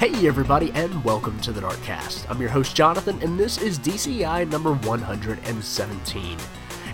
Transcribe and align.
Hey 0.00 0.26
everybody, 0.26 0.72
and 0.72 1.04
welcome 1.04 1.38
to 1.40 1.52
the 1.52 1.60
Darkcast. 1.60 2.24
I'm 2.30 2.40
your 2.40 2.48
host 2.48 2.74
Jonathan, 2.74 3.20
and 3.20 3.38
this 3.38 3.60
is 3.60 3.78
DCI 3.78 4.50
number 4.50 4.72
117. 4.72 6.38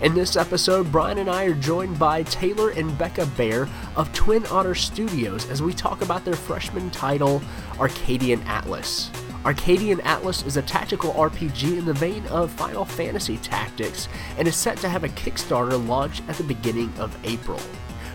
In 0.02 0.12
this 0.12 0.34
episode, 0.34 0.90
Brian 0.90 1.18
and 1.18 1.30
I 1.30 1.44
are 1.44 1.54
joined 1.54 2.00
by 2.00 2.24
Taylor 2.24 2.70
and 2.70 2.98
Becca 2.98 3.26
Bair 3.36 3.68
of 3.94 4.12
Twin 4.12 4.44
Otter 4.46 4.74
Studios 4.74 5.48
as 5.48 5.62
we 5.62 5.72
talk 5.72 6.02
about 6.02 6.24
their 6.24 6.34
freshman 6.34 6.90
title, 6.90 7.40
Arcadian 7.78 8.42
Atlas. 8.42 9.12
Arcadian 9.44 10.00
Atlas 10.00 10.42
is 10.42 10.56
a 10.56 10.62
tactical 10.62 11.12
RPG 11.12 11.78
in 11.78 11.84
the 11.84 11.94
vein 11.94 12.26
of 12.26 12.50
Final 12.50 12.84
Fantasy 12.84 13.36
Tactics 13.36 14.08
and 14.36 14.48
is 14.48 14.56
set 14.56 14.78
to 14.78 14.88
have 14.88 15.04
a 15.04 15.08
Kickstarter 15.10 15.86
launch 15.86 16.22
at 16.26 16.34
the 16.38 16.42
beginning 16.42 16.92
of 16.98 17.16
April. 17.24 17.60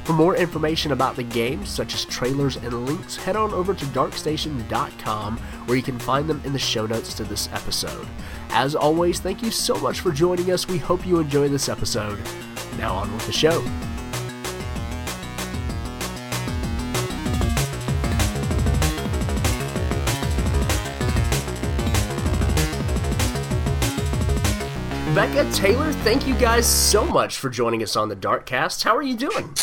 For 0.03 0.13
more 0.13 0.35
information 0.35 0.91
about 0.91 1.15
the 1.15 1.23
game, 1.23 1.65
such 1.65 1.93
as 1.93 2.05
trailers 2.05 2.57
and 2.57 2.85
links, 2.85 3.15
head 3.15 3.35
on 3.35 3.53
over 3.53 3.73
to 3.73 3.85
darkstation.com 3.85 5.37
where 5.37 5.77
you 5.77 5.83
can 5.83 5.99
find 5.99 6.29
them 6.29 6.41
in 6.43 6.53
the 6.53 6.59
show 6.59 6.85
notes 6.85 7.13
to 7.15 7.23
this 7.23 7.47
episode. 7.53 8.07
As 8.49 8.75
always, 8.75 9.19
thank 9.19 9.43
you 9.43 9.51
so 9.51 9.75
much 9.75 9.99
for 9.99 10.11
joining 10.11 10.51
us. 10.51 10.67
We 10.67 10.79
hope 10.79 11.05
you 11.05 11.19
enjoy 11.19 11.47
this 11.49 11.69
episode. 11.69 12.19
Now 12.77 12.95
on 12.95 13.13
with 13.13 13.25
the 13.25 13.31
show. 13.31 13.63
Becca, 25.13 25.51
Taylor, 25.51 25.91
thank 25.91 26.25
you 26.25 26.33
guys 26.35 26.65
so 26.65 27.05
much 27.05 27.37
for 27.37 27.49
joining 27.49 27.83
us 27.83 27.95
on 27.95 28.09
the 28.09 28.15
Darkcast. 28.15 28.83
How 28.83 28.95
are 28.95 29.03
you 29.03 29.15
doing? 29.15 29.53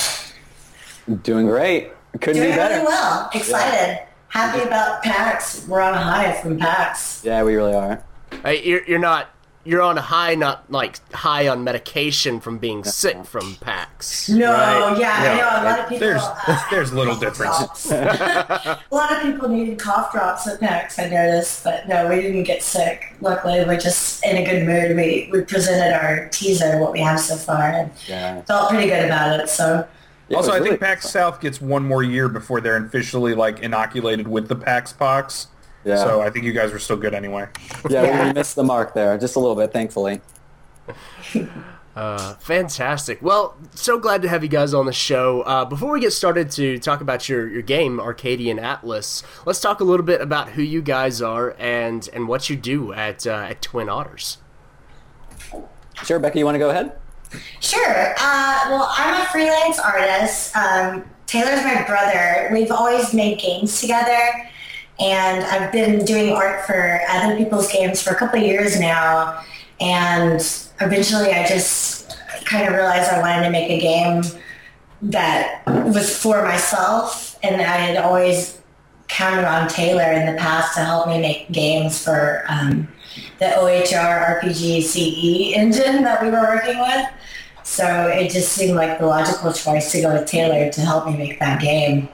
Doing 1.22 1.46
great. 1.46 1.90
Couldn't 2.20 2.34
Doing 2.42 2.50
be 2.50 2.56
better. 2.56 2.74
really 2.74 2.86
well. 2.86 3.30
Excited. 3.34 4.00
Happy 4.28 4.60
about 4.62 5.02
PAX. 5.02 5.66
We're 5.66 5.80
on 5.80 5.94
a 5.94 5.98
high 6.00 6.32
from 6.42 6.58
PAX. 6.58 7.22
Yeah, 7.24 7.42
we 7.44 7.54
really 7.56 7.74
are. 7.74 8.02
Hey, 8.42 8.62
you're, 8.62 8.84
you're 8.84 8.98
not 8.98 9.28
you're 9.64 9.82
on 9.82 9.98
a 9.98 10.02
high, 10.02 10.34
not 10.34 10.70
like 10.70 10.98
high 11.12 11.46
on 11.48 11.62
medication 11.62 12.40
from 12.40 12.56
being 12.58 12.84
sick 12.84 13.24
from 13.26 13.56
PAX. 13.56 14.28
No, 14.30 14.50
right? 14.52 14.96
yeah, 14.98 15.12
I 15.12 15.36
know. 15.36 15.62
A 15.62 15.64
lot 15.70 15.80
of 15.80 15.88
people. 15.88 16.06
There's 16.08 16.22
uh, 16.22 16.60
there's 16.70 16.92
little 16.92 17.14
cough 17.14 17.20
difference. 17.20 17.90
a 17.90 18.78
lot 18.90 19.12
of 19.12 19.22
people 19.22 19.48
needed 19.48 19.78
cough 19.78 20.10
drops 20.12 20.46
at 20.46 20.58
PAX, 20.60 20.98
I 20.98 21.08
noticed, 21.08 21.64
but 21.64 21.86
no, 21.88 22.08
we 22.08 22.16
didn't 22.20 22.44
get 22.44 22.62
sick. 22.62 23.14
Luckily, 23.20 23.62
we're 23.64 23.78
just 23.78 24.24
in 24.24 24.36
a 24.38 24.44
good 24.44 24.66
mood. 24.66 24.96
We 24.96 25.28
we 25.32 25.42
presented 25.42 25.94
our 25.94 26.28
teaser, 26.28 26.78
what 26.78 26.92
we 26.92 27.00
have 27.00 27.20
so 27.20 27.36
far, 27.36 27.62
and 27.70 27.90
Yeah. 28.06 28.40
felt 28.42 28.70
pretty 28.70 28.88
good 28.88 29.04
about 29.04 29.38
it. 29.40 29.48
So 29.50 29.86
Yeah, 30.28 30.36
also, 30.36 30.50
I 30.50 30.54
was 30.60 30.68
think 30.68 30.80
really- 30.80 30.94
PAX 30.94 31.08
South 31.10 31.40
gets 31.40 31.60
one 31.60 31.84
more 31.84 32.02
year 32.02 32.28
before 32.28 32.60
they're 32.60 32.76
officially 32.84 33.34
like 33.34 33.60
inoculated 33.60 34.28
with 34.28 34.48
the 34.48 34.56
PAX 34.56 34.92
pox. 34.92 35.48
Yeah. 35.84 35.96
So 35.96 36.20
I 36.20 36.28
think 36.30 36.44
you 36.44 36.52
guys 36.52 36.72
are 36.72 36.78
still 36.78 36.96
good 36.98 37.14
anyway. 37.14 37.46
Yeah, 37.88 38.02
Yeah. 38.02 38.26
we 38.28 38.32
missed 38.34 38.54
the 38.56 38.64
mark 38.64 38.92
there 38.94 39.16
just 39.16 39.36
a 39.36 39.38
little 39.40 39.56
bit, 39.56 39.72
thankfully. 39.72 40.20
Uh, 41.96 42.34
fantastic. 42.34 43.20
Well, 43.20 43.56
so 43.74 43.98
glad 43.98 44.22
to 44.22 44.28
have 44.28 44.44
you 44.44 44.48
guys 44.48 44.72
on 44.72 44.86
the 44.86 44.92
show. 44.92 45.40
Uh, 45.42 45.64
before 45.64 45.90
we 45.90 45.98
get 45.98 46.12
started 46.12 46.48
to 46.52 46.78
talk 46.78 47.00
about 47.00 47.28
your, 47.28 47.48
your 47.48 47.62
game, 47.62 47.98
Arcadian 47.98 48.60
Atlas, 48.60 49.24
let's 49.44 49.60
talk 49.60 49.80
a 49.80 49.84
little 49.84 50.06
bit 50.06 50.20
about 50.20 50.50
who 50.50 50.62
you 50.62 50.80
guys 50.80 51.20
are 51.20 51.56
and, 51.58 52.08
and 52.12 52.28
what 52.28 52.48
you 52.48 52.54
do 52.54 52.92
at 52.92 53.26
uh, 53.26 53.48
at 53.50 53.60
Twin 53.62 53.88
Otters. 53.88 54.38
Sure, 56.04 56.20
Becky, 56.20 56.38
you 56.38 56.44
want 56.44 56.54
to 56.54 56.60
go 56.60 56.70
ahead? 56.70 56.92
Sure. 57.60 58.14
Uh, 58.18 58.66
well, 58.68 58.88
I'm 58.96 59.20
a 59.20 59.26
freelance 59.26 59.78
artist. 59.78 60.56
Um, 60.56 61.04
Taylor's 61.26 61.62
my 61.62 61.84
brother. 61.84 62.48
We've 62.52 62.70
always 62.70 63.12
made 63.12 63.38
games 63.38 63.80
together, 63.80 64.48
and 64.98 65.44
I've 65.44 65.70
been 65.70 66.04
doing 66.04 66.32
art 66.32 66.64
for 66.64 67.00
other 67.08 67.36
people's 67.36 67.70
games 67.70 68.02
for 68.02 68.10
a 68.10 68.16
couple 68.16 68.40
years 68.40 68.80
now. 68.80 69.44
And 69.80 70.40
eventually, 70.80 71.32
I 71.32 71.46
just 71.46 72.16
kind 72.44 72.66
of 72.66 72.74
realized 72.74 73.10
I 73.10 73.20
wanted 73.20 73.44
to 73.44 73.50
make 73.50 73.70
a 73.70 73.78
game 73.78 74.22
that 75.02 75.62
was 75.66 76.16
for 76.16 76.42
myself, 76.42 77.38
and 77.42 77.60
I 77.60 77.76
had 77.76 77.96
always 77.98 78.60
counted 79.08 79.44
on 79.44 79.68
Taylor 79.68 80.12
in 80.12 80.26
the 80.26 80.38
past 80.38 80.74
to 80.74 80.80
help 80.80 81.08
me 81.08 81.20
make 81.20 81.50
games 81.50 82.02
for 82.02 82.44
um, 82.48 82.88
the 83.38 83.46
OHR 83.46 84.40
RPG 84.40 84.82
CE 84.82 85.56
engine 85.56 86.02
that 86.04 86.22
we 86.22 86.30
were 86.30 86.40
working 86.40 86.78
with. 86.78 87.06
So 87.62 88.08
it 88.08 88.30
just 88.30 88.52
seemed 88.52 88.76
like 88.76 88.98
the 88.98 89.06
logical 89.06 89.52
choice 89.52 89.92
to 89.92 90.00
go 90.00 90.14
with 90.14 90.26
Taylor 90.26 90.70
to 90.70 90.80
help 90.80 91.06
me 91.06 91.16
make 91.16 91.38
that 91.38 91.60
game. 91.60 92.08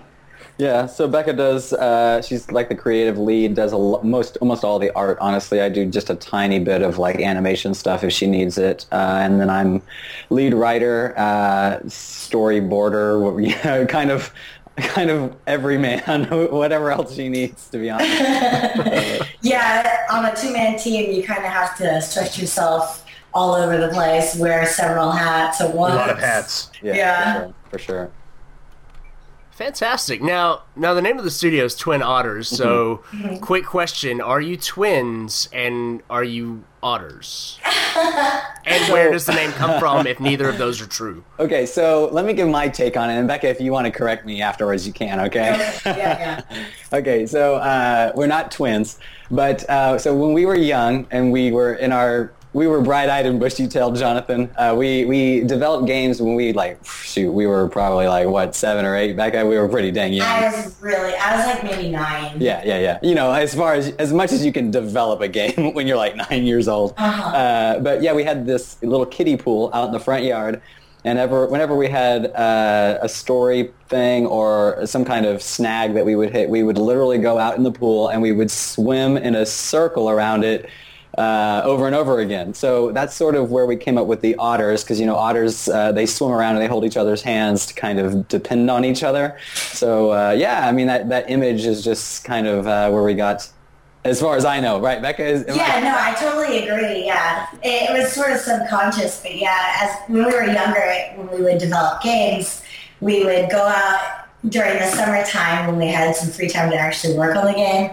Yeah, 0.57 0.87
so 0.87 1.09
Becca 1.09 1.33
does, 1.33 1.73
uh, 1.73 2.23
she's 2.23 2.49
like 2.53 2.69
the 2.69 2.77
creative 2.77 3.19
lead, 3.19 3.57
does 3.57 3.73
a 3.73 4.05
most, 4.05 4.37
almost 4.37 4.63
all 4.63 4.79
the 4.79 4.95
art, 4.95 5.19
honestly. 5.21 5.61
I 5.61 5.69
do 5.69 5.85
just 5.85 6.11
a 6.11 6.15
tiny 6.15 6.61
bit 6.61 6.83
of 6.83 6.97
like 6.97 7.21
animation 7.21 7.75
stuff 7.75 8.05
if 8.05 8.13
she 8.13 8.29
needs 8.29 8.57
it. 8.57 8.87
Uh, 8.93 9.19
and 9.21 9.41
then 9.41 9.51
I'm 9.51 9.83
lead 10.31 10.55
writer, 10.55 11.13
uh, 11.17 11.81
storyboarder, 11.87 13.89
kind 13.91 14.13
of, 14.13 14.33
kind 14.79 15.11
of 15.11 15.37
every 15.47 15.79
man, 15.79 16.25
whatever 16.51 16.91
else 16.91 17.15
she 17.15 17.29
needs, 17.29 17.69
to 17.71 17.79
be 17.79 17.91
honest. 17.91 19.23
Yeah, 19.43 20.07
on 20.11 20.25
a 20.25 20.35
two-man 20.35 20.79
team, 20.79 21.13
you 21.13 21.23
kind 21.23 21.45
of 21.45 21.51
have 21.51 21.77
to 21.79 22.01
stretch 22.01 22.39
yourself 22.39 23.05
all 23.35 23.55
over 23.55 23.77
the 23.77 23.89
place, 23.89 24.37
wear 24.37 24.65
several 24.67 25.11
hats 25.11 25.61
at 25.61 25.75
once. 25.75 25.95
A 25.95 25.97
lot 25.97 26.11
of 26.11 26.19
hats. 26.19 26.71
Yeah, 26.83 26.95
Yeah. 26.95 27.35
For, 27.35 27.41
sure, 27.41 27.55
for 27.71 27.79
sure. 27.79 28.11
Fantastic. 29.57 30.21
Now, 30.21 30.63
now 30.75 30.95
the 30.95 31.03
name 31.03 31.17
of 31.17 31.25
the 31.25 31.31
studio 31.31 31.65
is 31.65 31.77
Twin 31.77 32.03
Otters. 32.03 32.49
So, 32.49 33.03
Mm-hmm. 33.13 33.37
quick 33.37 33.65
question: 33.65 34.21
Are 34.21 34.41
you 34.41 34.57
twins 34.57 35.49
and 35.53 36.03
are 36.11 36.25
you 36.25 36.65
otters? 36.83 37.59
and 37.97 38.93
where 38.93 39.13
does 39.13 39.27
the 39.27 39.33
name 39.33 39.53
come 39.53 39.79
from 39.79 40.07
if 40.09 40.19
neither 40.19 40.49
of 40.49 40.59
those 40.59 40.81
are 40.83 40.87
true? 40.87 41.23
Okay, 41.39 41.67
so 41.67 42.09
let 42.13 42.25
me 42.25 42.33
give 42.33 42.49
my 42.49 42.69
take 42.69 42.97
on 42.97 43.09
it. 43.11 43.15
And 43.19 43.29
Becca, 43.29 43.49
if 43.49 43.61
you 43.61 43.71
want 43.71 43.87
to 43.87 43.93
correct 43.93 44.27
me 44.27 44.43
afterwards, 44.43 44.87
you 44.87 44.93
can, 44.93 45.21
okay? 45.21 45.57
yeah, 45.87 46.43
yeah. 46.51 46.65
okay, 46.93 47.25
so 47.27 47.55
uh, 47.57 48.11
we're 48.17 48.27
not 48.27 48.51
twins, 48.51 48.99
but 49.31 49.69
uh, 49.71 49.97
so 49.99 50.15
when 50.17 50.33
we 50.33 50.45
were 50.47 50.57
young 50.57 51.07
and 51.13 51.31
we 51.31 51.53
were 51.53 51.75
in 51.75 51.93
our, 51.93 52.33
we 52.55 52.69
were 52.69 52.81
bright-eyed 52.81 53.27
and 53.27 53.41
bushy-tailed, 53.41 53.97
Jonathan. 53.97 54.49
Uh, 54.57 54.75
we 54.79 55.05
we 55.05 55.41
developed 55.41 55.87
games 55.87 56.23
when 56.23 56.37
we 56.37 56.53
like, 56.53 56.83
shoot, 56.87 57.31
we 57.31 57.47
were 57.47 57.69
probably 57.69 58.07
like 58.07 58.29
what 58.29 58.55
seven 58.55 58.85
or 58.87 58.97
eight. 58.97 59.17
Becca, 59.17 59.45
we 59.45 59.59
were 59.59 59.69
pretty 59.69 59.91
dang 59.91 60.13
young. 60.13 60.27
I 60.27 60.45
was 60.45 60.81
really, 60.81 61.15
I 61.15 61.37
was 61.37 61.47
like 61.47 61.65
maybe 61.65 61.91
nine. 61.91 62.41
Yeah, 62.41 62.63
yeah, 62.65 62.79
yeah. 62.79 62.99
You 63.03 63.17
know, 63.17 63.33
as 63.33 63.55
far 63.55 63.75
as 63.75 63.91
as 63.97 64.13
much 64.13 64.31
as 64.33 64.47
you 64.47 64.53
can 64.53 64.71
develop 64.71 65.21
a 65.21 65.29
game 65.29 65.75
when 65.75 65.87
you're 65.89 65.97
like 65.97 66.15
nine 66.17 66.45
years 66.45 66.69
old. 66.69 66.95
Uh-huh. 66.97 67.37
Uh, 67.37 67.81
but 67.81 68.03
yeah, 68.03 68.13
we 68.15 68.23
had 68.23 68.47
this 68.47 68.81
little 68.83 69.07
kiddie 69.07 69.37
pool 69.37 69.71
out 69.75 69.87
in 69.87 69.93
the 69.93 70.01
front 70.01 70.25
yard, 70.25 70.63
and 71.05 71.19
ever 71.19 71.47
whenever 71.47 71.75
we 71.75 71.89
had 71.89 72.27
uh, 72.37 72.99
a 73.03 73.09
story 73.09 73.73
thing 73.89 74.27
or 74.27 74.87
some 74.87 75.05
kind 75.05 75.27
of 75.27 75.43
snag 75.43 75.95
that 75.95 76.07
we 76.07 76.15
would 76.15 76.31
hit, 76.31 76.49
we 76.49 76.63
would 76.63 76.79
literally 76.79 77.19
go 77.19 77.37
out 77.37 77.57
in 77.57 77.65
the 77.65 77.73
pool 77.73 78.09
and 78.09 78.23
we 78.23 78.31
would 78.31 78.51
swim 78.51 79.17
in 79.17 79.35
a 79.35 79.45
circle 79.45 80.09
around 80.09 80.45
it. 80.45 80.71
Uh, 81.17 81.63
over 81.65 81.87
and 81.87 81.95
over 81.95 82.19
again. 82.19 82.53
So 82.55 82.91
that's 82.91 83.15
sort 83.15 83.37
of 83.37 83.53
where 83.53 83.67
we 83.67 83.77
came 83.77 83.97
up 83.99 84.09
with 84.09 84.21
the 84.21 84.35
otters, 84.35 84.83
because 84.83 84.99
you 84.99 85.07
know 85.07 85.15
otters 85.15 85.69
uh, 85.69 85.93
they 85.93 86.07
swim 86.07 86.33
around 86.33 86.57
and 86.57 86.63
they 86.63 86.67
hold 86.67 86.85
each 86.85 86.97
other's 86.97 87.23
hands 87.23 87.67
to 87.67 87.75
kind 87.75 88.01
of 88.01 88.27
depend 88.27 88.69
on 88.69 88.85
each 88.85 89.05
other. 89.05 89.39
So 89.55 90.13
uh, 90.13 90.33
yeah, 90.33 90.67
I 90.67 90.73
mean 90.73 90.89
that 90.89 91.09
that 91.11 91.31
image 91.31 91.67
is 91.67 91.85
just 91.85 92.25
kind 92.25 92.49
of 92.49 92.67
uh, 92.67 92.91
where 92.91 93.05
we 93.05 93.15
got, 93.15 93.49
as 94.05 94.21
far 94.21 94.37
as 94.37 94.45
I 94.45 94.59
know, 94.59 94.81
right? 94.81 95.01
Becca 95.01 95.25
is. 95.25 95.45
am 95.47 95.55
I- 95.55 95.57
Yeah, 95.57 95.81
no, 95.81 95.95
I 95.97 96.15
totally 96.19 96.67
agree. 96.67 97.05
Yeah, 97.07 97.47
it, 97.63 97.93
was 97.97 98.13
sort 98.13 98.33
of 98.33 98.39
subconscious, 98.39 99.21
but 99.23 99.37
yeah, 99.37 99.77
as 99.83 99.91
when 100.09 100.27
we 100.27 100.33
were 100.33 100.47
younger, 100.47 100.85
when 101.17 101.31
we 101.31 101.43
would 101.43 101.59
develop 101.59 102.03
games, 102.03 102.63
we 103.01 103.25
would 103.25 103.51
go 103.51 103.63
out 103.63 104.27
during 104.49 104.79
the 104.79 104.87
summertime 104.89 105.69
when 105.69 105.77
we 105.79 105.87
had 105.87 106.17
some 106.17 106.29
free 106.31 106.49
time 106.49 106.71
to 106.71 106.77
actually 106.77 107.17
work 107.17 107.37
on 107.37 107.47
the 107.47 107.53
game, 107.55 107.91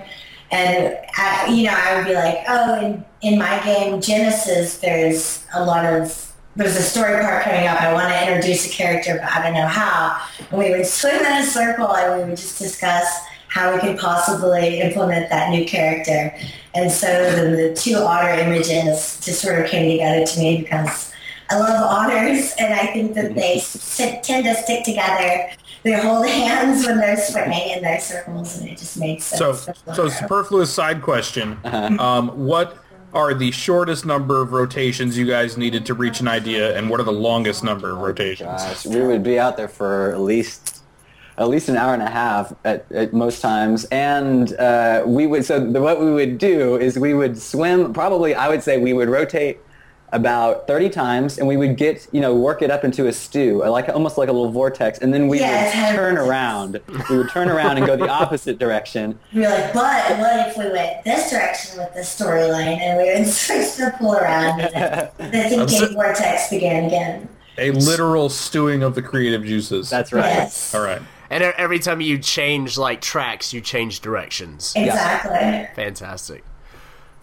and 0.52 0.98
I, 1.18 1.48
you 1.48 1.64
know, 1.64 1.74
I 1.76 1.98
would 1.98 2.08
be 2.08 2.14
like, 2.14 2.40
oh, 2.48 2.80
in, 2.80 3.06
in 3.22 3.40
my 3.40 3.64
game 3.64 4.02
Genesis, 4.02 4.78
there's 4.80 5.46
a 5.56 5.66
lot 5.66 5.86
of 5.86 6.28
there's 6.56 6.76
a 6.76 6.82
story 6.82 7.22
part 7.22 7.44
coming 7.44 7.66
up. 7.66 7.82
I 7.82 7.94
want 7.94 8.10
to 8.10 8.28
introduce 8.28 8.68
a 8.68 8.70
character, 8.70 9.20
but 9.22 9.32
I 9.32 9.42
don't 9.42 9.54
know 9.54 9.68
how. 9.68 10.22
And 10.50 10.60
we 10.60 10.70
would 10.72 10.86
swim 10.86 11.16
in 11.16 11.44
a 11.44 11.46
circle 11.46 11.96
and 11.96 12.22
we 12.22 12.28
would 12.28 12.38
just 12.38 12.60
discuss 12.60 13.08
how 13.48 13.74
we 13.74 13.80
could 13.80 13.98
possibly 13.98 14.82
implement 14.82 15.30
that 15.30 15.50
new 15.50 15.66
character. 15.66 16.36
And 16.74 16.92
so 16.92 17.08
then 17.08 17.54
the 17.54 17.74
two 17.74 17.96
otter 17.96 18.30
images 18.30 19.20
just 19.24 19.42
sort 19.42 19.60
of 19.60 19.70
came 19.70 19.92
together 19.92 20.26
to 20.26 20.40
me 20.40 20.62
because 20.62 21.12
I 21.50 21.60
love 21.60 21.84
otters 21.84 22.54
and 22.58 22.74
I 22.74 22.88
think 22.88 23.14
that 23.16 23.36
they 23.36 23.58
mm-hmm. 23.58 23.80
sit, 23.80 24.24
tend 24.24 24.46
to 24.46 24.56
stick 24.56 24.84
together. 24.84 25.52
They 25.84 25.94
hold 25.94 26.28
hands 26.28 26.86
when 26.86 27.00
they're 27.00 27.18
swimming 27.18 27.70
in 27.70 27.82
their 27.82 28.00
circles 28.00 28.60
and 28.60 28.70
it 28.70 28.78
just 28.78 28.98
makes 28.98 29.24
So, 29.26 29.54
sense. 29.54 29.82
so 29.96 30.10
superfluous 30.10 30.72
side 30.74 31.02
question. 31.02 31.58
Um, 31.64 32.30
what 32.46 32.78
are 33.14 33.34
the 33.34 33.52
shortest 33.52 34.06
number 34.06 34.42
of 34.42 34.54
rotations 34.54 35.18
you 35.18 35.26
guys 35.26 35.58
needed 35.58 35.86
to 35.88 35.94
reach 35.94 36.22
an 36.22 36.28
idea, 36.28 36.78
and 36.78 36.90
what 36.90 37.00
are 37.00 37.04
the 37.04 37.12
longest 37.12 37.64
number 37.64 37.90
of 37.92 37.98
rotations? 37.98 38.48
Gosh, 38.64 38.86
we 38.86 39.02
would 39.02 39.24
be 39.24 39.38
out 39.38 39.58
there 39.58 39.68
for 39.68 40.12
at 40.12 40.20
least 40.22 40.78
at 41.38 41.48
least 41.50 41.70
an 41.70 41.76
hour 41.78 41.94
and 41.94 42.04
a 42.04 42.10
half 42.10 42.54
at, 42.66 42.90
at 42.92 43.14
most 43.14 43.42
times. 43.42 43.86
And 43.86 44.54
uh, 44.54 45.04
we 45.08 45.26
would 45.28 45.44
so 45.44 45.60
the, 45.60 45.82
what 45.82 46.00
we 46.00 46.12
would 46.12 46.38
do 46.38 46.78
is 46.78 47.00
we 47.00 47.14
would 47.14 47.38
swim. 47.42 47.94
Probably, 47.94 48.36
I 48.36 48.48
would 48.48 48.62
say 48.64 48.78
we 48.78 48.94
would 48.94 49.10
rotate 49.10 49.60
about 50.14 50.68
30 50.68 50.90
times 50.90 51.38
and 51.38 51.48
we 51.48 51.56
would 51.56 51.78
get, 51.78 52.06
you 52.12 52.20
know, 52.20 52.36
work 52.36 52.62
it 52.62 52.70
up 52.70 52.84
into 52.84 53.08
a 53.08 53.14
stew, 53.14 53.64
like 53.64 53.88
almost 53.88 54.18
like 54.18 54.28
a 54.28 54.32
little 54.32 54.52
vortex. 54.52 55.00
And 55.00 55.14
then 55.14 55.28
we 55.30 55.40
Yes, 55.40 55.74
would 55.74 55.96
turn 55.96 56.18
around. 56.18 56.82
We 57.10 57.18
would 57.20 57.30
turn 57.30 57.48
around 57.50 57.78
and 57.78 57.86
go 57.86 57.96
the 57.96 58.10
opposite 58.10 58.60
direction. 58.60 59.18
We're 59.34 59.50
like, 59.50 59.74
but 59.74 60.18
what 60.20 60.48
if 60.50 60.58
we 60.58 60.70
went 60.70 61.04
this 61.06 61.32
direction 61.32 61.78
with 61.80 61.94
the 61.94 62.02
storyline 62.02 62.78
and 62.78 62.98
we 62.98 63.14
would 63.20 63.28
switch 63.32 63.76
the 63.78 63.94
pool 63.98 64.16
around 64.16 64.60
and 64.62 65.10
the 65.18 65.32
thinking 65.32 65.68
so- 65.70 65.94
vortex 65.94 66.50
began 66.50 66.86
again. 66.86 67.30
A 67.58 67.72
literal 67.72 68.28
stewing 68.30 68.82
of 68.84 68.96
the 68.96 69.02
creative 69.02 69.44
juices. 69.46 69.90
That's 69.90 70.12
right. 70.14 70.26
Yes. 70.26 70.74
all 70.74 70.82
right. 70.82 71.02
And 71.30 71.44
e- 71.44 71.52
every 71.58 71.80
time 71.80 72.02
you 72.02 72.18
change 72.18 72.78
like 72.78 73.00
tracks, 73.02 73.54
you 73.54 73.62
change 73.62 74.00
directions. 74.02 74.74
Exactly. 74.76 75.68
Fantastic. 75.76 76.44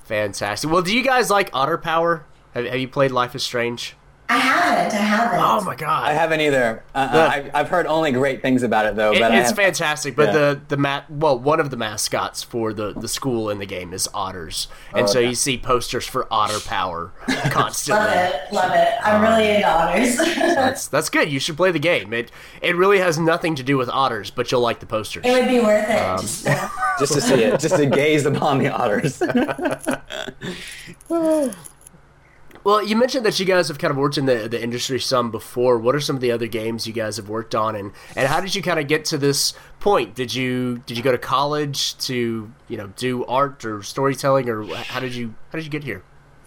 Fantastic. 0.04 0.70
Well, 0.70 0.82
do 0.82 0.96
you 0.96 1.02
guys 1.02 1.30
like 1.30 1.50
Otter 1.52 1.76
Power? 1.78 2.24
Have, 2.58 2.66
have 2.66 2.80
you 2.80 2.88
played 2.88 3.10
Life 3.10 3.34
is 3.34 3.42
Strange? 3.42 3.94
I 4.30 4.36
haven't. 4.36 4.92
I 4.92 4.96
haven't. 5.02 5.40
Oh 5.40 5.62
my 5.64 5.74
god. 5.74 6.04
I 6.06 6.12
haven't 6.12 6.42
either. 6.42 6.82
Uh, 6.94 7.08
Yeah. 7.14 7.18
uh, 7.24 7.28
I've, 7.30 7.50
I've 7.54 7.68
heard 7.70 7.86
only 7.86 8.12
great 8.12 8.42
things 8.42 8.62
about 8.62 8.84
it 8.84 8.94
though. 8.94 9.12
It- 9.12 9.20
But 9.20 9.32
I 9.32 9.40
it's 9.40 9.52
fantastic, 9.52 10.14
but 10.14 10.26
yeah. 10.26 10.32
the 10.32 10.60
the 10.68 10.76
mat 10.76 11.10
well, 11.10 11.38
one 11.38 11.60
of 11.60 11.70
the 11.70 11.78
mascots 11.78 12.42
for 12.42 12.74
the 12.74 12.92
the 12.92 13.08
school 13.08 13.48
in 13.48 13.58
the 13.58 13.64
game 13.64 13.94
is 13.94 14.06
otters, 14.12 14.68
and 14.92 15.04
Oh, 15.04 15.06
so 15.06 15.20
okay. 15.20 15.30
you 15.30 15.34
see 15.34 15.56
posters 15.56 16.04
for 16.06 16.26
Otter 16.30 16.60
Power 16.60 17.12
constantly. 17.50 18.04
Love 18.04 18.12
it. 18.34 18.52
Love 18.52 18.72
it. 18.74 18.88
I'm 19.02 19.22
really 19.22 19.48
into 19.48 19.66
otters. 19.66 20.16
That's 20.18 20.88
that's 20.88 21.08
good. 21.08 21.32
You 21.32 21.40
should 21.40 21.56
play 21.56 21.70
the 21.70 21.78
game. 21.78 22.12
It 22.12 22.30
it 22.60 22.76
really 22.76 22.98
has 22.98 23.18
nothing 23.18 23.54
to 23.54 23.62
do 23.62 23.78
with 23.78 23.88
otters, 23.88 24.30
but 24.30 24.52
you'll 24.52 24.60
like 24.60 24.80
the 24.80 24.86
posters. 24.86 25.24
it 25.24 25.32
would 25.32 25.48
be 25.48 25.60
worth 25.60 25.88
it. 25.88 25.96
Um, 26.02 26.18
just, 26.20 26.44
just 26.98 27.12
to 27.14 27.20
see 27.22 27.44
it, 27.44 27.60
just 27.60 27.76
to 27.76 27.86
gaze 27.86 28.26
upon 28.26 28.58
the 28.58 28.68
otters. 28.68 29.22
Well, 32.68 32.84
you 32.84 32.96
mentioned 32.96 33.24
that 33.24 33.40
you 33.40 33.46
guys 33.46 33.68
have 33.68 33.78
kind 33.78 33.90
of 33.90 33.96
worked 33.96 34.18
in 34.18 34.26
the, 34.26 34.46
the 34.46 34.62
industry 34.62 35.00
some 35.00 35.30
before. 35.30 35.78
What 35.78 35.94
are 35.94 36.00
some 36.00 36.16
of 36.16 36.20
the 36.20 36.32
other 36.32 36.46
games 36.46 36.86
you 36.86 36.92
guys 36.92 37.16
have 37.16 37.30
worked 37.30 37.54
on, 37.54 37.74
and, 37.74 37.92
and 38.14 38.28
how 38.28 38.42
did 38.42 38.54
you 38.54 38.60
kind 38.60 38.78
of 38.78 38.86
get 38.86 39.06
to 39.06 39.16
this 39.16 39.54
point? 39.80 40.14
Did 40.14 40.34
you 40.34 40.82
did 40.84 40.98
you 40.98 41.02
go 41.02 41.10
to 41.10 41.16
college 41.16 41.96
to 42.00 42.52
you 42.68 42.76
know 42.76 42.88
do 42.88 43.24
art 43.24 43.64
or 43.64 43.82
storytelling, 43.82 44.50
or 44.50 44.66
how 44.66 45.00
did 45.00 45.14
you 45.14 45.34
how 45.50 45.56
did 45.56 45.64
you 45.64 45.70
get 45.70 45.82
here? 45.82 46.02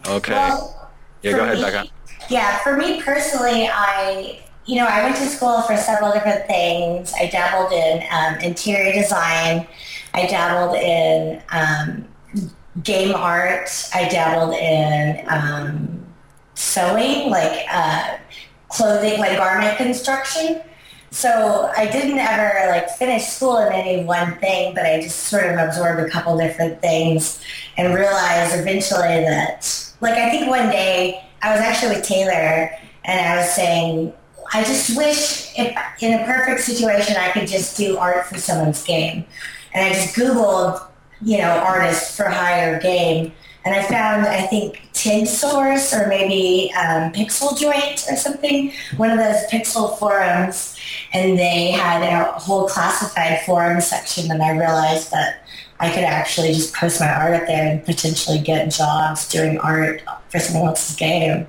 okay. 0.05 0.33
well, 0.33 0.91
Yeah, 1.23 1.31
go 1.31 1.41
ahead, 1.41 1.55
me- 1.57 1.63
Becca. 1.63 1.89
Yeah, 2.29 2.59
for 2.59 2.77
me 2.77 3.01
personally, 3.01 3.67
I 3.73 4.43
you 4.67 4.75
know 4.75 4.85
I 4.85 5.01
went 5.01 5.15
to 5.15 5.25
school 5.25 5.63
for 5.63 5.75
several 5.75 6.11
different 6.11 6.45
things. 6.45 7.13
I 7.19 7.31
dabbled 7.31 7.71
in 7.71 8.03
um, 8.11 8.35
interior 8.41 8.93
design. 8.93 9.65
I 10.13 10.27
dabbled 10.27 10.77
in 10.77 11.41
um, 11.49 12.05
game 12.83 13.15
art. 13.15 13.71
I 13.95 14.07
dabbled 14.07 14.53
in 14.53 15.25
um, 15.27 16.00
sewing, 16.55 17.29
like 17.29 17.65
uh, 17.71 18.17
clothing, 18.69 19.19
like 19.19 19.37
garment 19.37 19.77
construction. 19.77 20.61
So 21.13 21.69
I 21.75 21.91
didn't 21.91 22.19
ever 22.19 22.71
like 22.71 22.89
finish 22.91 23.25
school 23.25 23.57
in 23.57 23.73
any 23.73 24.05
one 24.05 24.37
thing, 24.39 24.73
but 24.73 24.85
I 24.85 25.01
just 25.01 25.23
sort 25.25 25.45
of 25.45 25.57
absorbed 25.59 25.99
a 25.99 26.09
couple 26.09 26.37
different 26.37 26.81
things 26.81 27.43
and 27.77 27.93
realized 27.93 28.57
eventually 28.57 29.01
that, 29.01 29.93
like, 29.99 30.13
I 30.13 30.29
think 30.31 30.47
one 30.47 30.69
day 30.69 31.21
I 31.41 31.51
was 31.51 31.59
actually 31.59 31.97
with 31.97 32.05
Taylor 32.05 32.71
and 33.03 33.19
I 33.19 33.37
was 33.37 33.53
saying, 33.53 34.13
I 34.53 34.63
just 34.63 34.97
wish 34.97 35.53
if 35.57 35.75
in 36.01 36.19
a 36.19 36.25
perfect 36.25 36.61
situation 36.61 37.15
I 37.17 37.31
could 37.31 37.47
just 37.47 37.77
do 37.77 37.97
art 37.97 38.25
for 38.27 38.37
someone's 38.37 38.83
game. 38.83 39.25
And 39.73 39.85
I 39.85 39.89
just 39.93 40.15
Googled, 40.15 40.85
you 41.21 41.37
know, 41.37 41.49
artist 41.49 42.15
for 42.15 42.29
hire 42.29 42.79
game. 42.79 43.33
And 43.63 43.75
I 43.75 43.83
found, 43.83 44.25
I 44.25 44.41
think, 44.41 44.81
TIGSource 44.93 45.99
or 45.99 46.07
maybe 46.07 46.73
um, 46.73 47.11
Pixel 47.11 47.57
Joint 47.57 48.05
or 48.09 48.15
something, 48.15 48.73
one 48.97 49.11
of 49.11 49.19
those 49.19 49.43
Pixel 49.51 49.97
forums. 49.99 50.77
And 51.13 51.37
they 51.37 51.71
had 51.71 52.01
a 52.01 52.31
whole 52.39 52.67
classified 52.67 53.41
forum 53.45 53.79
section. 53.81 54.31
And 54.31 54.41
I 54.41 54.51
realized 54.51 55.11
that 55.11 55.47
I 55.79 55.91
could 55.91 56.03
actually 56.03 56.53
just 56.53 56.73
post 56.73 56.99
my 56.99 57.11
art 57.11 57.33
up 57.33 57.47
there 57.47 57.71
and 57.71 57.85
potentially 57.85 58.39
get 58.39 58.71
jobs 58.71 59.27
doing 59.27 59.57
art 59.59 60.01
for 60.29 60.39
someone 60.39 60.69
else's 60.69 60.95
game. 60.95 61.47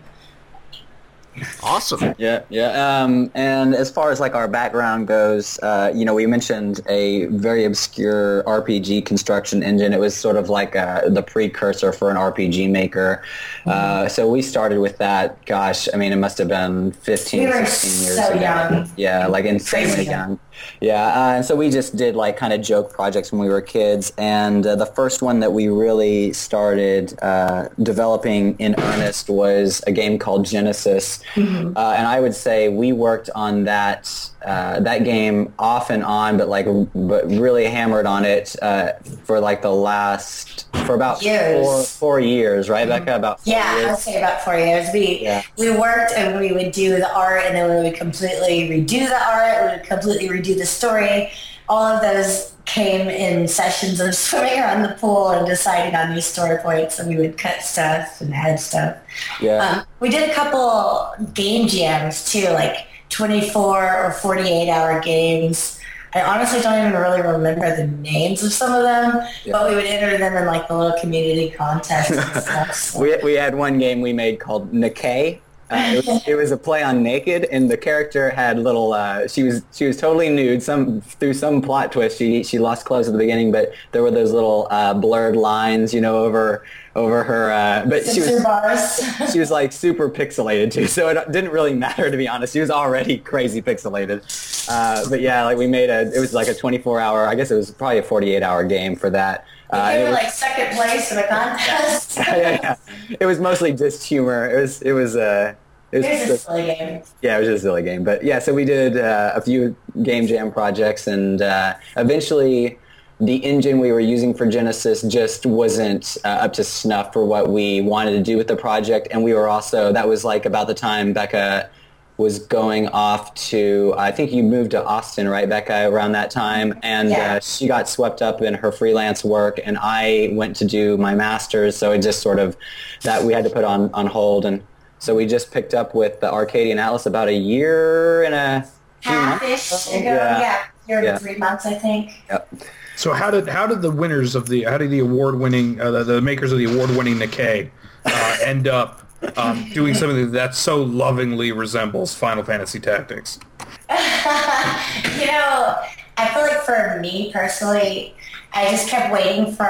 Awesome. 1.62 2.14
Yeah, 2.18 2.42
yeah. 2.50 3.02
Um, 3.02 3.30
and 3.34 3.74
as 3.74 3.90
far 3.90 4.10
as 4.10 4.20
like 4.20 4.34
our 4.34 4.48
background 4.48 5.06
goes, 5.06 5.58
uh, 5.60 5.90
you 5.94 6.04
know, 6.04 6.14
we 6.14 6.26
mentioned 6.26 6.80
a 6.88 7.26
very 7.26 7.64
obscure 7.64 8.42
RPG 8.44 9.06
construction 9.06 9.62
engine. 9.62 9.92
It 9.92 10.00
was 10.00 10.14
sort 10.14 10.36
of 10.36 10.48
like 10.50 10.76
uh, 10.76 11.08
the 11.08 11.22
precursor 11.22 11.92
for 11.92 12.10
an 12.10 12.16
RPG 12.16 12.70
maker. 12.70 13.22
Uh, 13.66 14.08
so 14.08 14.30
we 14.30 14.42
started 14.42 14.80
with 14.80 14.98
that. 14.98 15.44
Gosh, 15.46 15.88
I 15.92 15.96
mean, 15.96 16.12
it 16.12 16.16
must 16.16 16.36
have 16.38 16.48
been 16.48 16.92
15, 16.92 17.40
We 17.40 17.46
were 17.46 17.64
16 17.64 18.04
years 18.04 18.16
so 18.26 18.32
ago. 18.32 18.40
young. 18.40 18.90
Yeah, 18.96 19.26
like 19.26 19.44
insanely 19.44 19.94
Crazy 19.94 20.10
young. 20.10 20.38
Yeah, 20.80 21.06
uh, 21.06 21.36
and 21.36 21.44
so 21.44 21.56
we 21.56 21.70
just 21.70 21.96
did 21.96 22.16
like 22.16 22.36
kind 22.36 22.52
of 22.52 22.60
joke 22.60 22.92
projects 22.92 23.32
when 23.32 23.40
we 23.40 23.48
were 23.48 23.60
kids, 23.60 24.12
and 24.18 24.66
uh, 24.66 24.76
the 24.76 24.86
first 24.86 25.22
one 25.22 25.40
that 25.40 25.52
we 25.52 25.68
really 25.68 26.32
started 26.32 27.18
uh, 27.22 27.68
developing 27.82 28.56
in 28.58 28.74
earnest 28.78 29.28
was 29.28 29.82
a 29.86 29.92
game 29.92 30.18
called 30.18 30.44
Genesis, 30.44 31.22
Mm-hmm. 31.34 31.76
uh, 31.76 31.92
and 31.92 32.06
I 32.06 32.20
would 32.20 32.34
say 32.34 32.68
we 32.68 32.92
worked 32.92 33.30
on 33.34 33.64
that 33.64 34.30
uh, 34.44 34.80
that 34.80 35.04
game 35.04 35.52
off 35.58 35.90
and 35.90 36.02
on, 36.04 36.36
but 36.38 36.48
like 36.48 36.66
but 36.94 37.26
really 37.28 37.64
hammered 37.66 38.06
on 38.06 38.24
it 38.24 38.54
uh, 38.62 38.92
for 39.24 39.40
like 39.40 39.62
the 39.62 39.70
last 39.72 40.66
for 40.86 40.94
about 40.94 41.22
Years. 41.22 41.64
four 41.64 41.82
four 41.84 42.20
years, 42.20 42.68
right, 42.68 42.88
Becca? 42.88 43.16
About 43.16 43.40
four 43.40 43.52
Yeah, 43.52 43.76
years. 43.78 43.90
I'd 43.90 43.98
say 43.98 44.18
about 44.18 44.42
four 44.42 44.56
years. 44.56 44.88
We 44.92 45.20
Yeah. 45.22 45.42
we 45.58 45.70
worked 45.70 46.12
and 46.16 46.38
we 46.40 46.52
would 46.52 46.72
do 46.72 46.96
the 46.96 47.12
art 47.14 47.42
and 47.44 47.54
then 47.56 47.68
we 47.76 47.88
would 47.88 47.98
completely 47.98 48.68
redo 48.68 49.08
the 49.08 49.20
art. 49.22 49.64
We 49.64 49.76
would 49.78 49.86
completely 49.86 50.28
redo 50.28 50.56
the 50.58 50.66
story. 50.66 51.30
All 51.68 51.84
of 51.84 52.02
those 52.02 52.52
came 52.64 53.08
in 53.08 53.46
sessions 53.48 54.00
of 54.00 54.14
swimming 54.26 54.58
around 54.58 54.82
the 54.82 54.94
pool 55.00 55.30
and 55.30 55.46
deciding 55.46 55.94
on 55.94 56.14
these 56.14 56.26
story 56.26 56.58
points 56.58 56.98
and 56.98 57.08
we 57.08 57.16
would 57.16 57.36
cut 57.38 57.62
stuff 57.62 58.20
and 58.20 58.34
add 58.34 58.58
stuff. 58.60 58.96
yeah. 59.40 59.58
Um, 59.58 59.82
we 60.00 60.08
did 60.10 60.28
a 60.28 60.34
couple 60.34 61.12
game 61.34 61.68
jams 61.68 62.30
too, 62.30 62.48
like 62.50 62.76
24 63.12 64.04
or 64.06 64.10
48 64.12 64.70
hour 64.70 65.00
games. 65.00 65.78
I 66.14 66.22
honestly 66.22 66.60
don't 66.60 66.78
even 66.78 66.92
really 67.00 67.22
remember 67.22 67.74
the 67.74 67.86
names 67.86 68.42
of 68.42 68.52
some 68.52 68.72
of 68.74 68.82
them, 68.82 69.26
but 69.50 69.68
we 69.70 69.74
would 69.76 69.86
enter 69.86 70.18
them 70.18 70.36
in 70.36 70.46
like 70.46 70.68
the 70.68 70.76
little 70.76 70.98
community 71.00 71.50
contests 71.50 72.10
and 72.10 72.20
stuff. 72.42 72.74
so- 72.74 73.00
We, 73.00 73.16
we 73.22 73.32
had 73.34 73.54
one 73.54 73.78
game 73.78 74.00
we 74.02 74.12
made 74.12 74.38
called 74.40 74.72
Nikkei. 74.72 75.38
Uh, 75.72 75.94
it, 75.96 76.06
was, 76.06 76.28
it 76.28 76.34
was 76.34 76.50
a 76.52 76.56
play 76.56 76.82
on 76.82 77.02
naked, 77.02 77.44
and 77.46 77.70
the 77.70 77.76
character 77.76 78.30
had 78.30 78.58
little. 78.58 78.92
Uh, 78.92 79.26
she 79.26 79.42
was 79.42 79.62
she 79.72 79.86
was 79.86 79.96
totally 79.96 80.28
nude. 80.28 80.62
Some 80.62 81.00
through 81.00 81.34
some 81.34 81.62
plot 81.62 81.92
twist, 81.92 82.18
she 82.18 82.44
she 82.44 82.58
lost 82.58 82.84
clothes 82.84 83.08
at 83.08 83.12
the 83.12 83.18
beginning, 83.18 83.50
but 83.52 83.72
there 83.92 84.02
were 84.02 84.10
those 84.10 84.32
little 84.32 84.68
uh, 84.70 84.94
blurred 84.94 85.36
lines, 85.36 85.94
you 85.94 86.00
know, 86.00 86.18
over 86.24 86.64
over 86.94 87.24
her. 87.24 87.50
Uh, 87.50 87.86
but 87.88 88.04
she 88.04 88.20
was 88.20 88.42
bars. 88.42 89.00
she 89.32 89.40
was 89.40 89.50
like 89.50 89.72
super 89.72 90.10
pixelated 90.10 90.70
too, 90.70 90.86
so 90.86 91.08
it 91.08 91.32
didn't 91.32 91.50
really 91.50 91.74
matter 91.74 92.10
to 92.10 92.16
be 92.16 92.28
honest. 92.28 92.52
She 92.52 92.60
was 92.60 92.70
already 92.70 93.18
crazy 93.18 93.62
pixelated. 93.62 94.22
Uh, 94.68 95.08
but 95.08 95.20
yeah, 95.20 95.44
like 95.44 95.56
we 95.58 95.66
made 95.66 95.90
a. 95.90 96.12
It 96.14 96.20
was 96.20 96.34
like 96.34 96.48
a 96.48 96.54
24 96.54 97.00
hour. 97.00 97.26
I 97.26 97.34
guess 97.34 97.50
it 97.50 97.56
was 97.56 97.70
probably 97.70 97.98
a 97.98 98.02
48 98.02 98.42
hour 98.42 98.64
game 98.64 98.94
for 98.96 99.10
that. 99.10 99.46
Uh, 99.70 99.92
it 99.96 100.04
was- 100.04 100.12
like 100.12 100.30
second 100.30 100.76
place 100.76 101.10
in 101.10 101.18
a 101.18 101.26
contest. 101.26 102.18
yeah, 102.18 102.58
yeah. 102.62 103.16
It 103.18 103.24
was 103.26 103.40
mostly 103.40 103.72
just 103.72 104.04
humor. 104.04 104.50
It 104.50 104.60
was 104.60 104.82
it 104.82 104.92
was 104.92 105.16
uh 105.16 105.54
it 105.92 105.98
was 105.98 106.06
Here's 106.06 106.30
a 106.30 106.38
silly 106.38 106.62
game. 106.64 107.02
yeah, 107.20 107.36
it 107.36 107.40
was 107.40 107.48
just 107.48 107.58
a 107.64 107.66
silly 107.68 107.82
game. 107.82 108.02
But 108.04 108.24
yeah, 108.24 108.38
so 108.38 108.52
we 108.54 108.64
did 108.64 108.96
uh, 108.96 109.32
a 109.34 109.40
few 109.40 109.76
game 110.02 110.26
jam 110.26 110.50
projects, 110.50 111.06
and 111.06 111.40
uh, 111.42 111.74
eventually 111.96 112.78
the 113.20 113.36
engine 113.44 113.78
we 113.78 113.92
were 113.92 114.00
using 114.00 114.34
for 114.34 114.46
Genesis 114.46 115.02
just 115.02 115.46
wasn't 115.46 116.16
uh, 116.24 116.28
up 116.28 116.52
to 116.54 116.64
snuff 116.64 117.12
for 117.12 117.24
what 117.24 117.50
we 117.50 117.80
wanted 117.80 118.12
to 118.12 118.22
do 118.22 118.36
with 118.36 118.48
the 118.48 118.56
project. 118.56 119.06
And 119.12 119.22
we 119.22 119.32
were 119.34 119.48
also 119.48 119.92
that 119.92 120.08
was 120.08 120.24
like 120.24 120.44
about 120.46 120.66
the 120.66 120.74
time 120.74 121.12
Becca 121.12 121.70
was 122.18 122.38
going 122.40 122.88
off 122.88 123.32
to 123.34 123.94
I 123.96 124.10
think 124.12 124.32
you 124.32 124.42
moved 124.42 124.72
to 124.72 124.84
Austin, 124.84 125.28
right, 125.28 125.48
Becca, 125.48 125.88
around 125.88 126.12
that 126.12 126.30
time, 126.30 126.78
and 126.82 127.10
Yeah. 127.10 127.34
uh, 127.36 127.40
she 127.40 127.66
got 127.68 127.88
swept 127.88 128.22
up 128.22 128.42
in 128.42 128.54
her 128.54 128.72
freelance 128.72 129.24
work, 129.24 129.60
and 129.64 129.78
I 129.80 130.30
went 130.32 130.56
to 130.56 130.64
do 130.64 130.96
my 130.98 131.14
master's, 131.14 131.76
so 131.76 131.92
it 131.92 132.02
just 132.02 132.20
sort 132.22 132.38
of 132.38 132.56
that 133.02 133.22
we 133.24 133.32
had 133.32 133.44
to 133.44 133.50
put 133.50 133.64
on 133.64 133.90
on 133.94 134.06
hold 134.06 134.44
and. 134.46 134.62
So 135.02 135.16
we 135.16 135.26
just 135.26 135.50
picked 135.50 135.74
up 135.74 135.96
with 135.96 136.20
the 136.20 136.32
Arcadian 136.32 136.78
Atlas 136.78 137.06
about 137.06 137.26
a 137.26 137.34
year 137.34 138.22
and 138.22 138.36
a. 138.36 138.68
Half-ish 139.00 139.88
ago. 139.88 139.98
Yeah. 139.98 140.38
Yeah. 140.38 140.64
Year 140.86 141.02
Yeah. 141.02 141.12
to 141.14 141.18
three 141.18 141.34
months, 141.34 141.66
I 141.66 141.74
think. 141.74 142.12
Yep. 142.30 142.54
So 142.94 143.12
how 143.12 143.28
did 143.28 143.48
how 143.48 143.66
did 143.66 143.82
the 143.82 143.90
winners 143.90 144.36
of 144.36 144.48
the 144.48 144.62
how 144.62 144.78
did 144.78 144.90
the 144.92 145.00
award 145.00 145.40
winning 145.40 145.80
uh, 145.80 145.90
the, 145.90 146.04
the 146.04 146.20
makers 146.20 146.52
of 146.52 146.58
the 146.58 146.66
award 146.72 146.90
winning 146.90 147.16
Nikkei 147.16 147.68
uh, 148.04 148.36
end 148.44 148.68
up 148.68 149.02
um, 149.36 149.68
doing 149.72 149.94
something 149.94 150.30
that 150.30 150.54
so 150.54 150.80
lovingly 150.80 151.50
resembles 151.50 152.14
Final 152.14 152.44
Fantasy 152.44 152.78
Tactics? 152.78 153.40
you 153.90 155.26
know, 155.26 155.82
I 156.16 156.28
feel 156.32 156.42
like 156.42 156.62
for 156.62 157.00
me 157.00 157.32
personally, 157.32 158.14
I 158.52 158.70
just 158.70 158.88
kept 158.88 159.12
waiting 159.12 159.52
for 159.52 159.64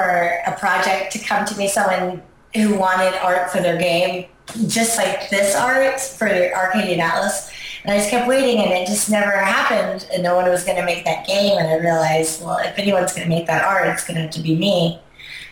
a 0.45 0.55
project 0.59 1.11
to 1.13 1.17
come 1.17 1.43
to 1.45 1.57
me, 1.57 1.67
someone 1.67 2.21
who 2.53 2.75
wanted 2.77 3.15
art 3.15 3.49
for 3.49 3.61
their 3.63 3.79
game, 3.79 4.27
just 4.67 4.97
like 4.97 5.29
this 5.29 5.55
art 5.55 5.99
for 5.99 6.27
Arcadian 6.27 6.99
Atlas. 6.99 7.51
And 7.83 7.93
I 7.93 7.97
just 7.97 8.09
kept 8.09 8.27
waiting 8.27 8.63
and 8.63 8.71
it 8.71 8.87
just 8.87 9.09
never 9.09 9.31
happened 9.31 10.07
and 10.13 10.23
no 10.23 10.35
one 10.35 10.49
was 10.49 10.63
going 10.63 10.77
to 10.77 10.85
make 10.85 11.03
that 11.05 11.27
game. 11.27 11.57
And 11.57 11.67
I 11.67 11.77
realized, 11.77 12.43
well, 12.43 12.57
if 12.59 12.77
anyone's 12.79 13.13
going 13.13 13.27
to 13.27 13.33
make 13.33 13.47
that 13.47 13.63
art, 13.63 13.87
it's 13.87 14.05
going 14.05 14.15
to 14.15 14.21
have 14.23 14.31
to 14.31 14.41
be 14.41 14.55
me. 14.55 14.99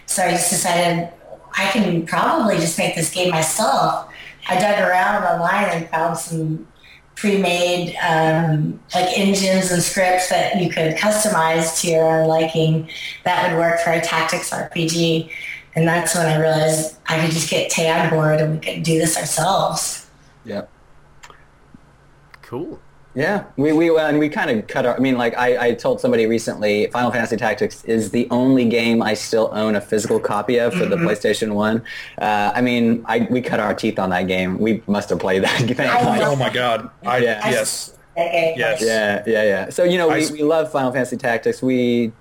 So 0.05 0.23
I 0.23 0.31
just 0.31 0.49
decided 0.49 1.09
I 1.57 1.67
can 1.71 2.05
probably 2.05 2.55
just 2.55 2.77
make 2.77 2.95
this 2.95 3.13
game 3.13 3.31
myself. 3.31 4.09
I 4.47 4.59
dug 4.59 4.79
around 4.79 5.23
online 5.23 5.65
and 5.65 5.89
found 5.89 6.17
some 6.17 6.67
pre-made 7.15 7.95
um, 7.97 8.79
like 8.95 9.15
engines 9.17 9.71
and 9.71 9.83
scripts 9.83 10.29
that 10.29 10.59
you 10.59 10.69
could 10.69 10.95
customize 10.95 11.79
to 11.79 11.87
your 11.87 12.03
own 12.03 12.27
liking 12.27 12.89
that 13.25 13.51
would 13.51 13.59
work 13.59 13.79
for 13.81 13.91
a 13.91 14.01
tactics 14.01 14.49
RPG. 14.49 15.29
And 15.75 15.87
that's 15.87 16.15
when 16.15 16.25
I 16.25 16.37
realized 16.39 16.97
I 17.07 17.21
could 17.21 17.31
just 17.31 17.49
get 17.49 17.69
Tay 17.71 17.89
on 17.89 18.09
board 18.09 18.41
and 18.41 18.53
we 18.53 18.59
could 18.59 18.83
do 18.83 18.99
this 18.99 19.17
ourselves. 19.17 20.07
Yeah. 20.45 20.63
Cool. 22.41 22.79
Yeah, 23.13 23.43
we 23.57 23.73
we 23.73 23.93
and 23.97 24.19
we 24.19 24.29
kind 24.29 24.49
of 24.49 24.67
cut 24.67 24.85
our. 24.85 24.95
I 24.95 24.99
mean, 24.99 25.17
like 25.17 25.37
I, 25.37 25.67
I 25.67 25.73
told 25.73 25.99
somebody 25.99 26.27
recently, 26.27 26.87
Final 26.87 27.11
Fantasy 27.11 27.35
Tactics 27.35 27.83
is 27.83 28.11
the 28.11 28.25
only 28.31 28.63
game 28.69 29.01
I 29.03 29.15
still 29.15 29.49
own 29.53 29.75
a 29.75 29.81
physical 29.81 30.17
copy 30.17 30.59
of 30.59 30.73
for 30.73 30.85
the 30.85 30.95
Mm-hmm. 30.95 31.07
PlayStation 31.07 31.53
One. 31.53 31.83
Uh, 32.17 32.53
I 32.55 32.61
mean, 32.61 33.03
I 33.07 33.27
we 33.29 33.41
cut 33.41 33.59
our 33.59 33.73
teeth 33.73 33.99
on 33.99 34.11
that 34.11 34.27
game. 34.27 34.59
We 34.59 34.81
must 34.87 35.09
have 35.09 35.19
played 35.19 35.43
that 35.43 35.57
thing. 35.59 35.77
I 35.81 36.21
Oh 36.23 36.37
my 36.37 36.49
god. 36.49 36.89
I, 37.05 37.17
Yeah. 37.17 37.49
Yes. 37.49 37.97
Yes. 38.15 38.81
Yeah, 38.81 39.23
yeah, 39.27 39.43
yeah. 39.43 39.69
So 39.69 39.83
you 39.83 39.97
know, 39.97 40.07
we, 40.07 40.21
s- 40.23 40.31
we 40.31 40.43
love 40.43 40.71
Final 40.71 40.93
Fantasy 40.93 41.17
Tactics. 41.17 41.61
We 41.61 42.13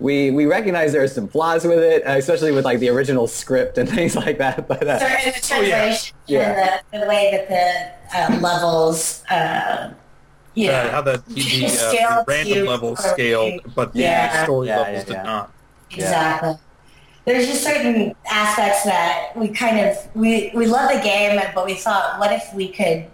we 0.00 0.30
we 0.30 0.46
recognize 0.46 0.92
there 0.92 1.02
are 1.02 1.08
some 1.08 1.28
flaws 1.28 1.64
with 1.64 1.78
it, 1.78 2.06
uh, 2.06 2.12
especially 2.12 2.52
with 2.52 2.64
like 2.64 2.80
the 2.80 2.88
original 2.88 3.26
script 3.26 3.78
and 3.78 3.88
things 3.96 4.16
like 4.16 4.38
that. 4.38 4.66
But 4.68 4.86
uh, 4.86 4.98
So 4.98 5.06
in 5.06 5.12
the 5.32 5.48
Oh, 5.54 5.60
yeah. 5.62 5.96
Yeah. 6.26 6.80
the, 6.92 7.00
the 7.00 7.06
way 7.06 7.30
that 7.32 7.48
the 7.48 8.18
uh, 8.18 8.40
levels, 8.40 9.22
uh, 9.30 9.92
you 10.54 10.68
know, 10.68 10.74
Uh, 10.74 10.90
how 10.90 11.02
the, 11.02 11.22
the, 11.26 11.42
the, 11.42 11.66
uh, 11.66 11.92
the 12.24 12.24
random 12.28 12.66
levels 12.66 12.98
scaled, 13.04 13.60
but 13.74 13.92
the 13.92 14.00
Yeah. 14.00 14.44
story 14.44 14.68
Yeah, 14.68 14.78
levels 14.78 14.98
yeah, 14.98 15.04
did 15.04 15.16
yeah. 15.16 15.22
not. 15.24 15.54
Exactly. 15.92 16.54
There's 17.26 17.46
just 17.46 17.62
certain 17.62 18.14
aspects 18.30 18.82
that 18.84 19.32
we 19.36 19.48
kind 19.48 19.78
of 19.86 19.96
we 20.14 20.50
we 20.54 20.66
love 20.66 20.90
the 20.90 21.00
game, 21.00 21.40
but 21.54 21.66
we 21.66 21.74
thought, 21.74 22.18
what 22.18 22.32
if 22.32 22.52
we 22.54 22.68
could 22.72 23.10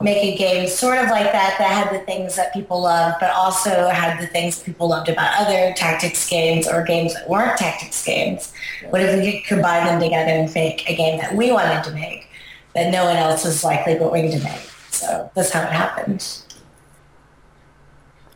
make 0.00 0.34
a 0.34 0.36
game 0.36 0.66
sort 0.66 0.98
of 0.98 1.10
like 1.10 1.30
that 1.30 1.56
that 1.58 1.70
had 1.70 1.94
the 1.94 2.04
things 2.06 2.34
that 2.36 2.52
people 2.54 2.82
loved, 2.82 3.16
but 3.20 3.30
also 3.30 3.88
had 3.88 4.20
the 4.20 4.26
things 4.26 4.62
people 4.62 4.88
loved 4.88 5.08
about 5.08 5.38
other 5.38 5.74
tactics 5.74 6.28
games 6.28 6.66
or 6.66 6.82
games 6.82 7.12
that 7.14 7.28
weren't 7.28 7.56
tactics 7.58 8.04
games. 8.04 8.52
What 8.88 9.02
if 9.02 9.20
we 9.20 9.32
could 9.32 9.44
combine 9.46 9.86
them 9.86 10.00
together 10.00 10.30
and 10.30 10.54
make 10.54 10.88
a 10.88 10.96
game 10.96 11.18
that 11.18 11.34
we 11.34 11.52
wanted 11.52 11.84
to 11.84 11.92
make 11.92 12.28
that 12.74 12.90
no 12.90 13.04
one 13.04 13.16
else 13.16 13.44
was 13.44 13.62
likely 13.62 13.96
going 13.96 14.30
to 14.30 14.42
make? 14.42 14.70
So 14.90 15.30
that's 15.34 15.50
how 15.50 15.62
it 15.62 15.72
happened. 15.72 16.44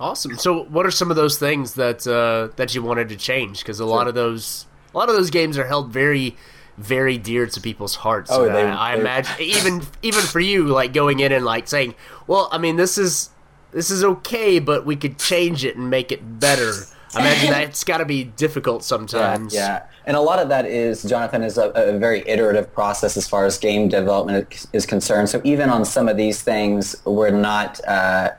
Awesome. 0.00 0.36
So, 0.36 0.64
what 0.64 0.84
are 0.84 0.90
some 0.90 1.10
of 1.10 1.16
those 1.16 1.38
things 1.38 1.74
that 1.74 2.06
uh, 2.06 2.54
that 2.56 2.74
you 2.74 2.82
wanted 2.82 3.08
to 3.10 3.16
change? 3.16 3.60
Because 3.60 3.80
a 3.80 3.86
lot 3.86 4.08
of 4.08 4.14
those, 4.14 4.66
a 4.92 4.98
lot 4.98 5.08
of 5.08 5.14
those 5.14 5.30
games 5.30 5.56
are 5.56 5.66
held 5.66 5.92
very, 5.92 6.36
very 6.78 7.18
dear 7.18 7.46
to 7.46 7.60
people's 7.60 7.94
hearts. 7.96 8.30
Oh, 8.32 8.44
they- 8.44 8.62
I, 8.64 8.92
I 8.92 8.96
imagine 8.96 9.34
even 9.40 9.82
even 10.02 10.22
for 10.22 10.40
you, 10.40 10.64
like 10.66 10.92
going 10.92 11.20
in 11.20 11.32
and 11.32 11.44
like 11.44 11.68
saying, 11.68 11.94
"Well, 12.26 12.48
I 12.52 12.58
mean, 12.58 12.76
this 12.76 12.98
is 12.98 13.30
this 13.72 13.90
is 13.90 14.02
okay, 14.04 14.58
but 14.58 14.84
we 14.86 14.96
could 14.96 15.18
change 15.18 15.64
it 15.64 15.76
and 15.76 15.90
make 15.90 16.10
it 16.12 16.40
better." 16.40 16.72
I 17.14 17.20
imagine 17.20 17.50
that's 17.50 17.84
got 17.84 17.98
to 17.98 18.04
be 18.04 18.24
difficult 18.24 18.82
sometimes. 18.82 19.54
yeah, 19.54 19.84
and 20.04 20.16
a 20.16 20.20
lot 20.20 20.40
of 20.40 20.48
that 20.48 20.66
is 20.66 21.04
Jonathan 21.04 21.44
is 21.44 21.58
a, 21.58 21.68
a 21.70 21.96
very 21.98 22.28
iterative 22.28 22.74
process 22.74 23.16
as 23.16 23.28
far 23.28 23.44
as 23.46 23.56
game 23.56 23.88
development 23.88 24.48
is- 24.52 24.66
is 24.72 24.84
concerned. 24.86 25.28
So 25.28 25.40
even 25.44 25.70
on 25.70 25.84
some 25.84 26.08
of 26.08 26.16
these 26.16 26.42
things, 26.42 26.96
we're 27.04 27.30
not. 27.30 27.80
Uh, 27.86 28.30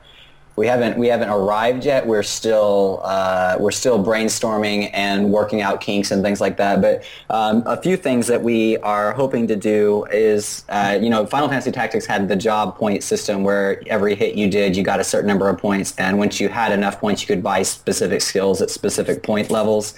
we 0.56 0.66
haven't 0.66 0.98
we 0.98 1.08
haven't 1.08 1.28
arrived 1.28 1.84
yet. 1.84 2.06
We're 2.06 2.22
still 2.22 3.00
uh, 3.04 3.56
we're 3.60 3.70
still 3.70 4.02
brainstorming 4.02 4.90
and 4.94 5.30
working 5.30 5.60
out 5.60 5.82
kinks 5.82 6.10
and 6.10 6.22
things 6.22 6.40
like 6.40 6.56
that. 6.56 6.80
But 6.80 7.04
um, 7.28 7.62
a 7.66 7.80
few 7.80 7.96
things 7.96 8.26
that 8.28 8.42
we 8.42 8.78
are 8.78 9.12
hoping 9.12 9.46
to 9.48 9.56
do 9.56 10.06
is 10.06 10.64
uh, 10.70 10.98
you 11.00 11.10
know 11.10 11.26
Final 11.26 11.48
Fantasy 11.48 11.72
Tactics 11.72 12.06
had 12.06 12.28
the 12.28 12.36
job 12.36 12.76
point 12.76 13.02
system 13.02 13.44
where 13.44 13.82
every 13.88 14.14
hit 14.14 14.34
you 14.34 14.48
did 14.48 14.76
you 14.76 14.82
got 14.82 14.98
a 14.98 15.04
certain 15.04 15.28
number 15.28 15.48
of 15.48 15.58
points, 15.58 15.94
and 15.98 16.18
once 16.18 16.40
you 16.40 16.48
had 16.48 16.72
enough 16.72 16.98
points, 16.98 17.20
you 17.20 17.26
could 17.26 17.42
buy 17.42 17.62
specific 17.62 18.22
skills 18.22 18.62
at 18.62 18.70
specific 18.70 19.22
point 19.22 19.50
levels. 19.50 19.94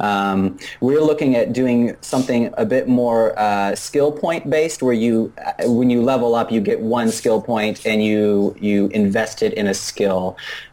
Um, 0.00 0.58
we're 0.80 1.02
looking 1.02 1.36
at 1.36 1.52
doing 1.52 1.96
something 2.00 2.52
a 2.56 2.64
bit 2.64 2.88
more 2.88 3.38
uh, 3.38 3.76
skill 3.76 4.10
point 4.10 4.50
based, 4.50 4.82
where 4.82 4.92
you 4.92 5.32
uh, 5.38 5.70
when 5.70 5.88
you 5.88 6.02
level 6.02 6.34
up, 6.34 6.50
you 6.50 6.60
get 6.60 6.80
one 6.80 7.10
skill 7.12 7.40
point 7.40 7.86
and 7.86 8.02
you 8.02 8.56
you 8.58 8.88
invest 8.88 9.42
it 9.42 9.54
in 9.54 9.68
a 9.68 9.74
skill. 9.74 9.99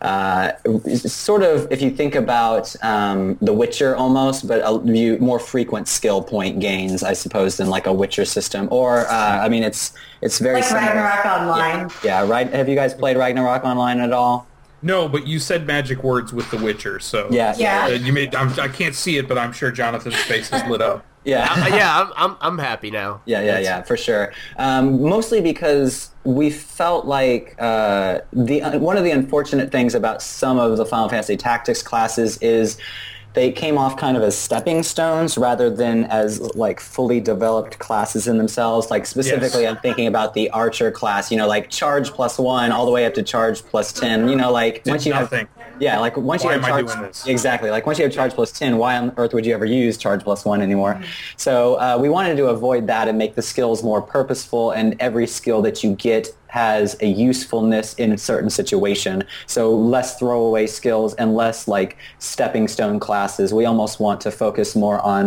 Uh, 0.02 0.52
sort 0.86 1.44
of 1.44 1.72
if 1.72 1.82
you 1.82 1.92
think 1.92 2.16
about 2.16 2.76
um, 2.84 3.38
The 3.42 3.54
Witcher 3.54 3.96
almost, 3.96 4.48
but 4.48 4.62
a 4.62 4.82
you, 4.86 5.18
more 5.20 5.40
frequent 5.40 5.88
skill 5.88 6.22
point 6.24 6.60
gains, 6.60 7.04
I 7.04 7.14
suppose, 7.14 7.58
than 7.58 7.70
like 7.70 7.88
a 7.88 7.94
Witcher 7.94 8.26
system. 8.26 8.68
Or 8.72 9.08
uh, 9.08 9.40
I 9.46 9.50
mean, 9.50 9.64
it's 9.64 9.94
it's 10.22 10.40
very 10.40 10.62
Like 10.62 10.66
similar. 10.66 10.88
Ragnarok 10.88 11.26
Online. 11.26 11.90
Yeah, 12.04 12.28
right. 12.28 12.52
Have 12.54 12.70
you 12.70 12.76
guys 12.76 12.94
played 12.94 13.18
Ragnarok 13.18 13.64
Online 13.64 14.00
at 14.00 14.14
all? 14.14 14.48
No, 14.84 15.10
but 15.10 15.26
you 15.26 15.40
said 15.40 15.66
magic 15.66 16.04
words 16.04 16.32
with 16.32 16.50
The 16.52 16.58
Witcher, 16.58 17.00
so 17.00 17.28
Yeah, 17.32 17.56
Yeah. 17.58 17.86
Uh, 17.86 17.90
you 17.90 18.14
made. 18.14 18.36
I'm, 18.36 18.50
I 18.60 18.68
can't 18.68 18.94
see 18.94 19.18
it, 19.18 19.28
but 19.28 19.38
I'm 19.38 19.52
sure 19.52 19.72
Jonathan's 19.72 20.16
face 20.16 20.54
is 20.54 20.64
lit 20.66 20.82
up. 20.82 21.04
Yeah. 21.28 21.48
Uh, 21.52 21.68
yeah, 21.76 22.02
I'm, 22.02 22.14
I'm 22.16 22.38
I'm 22.42 22.58
happy 22.58 22.90
now. 22.92 23.22
Yeah, 23.28 23.42
yeah, 23.42 23.60
yeah, 23.60 23.82
for 23.84 23.98
sure. 23.98 24.34
Um, 24.58 25.02
mostly 25.04 25.42
because 25.42 26.12
we 26.24 26.50
felt 26.50 27.06
like 27.06 27.56
uh, 27.60 28.20
the 28.32 28.62
uh, 28.62 28.80
one 28.80 28.98
of 28.98 29.04
the 29.04 29.12
unfortunate 29.12 29.72
things 29.72 29.96
about 29.96 30.22
some 30.22 30.58
of 30.58 30.78
the 30.78 30.86
Final 30.86 31.10
Fantasy 31.10 31.36
Tactics 31.36 31.82
classes 31.82 32.38
is 32.38 32.78
they 33.34 33.52
came 33.52 33.78
off 33.78 33.98
kind 33.98 34.18
of 34.18 34.24
as 34.24 34.38
stepping 34.38 34.82
stones 34.82 35.38
rather 35.38 35.70
than 35.70 36.06
as 36.06 36.42
like 36.56 36.80
fully 36.80 37.20
developed 37.20 37.78
classes 37.80 38.28
in 38.28 38.38
themselves. 38.38 38.90
Like 38.90 39.06
specifically, 39.06 39.64
Yes. 39.64 39.76
I'm 39.76 39.82
thinking 39.82 40.08
about 40.08 40.34
the 40.34 40.50
Archer 40.50 40.92
class. 40.92 41.32
You 41.32 41.38
know, 41.38 41.48
like 41.48 41.70
charge 41.70 42.10
plus 42.10 42.40
one 42.40 42.72
all 42.72 42.86
the 42.86 42.92
way 42.92 43.06
up 43.06 43.14
to 43.14 43.24
charge 43.24 43.62
plus 43.64 43.94
ten. 43.94 44.28
You 44.28 44.36
know, 44.36 44.52
like 44.52 44.82
once 44.86 45.06
you 45.06 45.14
have 45.14 45.32
yeah, 45.80 46.00
like 46.00 46.18
once 46.18 46.44
Why 46.44 46.56
you 46.56 46.60
have 46.60 46.86
charge, 46.88 47.16
exactly, 47.28 47.70
like 47.70 47.86
once 47.86 48.00
you 48.00 48.06
have 48.06 48.14
charge 48.14 48.34
plus 48.34 48.52
ten, 48.52 48.78
why 48.78 48.98
on 48.98 49.14
earth 49.18 49.34
would 49.34 49.46
you 49.46 49.54
ever 49.54 49.66
use 49.66 49.98
charge 49.98 50.24
plus 50.24 50.44
one 50.44 50.62
anymore? 50.62 51.00
So 51.36 51.76
uh, 51.76 51.98
we 52.02 52.10
wanted 52.10 52.38
to 52.38 52.48
avoid 52.48 52.88
that 52.88 53.08
and 53.08 53.18
make 53.18 53.36
the 53.36 53.42
skills 53.42 53.84
more 53.84 54.02
purposeful, 54.02 54.72
and 54.72 54.96
every 55.00 55.28
skill 55.28 55.62
that 55.62 55.84
you 55.84 55.94
get 55.96 56.36
has 56.58 56.98
a 57.02 57.08
usefulness 57.30 57.94
in 58.04 58.12
a 58.12 58.18
certain 58.18 58.50
situation. 58.50 59.16
So 59.46 59.62
less 59.76 60.18
throwaway 60.18 60.66
skills 60.66 61.14
and 61.20 61.36
less 61.36 61.68
like 61.68 61.98
stepping 62.18 62.68
stone 62.68 63.00
classes. 63.00 63.54
We 63.54 63.66
almost 63.66 64.00
want 64.00 64.20
to 64.22 64.32
focus 64.32 64.76
more 64.76 65.00
on 65.02 65.24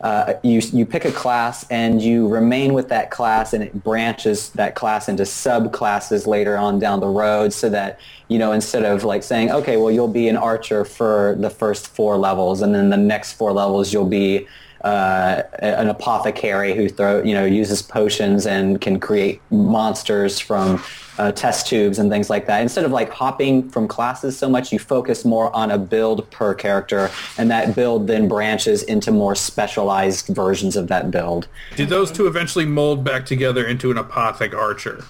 uh, 0.00 0.34
you. 0.42 0.60
You 0.72 0.84
pick 0.84 1.04
a 1.04 1.12
class 1.12 1.56
and 1.70 2.02
you 2.02 2.26
remain 2.26 2.74
with 2.74 2.88
that 2.88 3.06
class, 3.10 3.52
and 3.54 3.62
it 3.62 3.72
branches 3.84 4.50
that 4.60 4.74
class 4.74 5.08
into 5.08 5.22
subclasses 5.22 6.26
later 6.26 6.56
on 6.56 6.80
down 6.80 6.98
the 6.98 7.14
road, 7.24 7.52
so 7.52 7.68
that 7.70 8.00
you 8.32 8.38
know 8.38 8.50
instead 8.52 8.84
of 8.84 9.04
like 9.04 9.22
saying, 9.22 9.50
okay, 9.58 9.76
well 9.76 9.92
you'll 9.94 10.16
be 10.24 10.28
an 10.28 10.36
archer 10.36 10.84
for 10.84 11.36
the 11.38 11.50
first 11.50 11.86
four 11.96 12.16
levels, 12.16 12.60
and 12.62 12.74
then 12.74 12.90
the 12.90 13.02
next 13.14 13.34
four 13.34 13.52
levels 13.52 13.92
you'll 13.92 14.14
be 14.24 14.46
uh, 14.84 15.42
an 15.60 15.88
apothecary 15.88 16.74
who 16.74 16.88
throw 16.88 17.22
you 17.22 17.34
know 17.34 17.44
uses 17.44 17.82
potions 17.82 18.46
and 18.46 18.80
can 18.80 18.98
create 18.98 19.40
monsters 19.50 20.38
from 20.38 20.82
uh, 21.18 21.30
test 21.32 21.66
tubes 21.66 21.98
and 21.98 22.10
things 22.10 22.30
like 22.30 22.46
that. 22.46 22.62
Instead 22.62 22.84
of 22.84 22.90
like 22.90 23.10
hopping 23.10 23.68
from 23.68 23.86
classes 23.86 24.36
so 24.36 24.48
much, 24.48 24.72
you 24.72 24.78
focus 24.78 25.24
more 25.24 25.54
on 25.54 25.70
a 25.70 25.78
build 25.78 26.28
per 26.30 26.54
character, 26.54 27.10
and 27.38 27.50
that 27.50 27.74
build 27.74 28.06
then 28.06 28.28
branches 28.28 28.82
into 28.84 29.12
more 29.12 29.34
specialized 29.34 30.26
versions 30.28 30.76
of 30.76 30.88
that 30.88 31.10
build. 31.10 31.48
Did 31.76 31.88
those 31.88 32.10
two 32.10 32.26
eventually 32.26 32.64
mold 32.64 33.04
back 33.04 33.26
together 33.26 33.66
into 33.66 33.90
an 33.90 33.96
apothec 33.96 34.54
archer? 34.54 35.04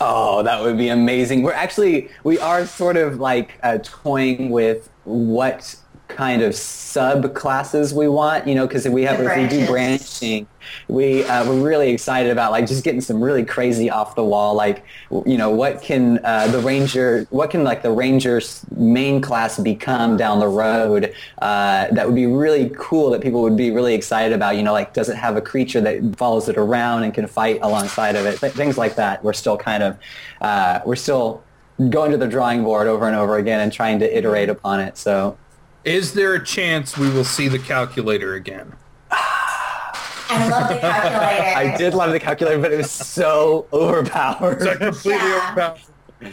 Oh, 0.00 0.42
that 0.44 0.62
would 0.62 0.78
be 0.78 0.88
amazing. 0.88 1.42
We're 1.42 1.52
actually 1.52 2.08
we 2.22 2.38
are 2.38 2.66
sort 2.66 2.96
of 2.96 3.18
like 3.18 3.58
uh, 3.62 3.78
toying 3.82 4.50
with 4.50 4.90
what 5.04 5.74
kind 6.08 6.42
of 6.42 6.52
subclasses 6.52 7.92
we 7.92 8.08
want, 8.08 8.46
you 8.46 8.54
know, 8.54 8.66
because 8.66 8.86
if 8.86 8.92
we 8.92 9.02
have 9.02 9.20
if 9.20 9.36
we 9.36 9.46
do 9.46 9.66
branching, 9.66 10.46
we 10.88 11.22
uh, 11.24 11.46
we're 11.48 11.62
really 11.62 11.90
excited 11.90 12.32
about 12.32 12.50
like 12.50 12.66
just 12.66 12.82
getting 12.82 13.00
some 13.00 13.22
really 13.22 13.44
crazy 13.44 13.90
off 13.90 14.14
the 14.14 14.24
wall, 14.24 14.54
like 14.54 14.84
you 15.26 15.36
know, 15.36 15.50
what 15.50 15.82
can 15.82 16.18
uh, 16.24 16.48
the 16.48 16.58
ranger, 16.60 17.26
what 17.30 17.50
can 17.50 17.62
like 17.62 17.82
the 17.82 17.92
ranger's 17.92 18.64
main 18.74 19.20
class 19.20 19.58
become 19.58 20.16
down 20.16 20.40
the 20.40 20.48
road? 20.48 21.14
Uh, 21.40 21.88
that 21.92 22.06
would 22.06 22.16
be 22.16 22.26
really 22.26 22.70
cool. 22.76 23.10
That 23.10 23.20
people 23.20 23.42
would 23.42 23.56
be 23.56 23.70
really 23.70 23.94
excited 23.94 24.32
about. 24.34 24.56
You 24.56 24.62
know, 24.62 24.72
like 24.72 24.94
does 24.94 25.08
it 25.08 25.16
have 25.16 25.36
a 25.36 25.42
creature 25.42 25.80
that 25.82 26.16
follows 26.16 26.48
it 26.48 26.56
around 26.56 27.04
and 27.04 27.12
can 27.12 27.26
fight 27.26 27.60
alongside 27.62 28.16
of 28.16 28.26
it? 28.26 28.40
Th- 28.40 28.52
things 28.52 28.78
like 28.78 28.96
that. 28.96 29.22
We're 29.22 29.34
still 29.34 29.56
kind 29.56 29.82
of 29.82 29.98
uh, 30.40 30.80
we're 30.84 30.96
still 30.96 31.44
going 31.90 32.10
to 32.10 32.16
the 32.16 32.26
drawing 32.26 32.64
board 32.64 32.88
over 32.88 33.06
and 33.06 33.14
over 33.14 33.36
again 33.36 33.60
and 33.60 33.72
trying 33.72 34.00
to 34.00 34.18
iterate 34.18 34.48
upon 34.48 34.80
it. 34.80 34.96
So 34.98 35.38
Is 35.84 36.12
there 36.14 36.34
a 36.34 36.44
chance 36.44 36.96
we 36.98 37.08
will 37.10 37.24
see 37.24 37.48
the 37.48 37.58
calculator 37.58 38.34
again? 38.34 38.74
I 39.10 40.48
love 40.48 40.68
the 40.68 40.78
calculator. 40.78 41.56
I 41.56 41.76
did 41.76 41.94
love 41.94 42.12
the 42.12 42.20
calculator, 42.20 42.60
but 42.60 42.72
it 42.72 42.76
was 42.76 42.90
so 42.90 43.66
overpowered. 43.72 44.54
It's 44.58 44.64
like 44.66 44.78
completely 44.78 45.28
Yeah. 45.28 45.46
overpowered. 45.52 45.80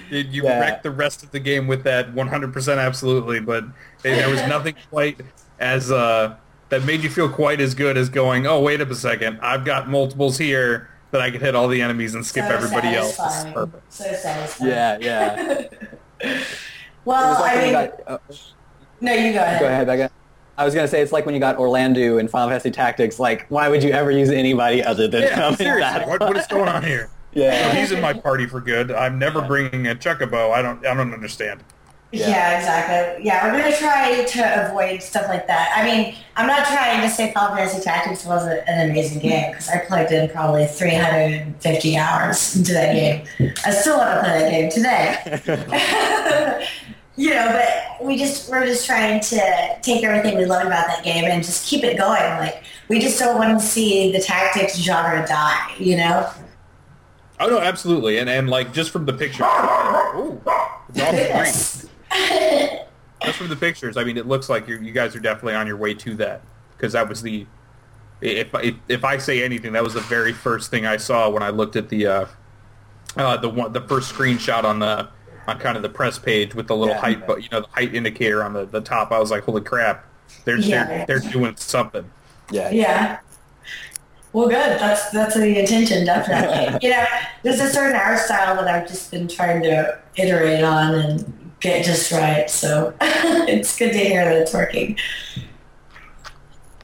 You, 0.10 0.20
you 0.20 0.44
Yeah. 0.44 0.60
wrecked 0.60 0.84
the 0.84 0.92
rest 0.92 1.24
of 1.24 1.32
the 1.32 1.40
game 1.40 1.68
with 1.68 1.84
that 1.84 2.14
100% 2.14 2.78
absolutely, 2.80 3.40
but 3.40 3.64
there 4.02 4.30
was 4.30 4.42
nothing 4.48 4.76
quite 4.90 5.22
as 5.60 5.92
uh, 5.92 6.36
that 6.70 6.84
made 6.84 7.02
you 7.04 7.10
feel 7.10 7.30
quite 7.30 7.62
as 7.62 7.76
good 7.76 7.96
as 7.96 8.10
going, 8.10 8.48
oh, 8.48 8.60
wait 8.62 8.82
up 8.82 8.90
a 8.90 8.96
second, 8.96 9.40
I've 9.42 9.64
got 9.64 9.88
multiples 9.88 10.38
here 10.40 10.90
that 11.12 11.22
I 11.22 11.30
could 11.32 11.42
hit 11.42 11.56
all 11.56 11.68
the 11.68 11.82
enemies 11.82 12.16
and 12.16 12.26
skip 12.26 12.48
so 12.48 12.54
everybody 12.54 12.96
else. 12.96 13.16
Perfect. 13.54 13.94
So 13.94 14.04
satisfying. 14.12 14.72
yeah, 14.72 14.98
yeah. 15.00 15.64
Well, 17.06 17.40
like 17.40 17.56
I 17.58 17.62
mean, 17.62 17.72
got, 17.72 17.92
uh, 18.08 18.18
no, 19.06 19.14
you 19.14 19.34
go 19.34 19.40
ahead. 19.40 19.60
go 19.62 19.68
ahead, 19.68 19.88
Becca. 19.88 20.12
I 20.58 20.66
was 20.66 20.74
gonna 20.74 20.88
say 20.88 21.02
it's 21.02 21.12
like 21.12 21.26
when 21.26 21.34
you 21.36 21.40
got 21.42 21.58
Orlandeau 21.58 22.20
in 22.20 22.28
Final 22.28 22.50
Fantasy 22.50 22.72
Tactics. 22.72 23.20
Like, 23.20 23.46
why 23.50 23.68
would 23.70 23.84
you 23.84 23.92
ever 23.92 24.10
use 24.10 24.30
anybody 24.30 24.82
other 24.84 25.08
than 25.08 25.24
Yeah, 25.24 25.50
him? 25.50 25.56
seriously, 25.56 25.82
that? 26.00 26.08
what, 26.08 26.22
what 26.22 26.38
is 26.38 26.48
going 26.48 26.70
on 26.70 26.84
here? 26.84 27.10
Yeah, 27.34 27.52
So 27.52 27.68
Yeah, 27.68 27.82
he's 27.82 27.92
in 27.92 28.00
my 28.02 28.14
party 28.14 28.46
for 28.48 28.62
good. 28.62 28.94
I'm 28.94 29.20
never 29.20 29.42
bringing 29.42 29.88
a 29.88 29.96
Chocobo. 29.96 30.52
I 30.54 30.62
don't. 30.62 30.86
I 30.86 30.94
don't 30.94 31.14
understand. 31.14 31.66
Yeah. 32.14 32.30
Yeah. 32.30 32.58
exactly. 32.58 33.26
Yeah, 33.26 33.46
we're 33.52 33.62
gonna 33.62 33.76
try 33.76 34.24
to 34.24 34.68
avoid 34.70 35.04
stuff 35.04 35.28
like 35.28 35.46
that. 35.48 35.74
I 35.76 35.84
mean, 35.84 36.16
I'm 36.38 36.48
not 36.48 36.66
trying 36.66 37.02
to 37.02 37.10
say 37.14 37.34
Final 37.34 37.58
Fantasy 37.58 37.82
Tactics 37.84 38.24
wasn't 38.24 38.62
an 38.70 38.90
amazing 38.90 39.20
game 39.20 39.52
because 39.52 39.68
I 39.68 39.80
plugged 39.80 40.14
in 40.14 40.30
probably 40.30 40.66
350 40.66 41.98
hours 41.98 42.56
into 42.56 42.72
that 42.72 42.94
game. 42.94 43.26
I 43.66 43.72
still 43.72 43.98
want 43.98 44.12
to 44.12 44.20
play 44.22 44.40
that 44.40 44.50
game 44.50 44.70
today. 44.72 46.68
you 47.18 47.30
know, 47.30 47.48
but 47.52 48.06
we 48.06 48.18
just 48.18 48.50
we're 48.50 48.66
just 48.66 48.86
trying 48.86 49.22
to 49.22 49.78
take 49.82 50.04
everything 50.04 50.38
we 50.38 50.46
love 50.46 50.68
about 50.68 50.88
that 50.88 51.04
game 51.04 51.24
and 51.26 51.44
just 51.44 51.66
keep 51.66 51.84
it 51.84 51.98
going. 51.98 52.22
Like 52.22 52.64
we 52.90 53.00
just 53.00 53.18
don't 53.20 53.38
want 53.38 53.60
to 53.60 53.66
see 53.66 54.12
the 54.12 54.20
tactics 54.20 54.76
genre 54.76 55.26
die. 55.28 55.74
You 55.80 55.98
know. 55.98 56.30
Oh 57.40 57.48
no, 57.48 57.60
absolutely, 57.60 58.18
and 58.18 58.30
and 58.30 58.50
like 58.50 58.74
just 58.74 58.92
from 58.92 59.06
the 59.06 59.14
picture. 59.14 59.44
Ooh, 59.44 60.42
it's 60.90 61.00
screen. 61.02 61.88
Goodness. 62.12 62.86
Just 63.24 63.38
from 63.38 63.48
the 63.48 63.56
pictures, 63.56 63.98
I 63.98 64.04
mean, 64.04 64.18
it 64.18 64.28
looks 64.28 64.50
like 64.50 64.68
you 64.68 64.92
guys 64.92 65.16
are 65.16 65.20
definitely 65.20 65.56
on 65.56 65.68
your 65.68 65.78
way 65.78 65.94
to 65.96 66.16
that 66.16 66.42
because 66.78 66.94
that 66.94 67.08
was 67.08 67.22
the. 67.22 67.46
If, 68.22 68.54
if 68.56 68.76
if 68.88 69.04
I 69.04 69.18
say 69.18 69.44
anything, 69.44 69.74
that 69.74 69.84
was 69.84 69.94
the 69.94 70.02
very 70.02 70.34
first 70.34 70.70
thing 70.72 70.86
I 70.86 70.98
saw 70.98 71.30
when 71.30 71.44
I 71.44 71.50
looked 71.50 71.76
at 71.76 71.90
the 71.90 72.08
uh, 72.08 72.26
uh, 73.18 73.38
the 73.38 73.50
one 73.50 73.74
the 73.74 73.82
first 73.82 74.14
screenshot 74.14 74.64
on 74.64 74.80
the 74.80 75.10
on 75.48 75.60
kind 75.60 75.76
of 75.78 75.84
the 75.84 75.90
press 75.90 76.18
page 76.20 76.56
with 76.56 76.68
the 76.68 76.76
little 76.76 76.96
Yeah. 76.96 77.02
height, 77.02 77.28
but 77.28 77.44
you 77.44 77.50
know 77.52 77.62
the 77.62 77.68
height 77.68 77.94
indicator 77.94 78.44
on 78.44 78.54
the, 78.54 78.66
the 78.66 78.82
top. 78.82 79.12
I 79.12 79.20
was 79.20 79.32
like, 79.32 79.44
holy 79.44 79.62
crap, 79.62 80.06
they're 80.44 80.58
Yeah. 80.58 81.06
they're, 81.06 81.20
they're 81.20 81.32
doing 81.32 81.56
something. 81.58 82.10
yeah, 82.52 82.70
Yeah. 82.72 83.20
Well, 84.34 84.48
good. 84.50 84.80
That's 84.80 85.10
that's 85.12 85.36
the 85.36 85.60
intention, 85.60 86.06
definitely. 86.06 86.78
you 86.90 86.90
know, 86.94 87.06
there's 87.44 87.62
a 87.62 87.70
certain 87.70 87.96
art 87.96 88.20
style 88.20 88.56
that 88.56 88.68
I've 88.68 88.86
just 88.88 89.10
been 89.10 89.30
trying 89.30 89.64
to 89.64 89.98
iterate 90.18 90.62
on 90.64 90.94
and 90.96 91.52
get 91.62 91.86
just 91.86 92.12
right. 92.12 92.50
So 92.50 92.94
it's 93.02 93.78
good 93.78 93.94
to 93.94 93.98
hear 93.98 94.26
that 94.26 94.36
it's 94.36 94.54
working. 94.54 94.98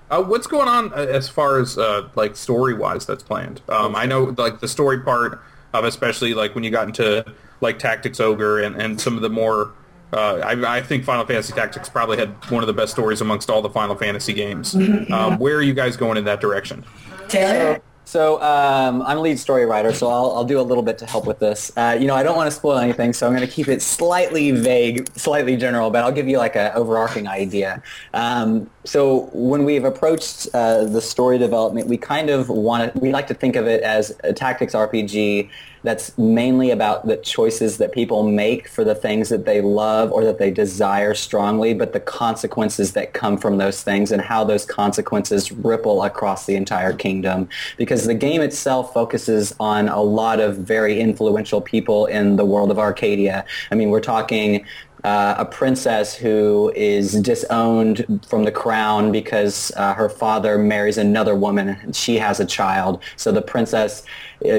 Uh, 0.10 0.22
what's 0.24 0.48
going 0.48 0.68
on 0.68 0.94
uh, 0.94 0.98
as 0.98 1.28
far 1.30 1.60
as 1.60 1.78
uh, 1.78 2.08
like 2.16 2.36
story 2.38 2.74
wise 2.74 3.06
that's 3.06 3.24
planned? 3.24 3.62
Um, 3.70 3.96
I 3.98 4.06
know 4.06 4.34
like 4.38 4.60
the 4.62 4.68
story 4.68 5.00
part 5.02 5.42
of 5.74 5.84
especially 5.86 6.34
like 6.34 6.54
when 6.56 6.64
you 6.64 6.70
got 6.72 6.88
into 6.88 7.26
like 7.62 7.80
Tactics 7.80 8.20
Ogre 8.20 8.60
and, 8.60 8.76
and 8.82 9.00
some 9.00 9.16
of 9.16 9.22
the 9.22 9.30
more. 9.30 9.74
Uh, 10.14 10.42
I, 10.44 10.78
I 10.78 10.82
think 10.82 11.06
Final 11.06 11.26
Fantasy 11.26 11.54
Tactics 11.54 11.88
probably 11.88 12.18
had 12.18 12.30
one 12.52 12.62
of 12.62 12.68
the 12.68 12.74
best 12.74 12.92
stories 12.92 13.22
amongst 13.22 13.50
all 13.50 13.62
the 13.62 13.70
Final 13.70 13.96
Fantasy 13.96 14.34
games. 14.34 14.76
Um, 15.12 15.40
where 15.40 15.56
are 15.56 15.62
you 15.62 15.74
guys 15.74 15.98
going 15.98 16.18
in 16.18 16.26
that 16.26 16.42
direction? 16.42 16.84
Taylor. 17.28 17.82
So 18.12 18.42
um, 18.42 19.02
I'm 19.04 19.20
a 19.20 19.22
lead 19.22 19.40
story 19.40 19.66
writer, 19.66 19.94
so 19.94 20.10
I'll, 20.10 20.32
I'll 20.32 20.44
do 20.44 20.60
a 20.60 20.62
little 20.62 20.84
bit 20.84 20.98
to 20.98 21.06
help 21.06 21.26
with 21.26 21.40
this. 21.40 21.72
Uh, 21.78 21.98
you 21.98 22.08
know, 22.08 22.16
I 22.16 22.24
don't 22.24 22.36
want 22.36 22.48
to 22.48 22.52
spoil 22.52 22.78
anything, 22.78 23.14
so 23.14 23.26
I'm 23.26 23.34
going 23.34 23.48
to 23.48 23.54
keep 23.54 23.70
it 23.70 23.82
slightly 23.82 24.52
vague, 24.52 25.08
slightly 25.18 25.56
general, 25.56 25.90
but 25.92 26.04
I'll 26.04 26.12
give 26.12 26.28
you 26.28 26.38
like 26.38 26.58
an 26.58 26.74
overarching 26.76 27.30
idea. 27.30 27.82
Um, 28.14 28.70
so 28.84 29.30
when 29.32 29.64
we've 29.64 29.86
approached 29.86 30.50
uh, 30.54 30.84
the 30.84 31.00
story 31.00 31.38
development, 31.38 31.88
we 31.88 31.96
kind 31.96 32.30
of 32.30 32.50
want 32.50 32.94
to, 32.94 33.00
we 33.00 33.14
like 33.14 33.28
to 33.28 33.34
think 33.34 33.56
of 33.56 33.66
it 33.66 33.82
as 33.82 34.14
a 34.26 34.34
tactics 34.34 34.74
RPG 34.74 35.50
that's 35.84 36.18
mainly 36.18 36.72
about 36.72 37.08
the 37.08 37.18
choices 37.18 37.78
that 37.78 37.92
people 37.92 38.24
make 38.24 38.68
for 38.68 38.84
the 38.84 38.96
things 38.96 39.30
that 39.30 39.46
they 39.46 39.62
love 39.62 40.12
or 40.12 40.24
that 40.24 40.38
they 40.38 40.52
desire 40.52 41.14
strongly, 41.14 41.74
but 41.74 41.94
the 41.94 42.00
consequences 42.00 42.94
that 42.94 43.14
come 43.14 43.38
from 43.38 43.58
those 43.58 43.82
things 43.84 44.12
and 44.12 44.22
how 44.22 44.44
those 44.44 44.66
consequences 44.66 45.52
ripple 45.52 46.04
across 46.04 46.46
the 46.46 46.56
entire 46.56 46.94
kingdom. 46.94 47.50
Because 47.78 48.06
the 48.06 48.14
game 48.14 48.42
itself 48.42 48.94
focuses 48.94 49.56
on 49.60 49.90
a 49.90 50.02
lot 50.02 50.40
of 50.40 50.58
very 50.58 51.00
influential 51.00 51.62
people 51.62 52.06
in 52.06 52.36
the 52.36 52.46
world 52.46 52.72
of 52.72 52.80
Arcadia. 52.80 53.46
I 53.72 53.76
mean, 53.76 53.90
we're 53.90 54.02
talking 54.02 54.66
uh, 55.04 55.36
a 55.38 55.46
princess 55.46 56.14
who 56.14 56.72
is 56.76 57.14
disowned 57.22 58.22
from 58.28 58.44
the 58.44 58.52
crown 58.52 59.12
because 59.12 59.72
uh, 59.76 59.94
her 59.94 60.10
father 60.10 60.58
marries 60.58 60.98
another 60.98 61.36
woman 61.36 61.70
and 61.70 61.96
she 61.96 62.18
has 62.18 62.40
a 62.40 62.46
child. 62.46 63.02
So 63.16 63.32
the 63.32 63.42
princess 63.42 64.04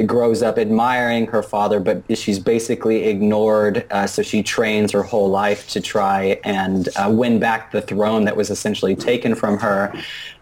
grows 0.06 0.42
up 0.42 0.58
admiring 0.58 1.26
her 1.26 1.42
father, 1.42 1.80
but 1.80 2.02
she's 2.16 2.38
basically 2.38 3.04
ignored. 3.04 3.86
Uh, 3.90 4.06
so 4.06 4.22
she 4.22 4.42
trains 4.42 4.92
her 4.92 5.02
whole 5.02 5.28
life 5.28 5.68
to 5.70 5.80
try 5.80 6.40
and 6.44 6.88
uh, 6.96 7.10
win 7.10 7.38
back 7.38 7.72
the 7.72 7.82
throne 7.82 8.24
that 8.24 8.36
was 8.36 8.50
essentially 8.50 8.94
taken 8.94 9.34
from 9.34 9.58
her. 9.58 9.92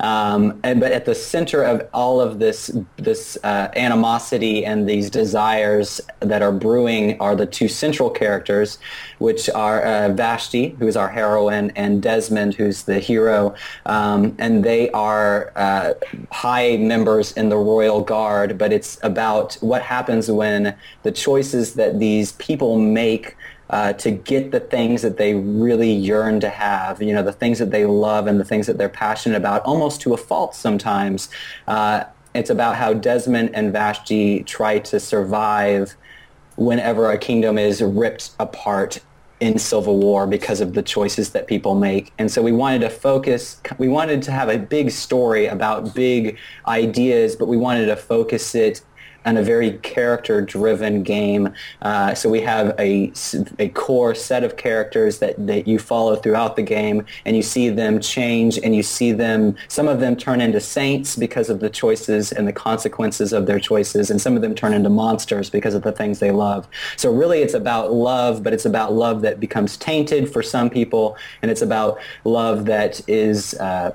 Um, 0.00 0.60
and, 0.62 0.80
but 0.80 0.92
at 0.92 1.04
the 1.04 1.14
center 1.14 1.62
of 1.62 1.88
all 1.94 2.20
of 2.20 2.38
this, 2.38 2.70
this 2.96 3.38
uh, 3.42 3.70
animosity 3.76 4.64
and 4.64 4.88
these 4.88 5.08
desires 5.08 6.00
that 6.20 6.42
are 6.42 6.52
brewing 6.52 7.18
are 7.20 7.34
the 7.36 7.46
two 7.46 7.68
central 7.68 8.10
characters, 8.10 8.78
which 9.18 9.48
are 9.50 9.82
uh, 9.82 10.08
Vashti, 10.10 10.70
who 10.78 10.86
is 10.86 10.96
our 10.96 11.08
heroine, 11.08 11.70
and 11.76 12.02
Desmond, 12.02 12.54
who's 12.54 12.82
the 12.82 12.98
hero. 12.98 13.54
Um, 13.86 14.34
and 14.38 14.64
they 14.64 14.90
are 14.90 15.52
uh, 15.56 15.94
high 16.30 16.76
members 16.76 17.32
in 17.32 17.48
the 17.48 17.56
royal 17.56 18.02
guard, 18.02 18.58
but 18.58 18.72
it's 18.72 18.98
about 19.02 19.29
what 19.60 19.82
happens 19.82 20.30
when 20.30 20.76
the 21.02 21.12
choices 21.12 21.74
that 21.74 21.98
these 21.98 22.32
people 22.32 22.78
make 22.78 23.36
uh, 23.70 23.92
to 23.92 24.10
get 24.10 24.50
the 24.50 24.60
things 24.60 25.02
that 25.02 25.16
they 25.16 25.34
really 25.34 25.92
yearn 25.92 26.40
to 26.40 26.48
have, 26.48 27.00
you 27.00 27.14
know, 27.14 27.22
the 27.22 27.32
things 27.32 27.58
that 27.58 27.70
they 27.70 27.86
love 27.86 28.26
and 28.26 28.40
the 28.40 28.44
things 28.44 28.66
that 28.66 28.78
they're 28.78 28.88
passionate 28.88 29.36
about, 29.36 29.62
almost 29.64 30.00
to 30.00 30.12
a 30.12 30.16
fault 30.16 30.54
sometimes. 30.54 31.28
Uh, 31.68 32.02
it's 32.34 32.50
about 32.50 32.76
how 32.76 32.92
Desmond 32.92 33.50
and 33.54 33.72
Vashti 33.72 34.42
try 34.42 34.80
to 34.80 34.98
survive 34.98 35.96
whenever 36.56 37.10
a 37.10 37.18
kingdom 37.18 37.58
is 37.58 37.80
ripped 37.80 38.32
apart 38.38 39.00
in 39.40 39.58
Civil 39.58 39.98
War 39.98 40.26
because 40.26 40.60
of 40.60 40.74
the 40.74 40.82
choices 40.82 41.30
that 41.30 41.46
people 41.46 41.74
make. 41.74 42.12
And 42.18 42.30
so 42.30 42.42
we 42.42 42.52
wanted 42.52 42.80
to 42.82 42.90
focus, 42.90 43.60
we 43.78 43.88
wanted 43.88 44.22
to 44.22 44.32
have 44.32 44.48
a 44.48 44.58
big 44.58 44.90
story 44.90 45.46
about 45.46 45.94
big 45.94 46.38
ideas, 46.68 47.36
but 47.36 47.48
we 47.48 47.56
wanted 47.56 47.86
to 47.86 47.96
focus 47.96 48.54
it 48.54 48.82
on 49.24 49.36
a 49.36 49.42
very 49.42 49.72
character-driven 49.78 51.02
game. 51.02 51.52
Uh, 51.82 52.14
so 52.14 52.28
we 52.28 52.40
have 52.40 52.74
a, 52.78 53.12
a 53.58 53.68
core 53.70 54.14
set 54.14 54.42
of 54.44 54.56
characters 54.56 55.18
that, 55.18 55.34
that 55.46 55.68
you 55.68 55.78
follow 55.78 56.16
throughout 56.16 56.56
the 56.56 56.62
game, 56.62 57.04
and 57.24 57.36
you 57.36 57.42
see 57.42 57.68
them 57.68 58.00
change, 58.00 58.58
and 58.58 58.74
you 58.74 58.82
see 58.82 59.12
them, 59.12 59.54
some 59.68 59.88
of 59.88 60.00
them 60.00 60.16
turn 60.16 60.40
into 60.40 60.60
saints 60.60 61.16
because 61.16 61.50
of 61.50 61.60
the 61.60 61.70
choices 61.70 62.32
and 62.32 62.48
the 62.48 62.52
consequences 62.52 63.32
of 63.32 63.46
their 63.46 63.60
choices, 63.60 64.10
and 64.10 64.20
some 64.20 64.36
of 64.36 64.42
them 64.42 64.54
turn 64.54 64.72
into 64.72 64.88
monsters 64.88 65.50
because 65.50 65.74
of 65.74 65.82
the 65.82 65.92
things 65.92 66.18
they 66.18 66.30
love. 66.30 66.66
So 66.96 67.12
really 67.12 67.40
it's 67.42 67.54
about 67.54 67.92
love, 67.92 68.42
but 68.42 68.52
it's 68.52 68.64
about 68.64 68.92
love 68.92 69.22
that 69.22 69.40
becomes 69.40 69.76
tainted 69.76 70.32
for 70.32 70.42
some 70.42 70.70
people, 70.70 71.16
and 71.42 71.50
it's 71.50 71.62
about 71.62 71.98
love 72.24 72.64
that 72.66 73.00
is... 73.08 73.54
Uh, 73.54 73.92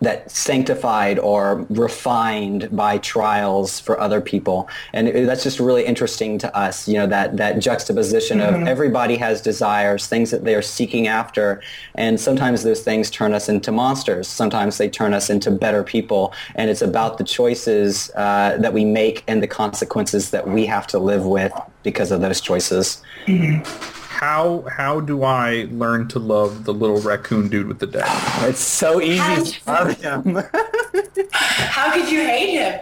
that 0.00 0.30
sanctified 0.30 1.18
or 1.18 1.66
refined 1.70 2.74
by 2.74 2.98
trials 2.98 3.80
for 3.80 3.98
other 4.00 4.20
people. 4.20 4.68
And 4.92 5.08
it, 5.08 5.26
that's 5.26 5.42
just 5.42 5.60
really 5.60 5.84
interesting 5.84 6.38
to 6.38 6.56
us 6.56 6.88
you 6.88 6.94
know 6.94 7.06
that 7.06 7.36
that 7.36 7.58
juxtaposition 7.58 8.40
of 8.40 8.66
everybody 8.66 9.16
has 9.16 9.40
desires 9.40 10.06
things 10.06 10.30
that 10.30 10.44
they 10.44 10.54
are 10.54 10.62
seeking 10.62 11.06
after. 11.06 11.62
And 11.94 12.20
sometimes 12.20 12.62
those 12.62 12.82
things 12.82 13.10
turn 13.10 13.34
us 13.34 13.48
into 13.48 13.72
monsters. 13.72 14.28
Sometimes 14.28 14.78
they 14.78 14.88
turn 14.88 15.14
us 15.14 15.30
into 15.30 15.50
better 15.50 15.82
people. 15.82 16.32
And 16.54 16.70
it's 16.70 16.82
about 16.82 17.18
the 17.18 17.24
choices 17.24 18.10
uh, 18.16 18.56
that 18.58 18.72
we 18.72 18.84
make 18.84 19.24
and 19.26 19.42
the 19.42 19.46
consequences 19.46 20.30
that 20.30 20.48
we 20.48 20.66
have 20.66 20.86
to 20.88 20.98
live 20.98 21.24
with 21.24 21.52
because 21.82 22.10
of 22.10 22.20
those 22.20 22.40
choices 22.40 23.02
How 24.14 24.64
how 24.70 25.00
do 25.00 25.24
I 25.24 25.66
learn 25.70 26.08
to 26.08 26.18
love 26.18 26.64
the 26.64 26.72
little 26.72 27.00
raccoon 27.00 27.48
dude 27.48 27.66
with 27.66 27.80
the 27.80 27.86
dad? 27.86 28.48
it's 28.48 28.60
so 28.60 29.00
easy 29.00 29.58
to 29.58 29.70
love 29.70 30.00
him 30.00 30.36
How 31.32 31.92
could 31.92 32.10
you 32.10 32.20
hate 32.20 32.54
him? 32.54 32.80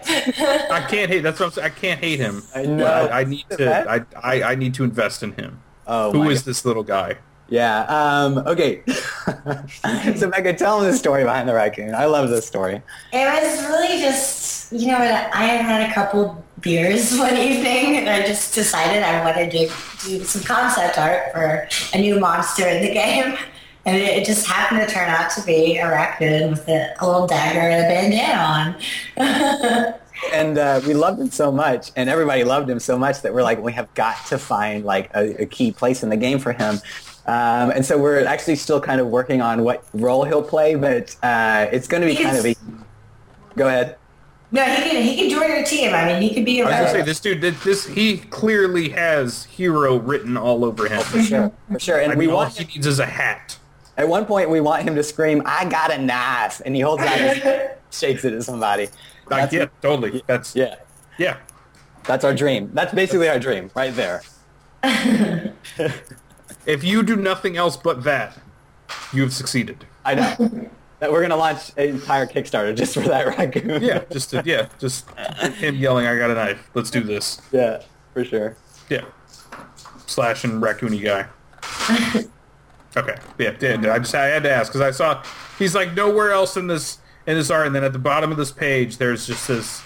I 0.70 0.86
can't 0.88 1.10
hate. 1.10 1.20
That's 1.20 1.40
what 1.40 1.46
I'm 1.46 1.52
saying. 1.52 1.66
I 1.66 1.70
can't 1.70 2.00
hate 2.00 2.18
him. 2.20 2.42
I 2.54 2.62
know. 2.64 2.84
But 2.84 3.12
I 3.12 3.24
need 3.24 3.46
to. 3.50 3.90
I, 3.90 4.04
I 4.22 4.42
I 4.52 4.54
need 4.54 4.74
to 4.74 4.84
invest 4.84 5.22
in 5.22 5.32
him. 5.32 5.60
Oh, 5.86 6.12
Who 6.12 6.24
my 6.24 6.30
is 6.30 6.44
this 6.44 6.64
little 6.64 6.82
guy? 6.82 7.16
Yeah. 7.48 7.84
Um, 7.84 8.38
okay. 8.38 8.82
so 10.16 10.30
Becca, 10.30 10.54
tell 10.54 10.80
them 10.80 10.90
the 10.90 10.96
story 10.96 11.24
behind 11.24 11.48
the 11.48 11.54
raccoon. 11.54 11.94
I 11.94 12.06
love 12.06 12.30
this 12.30 12.46
story. 12.46 12.80
It 13.12 13.26
was 13.26 13.66
really 13.66 14.00
just, 14.00 14.72
you 14.72 14.86
know, 14.88 14.98
what, 14.98 15.10
I 15.10 15.44
had 15.44 15.60
had 15.60 15.90
a 15.90 15.92
couple 15.92 16.42
beers 16.62 17.18
one 17.18 17.36
evening 17.36 17.96
and 17.96 18.08
I 18.08 18.26
just 18.26 18.54
decided 18.54 19.02
I 19.02 19.24
wanted 19.24 19.50
to 19.50 19.70
do 20.06 20.24
some 20.24 20.42
concept 20.42 20.98
art 20.98 21.32
for 21.32 21.68
a 21.92 22.00
new 22.00 22.18
monster 22.18 22.66
in 22.68 22.82
the 22.82 22.92
game. 22.94 23.36
And 23.84 23.96
it 23.96 24.24
just 24.24 24.46
happened 24.46 24.86
to 24.86 24.94
turn 24.94 25.08
out 25.08 25.28
to 25.32 25.42
be 25.42 25.76
a 25.76 25.88
raccoon 25.88 26.52
with 26.52 26.68
a, 26.68 26.94
a 27.00 27.06
little 27.06 27.26
dagger 27.26 27.58
and 27.58 27.84
a 27.84 27.88
bandana 27.88 28.76
on. 29.18 29.94
And 30.32 30.56
uh, 30.56 30.80
we 30.86 30.94
loved 30.94 31.20
him 31.20 31.30
so 31.30 31.50
much, 31.50 31.90
and 31.96 32.08
everybody 32.08 32.44
loved 32.44 32.70
him 32.70 32.78
so 32.78 32.96
much 32.96 33.22
that 33.22 33.34
we're 33.34 33.42
like, 33.42 33.60
we 33.60 33.72
have 33.72 33.92
got 33.94 34.24
to 34.26 34.38
find 34.38 34.84
like 34.84 35.10
a, 35.14 35.42
a 35.42 35.46
key 35.46 35.72
place 35.72 36.02
in 36.02 36.10
the 36.10 36.16
game 36.16 36.38
for 36.38 36.52
him. 36.52 36.76
Um, 37.26 37.70
and 37.70 37.84
so 37.84 37.98
we're 37.98 38.24
actually 38.24 38.56
still 38.56 38.80
kind 38.80 39.00
of 39.00 39.08
working 39.08 39.40
on 39.40 39.64
what 39.64 39.84
role 39.94 40.24
he'll 40.24 40.42
play, 40.42 40.74
but 40.74 41.16
uh, 41.22 41.66
it's 41.72 41.88
going 41.88 42.02
to 42.02 42.06
be 42.06 42.16
kind 42.16 42.36
of 42.36 42.46
a. 42.46 42.54
Go 43.56 43.68
ahead. 43.68 43.96
No, 44.52 44.62
he 44.64 44.82
can, 44.90 45.02
he 45.02 45.16
can 45.16 45.30
join 45.30 45.48
your 45.48 45.64
team. 45.64 45.92
I 45.94 46.04
mean, 46.06 46.22
he 46.22 46.34
could 46.34 46.44
be 46.44 46.60
a 46.60 46.66
I 46.66 46.82
was 46.82 46.90
gonna 46.90 46.90
say 46.90 47.02
this 47.02 47.20
dude. 47.20 47.40
did 47.40 47.54
This 47.56 47.86
he 47.86 48.18
clearly 48.18 48.90
has 48.90 49.44
hero 49.44 49.96
written 49.96 50.36
all 50.36 50.64
over 50.64 50.86
him. 50.88 51.00
For 51.02 51.22
sure, 51.22 51.52
for 51.70 51.78
sure. 51.80 51.98
And 52.00 52.12
I 52.12 52.14
we 52.16 52.26
mean, 52.26 52.30
all 52.30 52.42
want 52.42 52.56
he 52.58 52.64
needs 52.64 52.86
is 52.86 52.98
a 53.00 53.06
hat. 53.06 53.58
at 53.96 54.06
one 54.08 54.24
point 54.26 54.50
we 54.50 54.60
want 54.60 54.82
him 54.82 54.94
to 54.94 55.02
scream, 55.02 55.42
"I 55.46 55.64
got 55.68 55.90
a 55.92 55.98
knife," 55.98 56.60
and 56.64 56.74
he 56.76 56.82
holds 56.82 57.02
out 57.02 57.18
his 57.18 57.42
shakes 57.90 58.24
it 58.24 58.32
at 58.34 58.42
somebody. 58.44 58.84
Like, 59.30 59.50
That's- 59.50 59.52
yeah, 59.52 59.66
totally. 59.80 60.22
That's 60.26 60.54
yeah. 60.54 60.76
Yeah, 61.18 61.26
yeah. 61.26 61.36
that's 62.04 62.24
our 62.24 62.34
dream. 62.34 62.70
That's 62.74 62.92
basically 62.94 63.28
our 63.28 63.38
dream 63.38 63.70
right 63.74 63.94
there. 63.94 64.22
If 66.64 66.84
you 66.84 67.02
do 67.02 67.16
nothing 67.16 67.56
else 67.56 67.76
but 67.76 68.04
that, 68.04 68.38
you 69.12 69.22
have 69.22 69.32
succeeded. 69.32 69.84
I 70.04 70.14
know. 70.14 70.68
that 71.02 71.10
we're 71.10 71.20
gonna 71.20 71.36
launch 71.36 71.72
an 71.76 71.88
entire 71.88 72.28
Kickstarter 72.28 72.76
just 72.76 72.94
for 72.94 73.00
that 73.00 73.26
raccoon. 73.36 73.82
Yeah, 73.82 74.04
just 74.12 74.30
to, 74.30 74.42
yeah, 74.46 74.68
just 74.78 75.10
him 75.56 75.74
yelling, 75.74 76.06
"I 76.06 76.16
got 76.16 76.30
a 76.30 76.34
knife. 76.34 76.70
Let's 76.74 76.92
do 76.92 77.00
this." 77.00 77.42
yeah, 77.50 77.82
for 78.14 78.24
sure. 78.24 78.56
Yeah, 78.88 79.04
slashing 80.06 80.60
raccoony 80.60 81.02
guy. 81.02 81.26
Okay, 82.94 83.16
yeah, 83.38 83.52
did 83.52 83.86
I 83.86 83.98
just 84.00 84.14
I 84.14 84.26
had 84.26 84.42
to 84.42 84.50
ask 84.52 84.70
because 84.70 84.82
I 84.82 84.90
saw 84.90 85.24
he's 85.58 85.74
like 85.74 85.94
nowhere 85.94 86.30
else 86.30 86.58
in 86.58 86.66
this 86.66 86.98
in 87.26 87.38
this 87.38 87.48
art, 87.50 87.66
and 87.66 87.74
then 87.74 87.82
at 87.84 87.94
the 87.94 87.98
bottom 87.98 88.30
of 88.30 88.36
this 88.36 88.52
page, 88.52 88.98
there's 88.98 89.26
just 89.26 89.48
this 89.48 89.80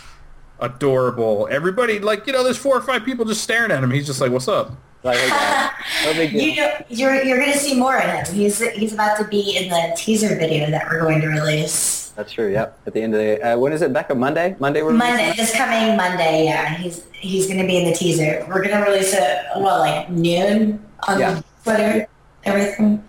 adorable. 0.58 1.46
Everybody 1.48 2.00
like 2.00 2.26
you 2.26 2.32
know, 2.32 2.42
there's 2.42 2.58
four 2.58 2.76
or 2.76 2.80
five 2.80 3.04
people 3.04 3.24
just 3.24 3.44
staring 3.44 3.70
at 3.70 3.80
him. 3.84 3.92
He's 3.92 4.06
just 4.06 4.20
like, 4.20 4.32
"What's 4.32 4.48
up?" 4.48 4.72
Like, 5.02 5.18
okay, 5.18 5.68
no 6.04 6.12
big 6.14 6.30
deal. 6.32 6.40
You 6.42 6.56
know, 6.56 6.70
you're 6.88 7.22
you're 7.22 7.38
going 7.38 7.52
to 7.52 7.58
see 7.58 7.78
more 7.78 7.96
of 7.96 8.04
him. 8.04 8.34
He's 8.34 8.60
he's 8.72 8.92
about 8.92 9.18
to 9.18 9.24
be 9.24 9.56
in 9.56 9.68
the 9.68 9.94
teaser 9.96 10.34
video 10.36 10.70
that 10.70 10.86
we're 10.90 11.00
going 11.00 11.20
to 11.20 11.28
release. 11.28 12.10
That's 12.16 12.32
true. 12.32 12.50
Yep. 12.50 12.80
At 12.86 12.94
the 12.94 13.02
end 13.02 13.14
of 13.14 13.20
the 13.20 13.42
uh, 13.54 13.58
when 13.58 13.72
is 13.72 13.82
it, 13.82 13.92
Becca? 13.92 14.14
Monday. 14.14 14.56
Monday. 14.58 14.82
We're 14.82 14.92
Monday, 14.92 15.24
releasing 15.24 15.44
this 15.44 15.54
coming 15.54 15.96
Monday. 15.96 16.44
Yeah, 16.46 16.74
he's 16.74 17.04
he's 17.12 17.46
going 17.46 17.60
to 17.60 17.66
be 17.66 17.76
in 17.78 17.84
the 17.90 17.94
teaser. 17.96 18.44
We're 18.48 18.64
going 18.64 18.76
to 18.76 18.90
release 18.90 19.12
it 19.14 19.44
well, 19.56 19.80
like 19.80 20.08
noon 20.10 20.84
on 21.06 21.20
Yeah. 21.20 21.40
Twitter, 21.62 22.06
everything. 22.44 23.04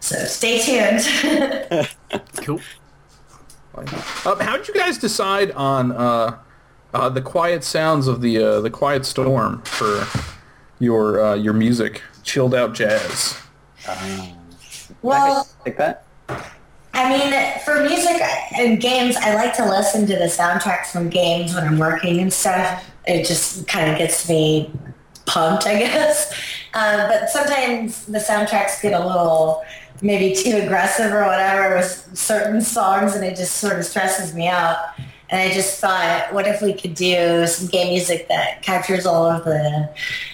So 0.00 0.16
stay 0.24 0.58
tuned. 0.60 1.88
Cool. 2.44 2.60
Uh, 3.74 4.36
how 4.44 4.56
did 4.56 4.68
you 4.68 4.74
guys 4.74 4.98
decide 4.98 5.50
on 5.52 5.90
uh, 5.90 6.38
uh, 6.92 7.08
the 7.08 7.20
quiet 7.22 7.64
sounds 7.64 8.06
of 8.06 8.20
the 8.20 8.38
uh, 8.38 8.60
the 8.60 8.70
quiet 8.70 9.04
storm 9.04 9.62
for 9.62 10.06
your 10.84 11.20
uh, 11.20 11.34
your 11.34 11.54
music, 11.54 12.02
chilled 12.22 12.54
out 12.54 12.74
jazz? 12.74 13.36
well, 15.02 15.48
Like 15.66 15.76
that. 15.78 16.04
I 16.94 17.08
mean, 17.08 17.58
for 17.64 17.82
music 17.82 18.22
and 18.56 18.80
games, 18.80 19.16
I 19.16 19.34
like 19.34 19.54
to 19.56 19.68
listen 19.68 20.06
to 20.06 20.14
the 20.14 20.26
soundtracks 20.26 20.86
from 20.86 21.08
games 21.10 21.54
when 21.54 21.64
I'm 21.64 21.78
working 21.78 22.20
and 22.20 22.32
stuff. 22.32 22.88
It 23.06 23.26
just 23.26 23.66
kind 23.66 23.90
of 23.90 23.98
gets 23.98 24.28
me 24.28 24.70
pumped, 25.26 25.66
I 25.66 25.78
guess. 25.78 26.32
Uh, 26.72 27.08
but 27.08 27.30
sometimes 27.30 28.06
the 28.06 28.18
soundtracks 28.18 28.80
get 28.80 28.92
a 28.92 29.04
little 29.04 29.64
maybe 30.02 30.34
too 30.34 30.56
aggressive 30.56 31.12
or 31.12 31.24
whatever 31.24 31.76
with 31.76 32.10
certain 32.16 32.60
songs, 32.60 33.14
and 33.14 33.24
it 33.24 33.36
just 33.36 33.56
sort 33.56 33.78
of 33.78 33.84
stresses 33.84 34.34
me 34.34 34.46
out. 34.46 34.78
And 35.30 35.40
I 35.40 35.52
just 35.52 35.80
thought, 35.80 36.32
what 36.32 36.46
if 36.46 36.60
we 36.60 36.74
could 36.74 36.94
do 36.94 37.46
some 37.46 37.68
game 37.68 37.88
music 37.88 38.28
that 38.28 38.62
captures 38.62 39.06
all 39.06 39.26
of 39.26 39.44
the 39.44 39.90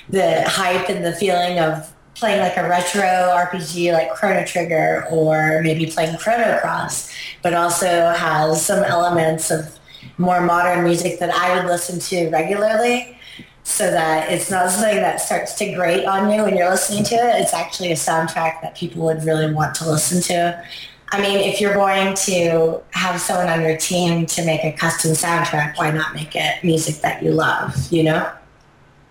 the 0.09 0.42
hype 0.48 0.88
and 0.88 1.05
the 1.05 1.12
feeling 1.12 1.59
of 1.59 1.92
playing 2.14 2.40
like 2.40 2.57
a 2.57 2.68
retro 2.68 3.00
RPG 3.00 3.92
like 3.92 4.12
Chrono 4.12 4.44
Trigger 4.44 5.07
or 5.11 5.62
maybe 5.62 5.87
playing 5.87 6.16
Chrono 6.18 6.59
Cross, 6.59 7.12
but 7.42 7.55
also 7.55 7.87
has 7.87 8.64
some 8.64 8.85
elements 8.85 9.50
of 9.50 9.79
more 10.18 10.40
modern 10.40 10.85
music 10.85 11.18
that 11.18 11.31
I 11.31 11.57
would 11.57 11.66
listen 11.66 11.98
to 11.98 12.29
regularly 12.31 13.16
so 13.62 13.90
that 13.90 14.31
it's 14.31 14.50
not 14.50 14.70
something 14.70 14.96
that 14.96 15.20
starts 15.20 15.55
to 15.55 15.72
grate 15.72 16.05
on 16.05 16.31
you 16.31 16.42
when 16.42 16.57
you're 16.57 16.70
listening 16.70 17.05
to 17.05 17.14
it. 17.14 17.40
It's 17.40 17.55
actually 17.55 17.92
a 17.92 17.96
soundtrack 17.96 18.61
that 18.62 18.74
people 18.76 19.05
would 19.05 19.22
really 19.24 19.53
want 19.53 19.74
to 19.76 19.88
listen 19.88 20.20
to. 20.22 20.62
I 21.12 21.20
mean, 21.20 21.38
if 21.40 21.60
you're 21.60 21.74
going 21.74 22.14
to 22.14 22.80
have 22.92 23.20
someone 23.20 23.48
on 23.48 23.62
your 23.62 23.76
team 23.76 24.26
to 24.26 24.44
make 24.44 24.62
a 24.64 24.72
custom 24.72 25.10
soundtrack, 25.12 25.76
why 25.76 25.90
not 25.90 26.14
make 26.14 26.36
it 26.36 26.62
music 26.62 26.96
that 27.02 27.22
you 27.22 27.32
love, 27.32 27.74
you 27.90 28.04
know? 28.04 28.30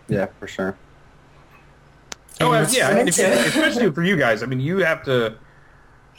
Yeah, 0.07 0.27
for 0.39 0.47
sure. 0.47 0.77
Oh, 2.41 2.53
And 2.53 2.65
uh, 2.65 2.69
yeah, 2.71 2.87
I 2.87 2.93
mean, 2.95 3.07
if 3.09 3.19
especially 3.19 3.91
for 3.91 4.01
you 4.03 4.15
guys. 4.15 4.41
I 4.43 4.45
mean, 4.45 4.61
you 4.61 4.77
have 4.77 5.03
to. 5.03 5.35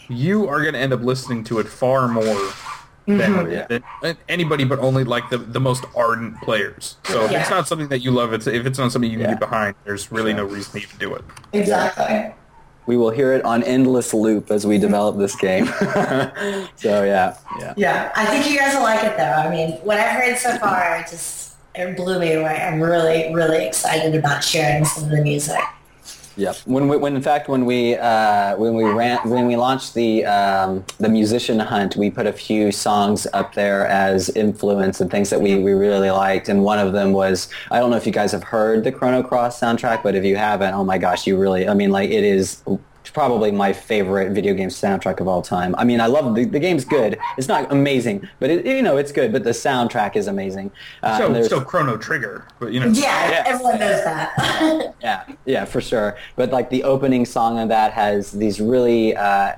You 0.08 0.48
are 0.48 0.60
going 0.60 0.74
to 0.74 0.80
end 0.80 0.92
up 0.92 1.00
listening 1.02 1.44
to 1.44 1.60
it 1.60 1.68
far 1.68 2.08
more 2.08 2.24
than, 3.06 3.50
Yeah. 3.50 3.66
than 4.02 4.16
anybody, 4.28 4.64
but 4.64 4.80
only 4.80 5.04
like 5.04 5.30
the, 5.30 5.38
the 5.38 5.60
most 5.60 5.84
ardent 5.96 6.40
players. 6.42 6.96
So 7.04 7.24
if 7.24 7.30
Yeah. 7.30 7.40
it's 7.40 7.50
not 7.50 7.68
something 7.68 7.88
that 7.88 8.00
you 8.00 8.10
love, 8.10 8.32
it's 8.32 8.46
if 8.46 8.66
it's 8.66 8.78
not 8.78 8.90
something 8.92 9.10
you 9.10 9.16
can 9.18 9.26
Yeah. 9.26 9.30
get 9.34 9.40
behind, 9.40 9.76
there's 9.84 10.10
really 10.12 10.32
Sure. 10.32 10.38
no 10.38 10.44
reason 10.52 10.72
to 10.72 10.78
even 10.86 10.98
do 10.98 11.14
it. 11.14 11.24
Exactly. 11.52 12.34
We 12.90 12.96
will 12.96 13.10
hear 13.10 13.32
it 13.34 13.44
on 13.44 13.62
endless 13.62 14.12
loop 14.12 14.50
as 14.50 14.66
we 14.66 14.76
develop 14.76 15.16
this 15.16 15.36
game. 15.36 15.66
so 16.74 17.04
yeah, 17.04 17.36
yeah. 17.60 17.74
Yeah, 17.76 18.12
I 18.16 18.26
think 18.26 18.50
you 18.50 18.58
guys 18.58 18.74
will 18.74 18.82
like 18.82 19.04
it 19.04 19.16
though. 19.16 19.22
I 19.22 19.48
mean, 19.48 19.78
what 19.84 20.00
I've 20.00 20.20
heard 20.20 20.36
so 20.36 20.58
far, 20.58 21.00
just 21.08 21.54
it 21.76 21.96
blew 21.96 22.18
me 22.18 22.32
away. 22.32 22.60
I'm 22.60 22.80
really, 22.80 23.32
really 23.32 23.64
excited 23.64 24.16
about 24.16 24.42
sharing 24.42 24.84
some 24.84 25.04
of 25.04 25.10
the 25.10 25.22
music. 25.22 25.60
Yep. 26.40 26.56
When 26.64 26.88
we, 26.88 26.96
when 26.96 27.14
in 27.14 27.20
fact 27.20 27.48
when 27.48 27.66
we 27.66 27.96
uh, 27.96 28.56
when 28.56 28.74
we 28.74 28.84
ran 28.84 29.18
when 29.28 29.46
we 29.46 29.56
launched 29.56 29.92
the 29.92 30.24
um, 30.24 30.84
the 30.98 31.08
musician 31.08 31.58
hunt, 31.58 31.96
we 31.96 32.10
put 32.10 32.26
a 32.26 32.32
few 32.32 32.72
songs 32.72 33.26
up 33.34 33.54
there 33.54 33.86
as 33.86 34.30
influence 34.30 35.02
and 35.02 35.10
things 35.10 35.28
that 35.28 35.40
we, 35.40 35.56
we 35.56 35.72
really 35.72 36.10
liked. 36.10 36.48
And 36.48 36.64
one 36.64 36.78
of 36.78 36.94
them 36.94 37.12
was 37.12 37.48
I 37.70 37.78
don't 37.78 37.90
know 37.90 37.98
if 37.98 38.06
you 38.06 38.12
guys 38.12 38.32
have 38.32 38.42
heard 38.42 38.84
the 38.84 38.92
Chrono 38.92 39.22
Cross 39.22 39.60
soundtrack, 39.60 40.02
but 40.02 40.14
if 40.14 40.24
you 40.24 40.36
haven't, 40.36 40.72
oh 40.72 40.82
my 40.82 40.96
gosh, 40.96 41.26
you 41.26 41.36
really 41.36 41.68
I 41.68 41.74
mean 41.74 41.90
like 41.90 42.08
it 42.08 42.24
is 42.24 42.62
probably 43.10 43.50
my 43.50 43.72
favorite 43.72 44.32
video 44.32 44.54
game 44.54 44.68
soundtrack 44.68 45.20
of 45.20 45.28
all 45.28 45.42
time. 45.42 45.74
I 45.76 45.84
mean, 45.84 46.00
I 46.00 46.06
love 46.06 46.34
the, 46.34 46.44
the 46.44 46.60
game's 46.60 46.84
good. 46.84 47.18
It's 47.36 47.48
not 47.48 47.70
amazing, 47.72 48.28
but 48.38 48.50
it, 48.50 48.64
you 48.66 48.82
know 48.82 48.96
it's 48.96 49.12
good. 49.12 49.32
But 49.32 49.44
the 49.44 49.50
soundtrack 49.50 50.16
is 50.16 50.26
amazing. 50.26 50.70
Uh, 51.02 51.18
and 51.22 51.44
So 51.46 51.60
Chrono 51.60 51.96
Trigger, 51.96 52.46
but 52.58 52.72
you 52.72 52.80
know. 52.80 52.86
Yeah, 52.88 53.30
Yeah. 53.30 53.42
everyone 53.46 53.78
knows 53.78 54.04
that. 54.04 54.94
Yeah, 55.02 55.24
yeah, 55.46 55.64
for 55.64 55.80
sure. 55.80 56.16
But 56.36 56.50
like 56.50 56.68
the 56.70 56.84
opening 56.84 57.24
song 57.24 57.58
of 57.58 57.68
that 57.70 57.92
has 57.92 58.32
these 58.32 58.60
really 58.60 59.16
uh, 59.16 59.54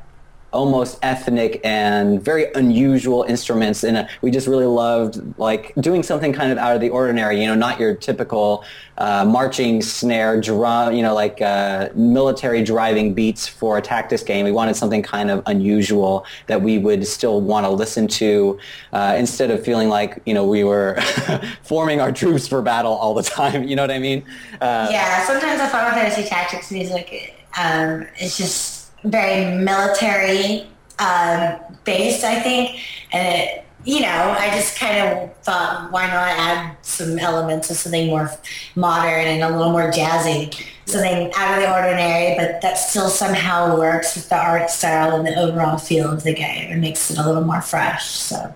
almost 0.52 0.98
ethnic 1.02 1.60
and 1.64 2.22
very 2.22 2.52
unusual 2.54 3.24
instruments, 3.24 3.84
and 3.84 4.08
we 4.20 4.30
just 4.30 4.46
really 4.46 4.66
loved 4.66 5.20
like 5.38 5.72
doing 5.76 6.02
something 6.02 6.32
kind 6.32 6.52
of 6.52 6.58
out 6.58 6.74
of 6.74 6.80
the 6.80 6.90
ordinary. 6.90 7.40
You 7.40 7.46
know, 7.46 7.54
not 7.54 7.80
your 7.80 7.94
typical 7.94 8.64
uh, 8.98 9.24
marching 9.24 9.82
snare 9.82 10.40
drum. 10.40 10.94
You 10.94 11.02
know, 11.02 11.14
like 11.14 11.40
uh, 11.40 11.88
military 11.94 12.62
driving 12.62 13.14
beats 13.14 13.46
for 13.46 13.78
a 13.78 13.82
tactics 13.82 14.22
game. 14.22 14.44
We 14.44 14.52
wanted 14.52 14.76
something 14.76 15.02
kind 15.02 15.30
of 15.30 15.42
unusual 15.46 16.26
that 16.46 16.60
we 16.60 16.78
would 16.78 17.06
still 17.06 17.40
want 17.40 17.64
to 17.64 17.70
listen 17.70 18.06
to 18.08 18.58
uh, 18.92 19.14
instead 19.18 19.50
of 19.50 19.64
feeling 19.64 19.88
like 19.88 20.20
you 20.26 20.34
know 20.34 20.46
we 20.46 20.64
were 20.64 21.00
forming 21.62 22.00
our 22.00 22.12
troops 22.12 22.46
for 22.46 22.62
battle 22.62 22.92
all 22.92 23.14
the 23.14 23.22
time. 23.22 23.64
You 23.64 23.76
know 23.76 23.82
what 23.82 23.90
I 23.90 23.98
mean? 23.98 24.24
Uh, 24.60 24.88
yeah, 24.90 25.26
sometimes 25.26 25.60
the 25.60 25.68
Final 25.68 25.92
Fantasy 25.92 26.28
Tactics 26.28 26.70
music 26.70 27.34
um, 27.58 28.06
is 28.20 28.36
just 28.36 28.71
very 29.04 29.56
military 29.56 30.66
um, 30.98 31.58
based, 31.84 32.24
I 32.24 32.40
think, 32.40 32.78
and 33.12 33.26
it, 33.26 33.64
you 33.84 34.00
know, 34.00 34.36
I 34.38 34.50
just 34.50 34.78
kind 34.78 35.08
of 35.08 35.36
thought, 35.38 35.90
why 35.90 36.06
not 36.06 36.28
add 36.28 36.76
some 36.82 37.18
elements 37.18 37.70
of 37.70 37.76
something 37.76 38.06
more 38.06 38.30
modern 38.76 39.26
and 39.26 39.42
a 39.42 39.50
little 39.50 39.72
more 39.72 39.90
jazzy, 39.90 40.54
something 40.86 41.32
out 41.36 41.54
of 41.54 41.62
the 41.62 41.74
ordinary, 41.74 42.36
but 42.36 42.60
that 42.60 42.74
still 42.74 43.08
somehow 43.08 43.76
works 43.76 44.14
with 44.14 44.28
the 44.28 44.36
art 44.36 44.70
style 44.70 45.16
and 45.16 45.26
the 45.26 45.36
overall 45.36 45.78
feel 45.78 46.10
of 46.12 46.22
the 46.22 46.32
game 46.32 46.70
and 46.70 46.80
makes 46.80 47.10
it 47.10 47.18
a 47.18 47.26
little 47.26 47.42
more 47.42 47.60
fresh. 47.60 48.08
So. 48.08 48.54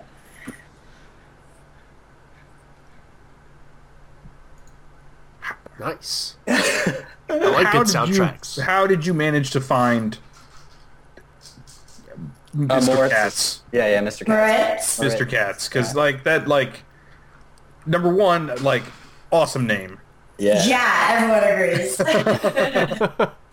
Nice. 5.79 6.37
I 6.47 7.03
like 7.29 7.67
how 7.67 7.83
good 7.83 7.87
soundtracks. 7.87 8.57
You, 8.57 8.63
how 8.63 8.87
did 8.87 9.05
you 9.05 9.13
manage 9.13 9.51
to 9.51 9.61
find 9.61 10.17
Mr. 12.57 12.95
Moritz. 12.95 13.13
Katz? 13.13 13.61
Yeah, 13.71 13.87
yeah, 13.87 14.01
Mr. 14.01 14.25
Katz. 14.25 14.99
Moritz. 14.99 15.15
Mr. 15.15 15.29
Katz, 15.29 15.67
because 15.67 15.95
like 15.95 16.23
that, 16.23 16.47
like 16.47 16.83
number 17.85 18.13
one, 18.13 18.47
like 18.63 18.83
awesome 19.31 19.67
name. 19.67 19.99
Yeah. 20.37 20.63
Yeah, 20.65 21.07
everyone 21.11 21.43
agrees. 21.43 23.29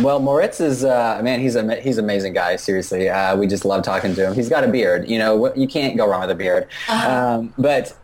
Well, 0.00 0.20
Moritz 0.20 0.60
is 0.60 0.84
uh, 0.84 1.20
man. 1.22 1.40
He's 1.40 1.56
a 1.56 1.80
he's 1.80 1.96
an 1.96 2.04
amazing 2.04 2.34
guy. 2.34 2.56
Seriously, 2.56 3.08
uh, 3.08 3.36
we 3.36 3.46
just 3.46 3.64
love 3.64 3.82
talking 3.82 4.14
to 4.14 4.26
him. 4.26 4.34
He's 4.34 4.48
got 4.48 4.62
a 4.62 4.68
beard. 4.68 5.08
You 5.08 5.18
know, 5.18 5.54
you 5.54 5.66
can't 5.66 5.96
go 5.96 6.06
wrong 6.08 6.20
with 6.20 6.30
a 6.30 6.34
beard. 6.34 6.68
Um, 6.88 7.54
but 7.56 7.96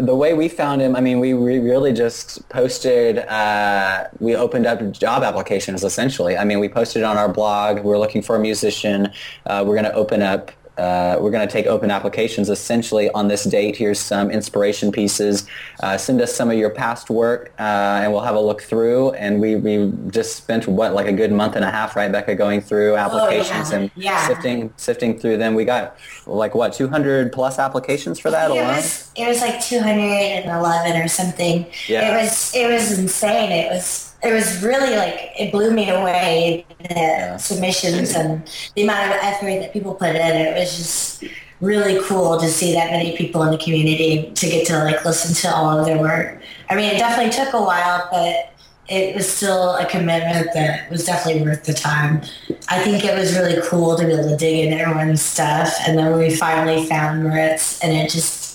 the 0.00 0.14
way 0.14 0.34
we 0.34 0.48
found 0.48 0.80
him, 0.80 0.94
I 0.96 1.00
mean, 1.00 1.20
we 1.20 1.32
re- 1.32 1.58
really 1.58 1.92
just 1.92 2.48
posted. 2.48 3.18
Uh, 3.18 4.08
we 4.18 4.36
opened 4.36 4.66
up 4.66 4.90
job 4.92 5.22
applications 5.22 5.84
essentially. 5.84 6.36
I 6.36 6.44
mean, 6.44 6.60
we 6.60 6.68
posted 6.68 7.02
on 7.02 7.16
our 7.16 7.28
blog. 7.28 7.80
We're 7.80 7.98
looking 7.98 8.22
for 8.22 8.36
a 8.36 8.38
musician. 8.38 9.12
Uh, 9.46 9.64
we're 9.66 9.74
going 9.74 9.84
to 9.84 9.94
open 9.94 10.22
up. 10.22 10.52
Uh, 10.78 11.18
we're 11.20 11.30
going 11.30 11.46
to 11.46 11.52
take 11.52 11.66
open 11.66 11.90
applications 11.90 12.48
essentially 12.48 13.10
on 13.10 13.28
this 13.28 13.44
date. 13.44 13.76
Here's 13.76 13.98
some 13.98 14.30
inspiration 14.30 14.92
pieces. 14.92 15.46
Uh, 15.82 15.96
send 15.98 16.20
us 16.20 16.34
some 16.34 16.50
of 16.50 16.56
your 16.56 16.70
past 16.70 17.10
work, 17.10 17.52
uh, 17.58 17.62
and 18.02 18.12
we'll 18.12 18.22
have 18.22 18.36
a 18.36 18.40
look 18.40 18.62
through. 18.62 19.10
And 19.12 19.40
we, 19.40 19.56
we 19.56 19.92
just 20.10 20.36
spent 20.36 20.66
what 20.68 20.94
like 20.94 21.06
a 21.06 21.12
good 21.12 21.32
month 21.32 21.56
and 21.56 21.64
a 21.64 21.70
half, 21.70 21.96
right, 21.96 22.10
Becca, 22.10 22.34
going 22.36 22.60
through 22.60 22.96
applications 22.96 23.70
and 23.70 23.90
Yeah. 23.96 24.26
sifting 24.28 24.72
sifting 24.76 25.18
through 25.18 25.38
them. 25.38 25.54
We 25.54 25.64
got 25.64 25.96
like 26.26 26.54
what 26.54 26.72
200 26.72 27.32
plus 27.32 27.58
applications 27.58 28.18
for 28.18 28.30
that 28.30 28.50
it 28.50 28.52
alone. 28.52 28.68
was 28.68 29.10
it 29.16 29.26
was 29.26 29.40
like 29.40 29.60
211 29.60 31.00
or 31.02 31.08
something. 31.08 31.66
Yeah. 31.88 32.16
It 32.16 32.22
was 32.22 32.52
it 32.54 32.70
was 32.70 32.98
insane. 32.98 33.50
It 33.50 33.70
was 33.72 34.07
it 34.22 34.32
was 34.32 34.62
really 34.62 34.96
like 34.96 35.32
it 35.38 35.52
blew 35.52 35.70
me 35.70 35.90
away 35.90 36.66
the 36.80 37.38
submissions 37.38 38.14
and 38.14 38.50
the 38.74 38.82
amount 38.82 39.10
of 39.10 39.16
effort 39.22 39.60
that 39.60 39.72
people 39.72 39.94
put 39.94 40.16
in. 40.16 40.36
It 40.36 40.58
was 40.58 40.76
just 40.76 41.24
really 41.60 42.00
cool 42.04 42.38
to 42.38 42.48
see 42.48 42.72
that 42.72 42.90
many 42.90 43.16
people 43.16 43.42
in 43.42 43.50
the 43.50 43.58
community 43.58 44.30
to 44.32 44.46
get 44.48 44.66
to 44.66 44.84
like 44.84 45.04
listen 45.04 45.34
to 45.34 45.56
all 45.56 45.78
of 45.78 45.86
their 45.86 45.98
work. 45.98 46.40
I 46.68 46.76
mean, 46.76 46.94
it 46.94 46.98
definitely 46.98 47.32
took 47.32 47.54
a 47.54 47.62
while, 47.62 48.08
but 48.10 48.54
it 48.88 49.14
was 49.14 49.30
still 49.30 49.76
a 49.76 49.84
commitment 49.86 50.48
that 50.54 50.90
was 50.90 51.04
definitely 51.04 51.42
worth 51.42 51.64
the 51.64 51.74
time. 51.74 52.22
I 52.68 52.82
think 52.82 53.04
it 53.04 53.16
was 53.16 53.36
really 53.36 53.60
cool 53.68 53.96
to 53.96 54.06
be 54.06 54.12
able 54.12 54.30
to 54.30 54.36
dig 54.36 54.64
into 54.64 54.82
everyone's 54.82 55.22
stuff, 55.22 55.72
and 55.86 55.98
then 55.98 56.16
we 56.16 56.34
finally 56.34 56.86
found 56.86 57.22
Moritz, 57.22 57.82
and 57.82 57.92
it 57.92 58.10
just 58.10 58.47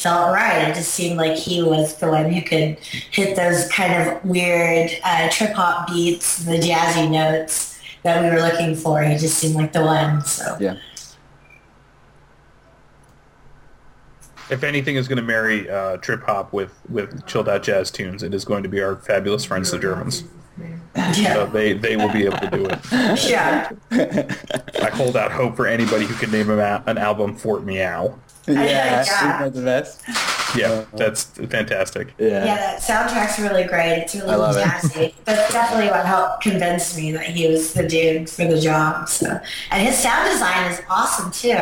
felt 0.00 0.32
right. 0.32 0.68
It 0.68 0.74
just 0.74 0.92
seemed 0.92 1.16
like 1.16 1.36
he 1.36 1.62
was 1.62 1.96
the 1.96 2.08
one 2.08 2.32
who 2.32 2.40
could 2.42 2.78
hit 3.10 3.36
those 3.36 3.68
kind 3.68 3.92
of 4.08 4.24
weird 4.24 4.90
uh, 5.04 5.28
trip 5.30 5.52
hop 5.52 5.88
beats, 5.88 6.38
the 6.44 6.58
jazzy 6.58 7.10
notes 7.10 7.80
that 8.02 8.22
we 8.22 8.30
were 8.30 8.40
looking 8.42 8.74
for. 8.74 9.02
He 9.02 9.16
just 9.16 9.38
seemed 9.38 9.54
like 9.54 9.72
the 9.72 9.82
one. 9.82 10.24
So 10.24 10.56
Yeah. 10.58 10.76
If 14.48 14.64
anything 14.64 14.96
is 14.96 15.06
going 15.06 15.18
to 15.18 15.22
marry 15.22 15.70
uh, 15.70 15.98
trip 15.98 16.24
hop 16.24 16.52
with 16.52 16.76
with 16.88 17.24
chilled 17.26 17.48
out 17.48 17.62
jazz 17.62 17.90
tunes, 17.90 18.24
it 18.24 18.34
is 18.34 18.44
going 18.44 18.64
to 18.64 18.68
be 18.68 18.82
our 18.82 18.96
fabulous 18.96 19.44
friends 19.44 19.70
the 19.70 19.78
Germans. 19.78 20.24
So 20.96 21.22
yeah, 21.22 21.44
they 21.44 21.72
they 21.72 21.96
will 21.96 22.12
be 22.12 22.24
able 22.24 22.38
to 22.38 22.50
do 22.50 22.66
it. 22.66 23.30
yeah. 23.30 23.70
I 24.82 24.90
hold 24.92 25.16
out 25.16 25.30
hope 25.30 25.54
for 25.54 25.68
anybody 25.68 26.04
who 26.04 26.14
can 26.14 26.32
name 26.32 26.50
a 26.50 26.82
an 26.86 26.98
album 26.98 27.36
Fort 27.36 27.62
Meow. 27.62 28.18
Yeah, 28.46 28.64
yeah. 28.64 29.04
that's 29.04 29.56
the 29.56 29.62
best. 29.62 30.02
Yeah, 30.56 30.84
that's 30.94 31.24
fantastic. 31.24 32.14
Yeah. 32.18 32.44
Yeah, 32.44 32.56
that 32.56 32.80
soundtrack's 32.80 33.38
really 33.38 33.64
great. 33.64 34.02
It's 34.02 34.14
really 34.14 34.30
I 34.30 34.36
love 34.36 34.56
it. 34.56 34.64
jazzy. 34.64 35.14
That's 35.24 35.52
definitely 35.52 35.90
what 35.90 36.04
helped 36.06 36.42
convince 36.42 36.96
me 36.96 37.12
that 37.12 37.26
he 37.26 37.46
was 37.46 37.72
the 37.72 37.86
dude 37.86 38.28
for 38.28 38.46
the 38.46 38.60
job. 38.60 39.08
So, 39.08 39.40
and 39.70 39.86
his 39.86 39.98
sound 39.98 40.30
design 40.30 40.70
is 40.72 40.80
awesome 40.88 41.30
too. 41.30 41.58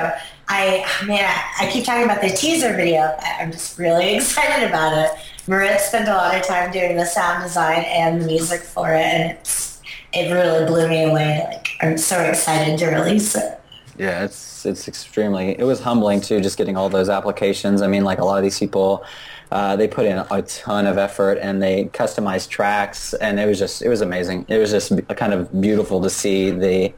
I 0.49 0.87
man, 1.07 1.25
I, 1.25 1.67
I 1.67 1.71
keep 1.71 1.85
talking 1.85 2.05
about 2.05 2.23
the 2.23 2.31
teaser 2.31 2.75
video. 2.75 3.15
I'm 3.23 3.53
just 3.53 3.79
really 3.79 4.15
excited 4.17 4.67
about 4.67 4.97
it. 4.97 5.11
Moritz 5.47 5.89
spent 5.89 6.09
a 6.09 6.15
lot 6.15 6.35
of 6.35 6.43
time 6.43 6.71
doing 6.71 6.97
the 6.97 7.07
sound 7.07 7.43
design 7.43 7.85
and 7.87 8.23
the 8.23 8.27
music 8.27 8.61
for 8.61 8.93
it, 8.93 9.05
and 9.05 9.33
it's 9.33 9.81
it 10.13 10.33
really 10.33 10.65
blew 10.67 10.89
me 10.89 11.05
away. 11.05 11.45
Like 11.47 11.69
I'm 11.81 11.99
so 11.99 12.21
excited 12.21 12.79
to 12.79 12.87
release 12.87 13.35
it. 13.35 13.58
Yeah, 13.99 14.25
it's 14.25 14.65
it's 14.65 14.87
extremely. 14.89 15.59
It 15.59 15.65
was 15.65 15.81
humbling 15.81 16.21
too, 16.21 16.41
just 16.41 16.57
getting 16.57 16.77
all 16.77 16.89
those 16.89 17.09
applications. 17.09 17.83
I 17.83 17.87
mean, 17.89 18.05
like 18.05 18.19
a 18.21 18.25
lot 18.25 18.37
of 18.39 18.43
these 18.45 18.59
people, 18.59 19.05
uh, 19.51 19.75
they 19.77 19.89
put 19.89 20.07
in 20.07 20.19
a 20.19 20.43
ton 20.43 20.87
of 20.87 20.99
effort 20.99 21.39
and 21.41 21.61
they 21.63 21.87
customized 21.87 22.49
tracks, 22.49 23.13
and 23.15 23.41
it 23.41 23.47
was 23.47 23.59
just 23.59 23.83
it 23.83 23.89
was 23.89 24.01
amazing. 24.01 24.47
It 24.49 24.59
was 24.59 24.71
just 24.71 24.93
kind 25.17 25.33
of 25.33 25.61
beautiful 25.61 26.01
to 26.03 26.11
see 26.11 26.51
the 26.51 26.93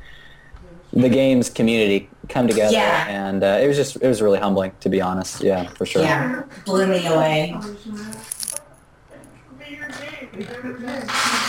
the 0.92 1.08
games 1.08 1.48
community 1.48 2.10
come 2.28 2.46
together, 2.48 2.72
Yeah. 2.74 3.06
and 3.08 3.42
uh, 3.42 3.58
it 3.62 3.66
was 3.68 3.76
just 3.76 3.96
it 3.96 4.06
was 4.08 4.20
really 4.20 4.38
humbling 4.38 4.72
to 4.80 4.88
be 4.88 5.00
honest. 5.00 5.40
Yeah, 5.42 5.68
for 5.70 5.86
sure. 5.86 6.02
Yeah, 6.02 6.42
blew 6.66 6.86
me 6.86 7.06
away. 7.06 7.54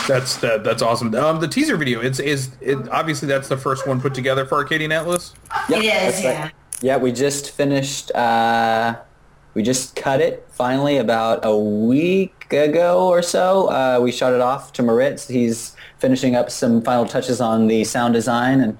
That's 0.08 0.36
that, 0.38 0.62
that's 0.64 0.82
awesome. 0.82 1.14
Um, 1.14 1.40
the 1.40 1.48
teaser 1.48 1.76
video, 1.76 2.00
it's 2.00 2.18
is 2.18 2.50
it, 2.60 2.88
obviously 2.88 3.28
that's 3.28 3.48
the 3.48 3.56
first 3.56 3.86
one 3.86 4.00
put 4.00 4.14
together 4.14 4.44
for 4.44 4.56
Arcadian 4.56 4.92
Atlas. 4.92 5.34
Yep, 5.68 5.82
It 5.82 5.84
is, 5.84 6.22
yeah. 6.24 6.42
right. 6.42 6.52
Yeah, 6.80 6.96
we 6.96 7.12
just 7.12 7.50
finished. 7.52 8.10
Uh, 8.12 8.96
we 9.54 9.62
just 9.62 9.94
cut 9.94 10.20
it 10.20 10.46
finally 10.50 10.96
about 10.96 11.40
a 11.44 11.56
week 11.56 12.52
ago 12.52 13.06
or 13.08 13.22
so. 13.22 13.68
Uh, 13.68 14.00
we 14.02 14.10
shot 14.10 14.32
it 14.32 14.40
off 14.40 14.72
to 14.74 14.82
Moritz. 14.82 15.28
He's 15.28 15.76
finishing 15.98 16.34
up 16.34 16.50
some 16.50 16.82
final 16.82 17.06
touches 17.06 17.40
on 17.40 17.68
the 17.68 17.84
sound 17.84 18.14
design, 18.14 18.60
and 18.60 18.76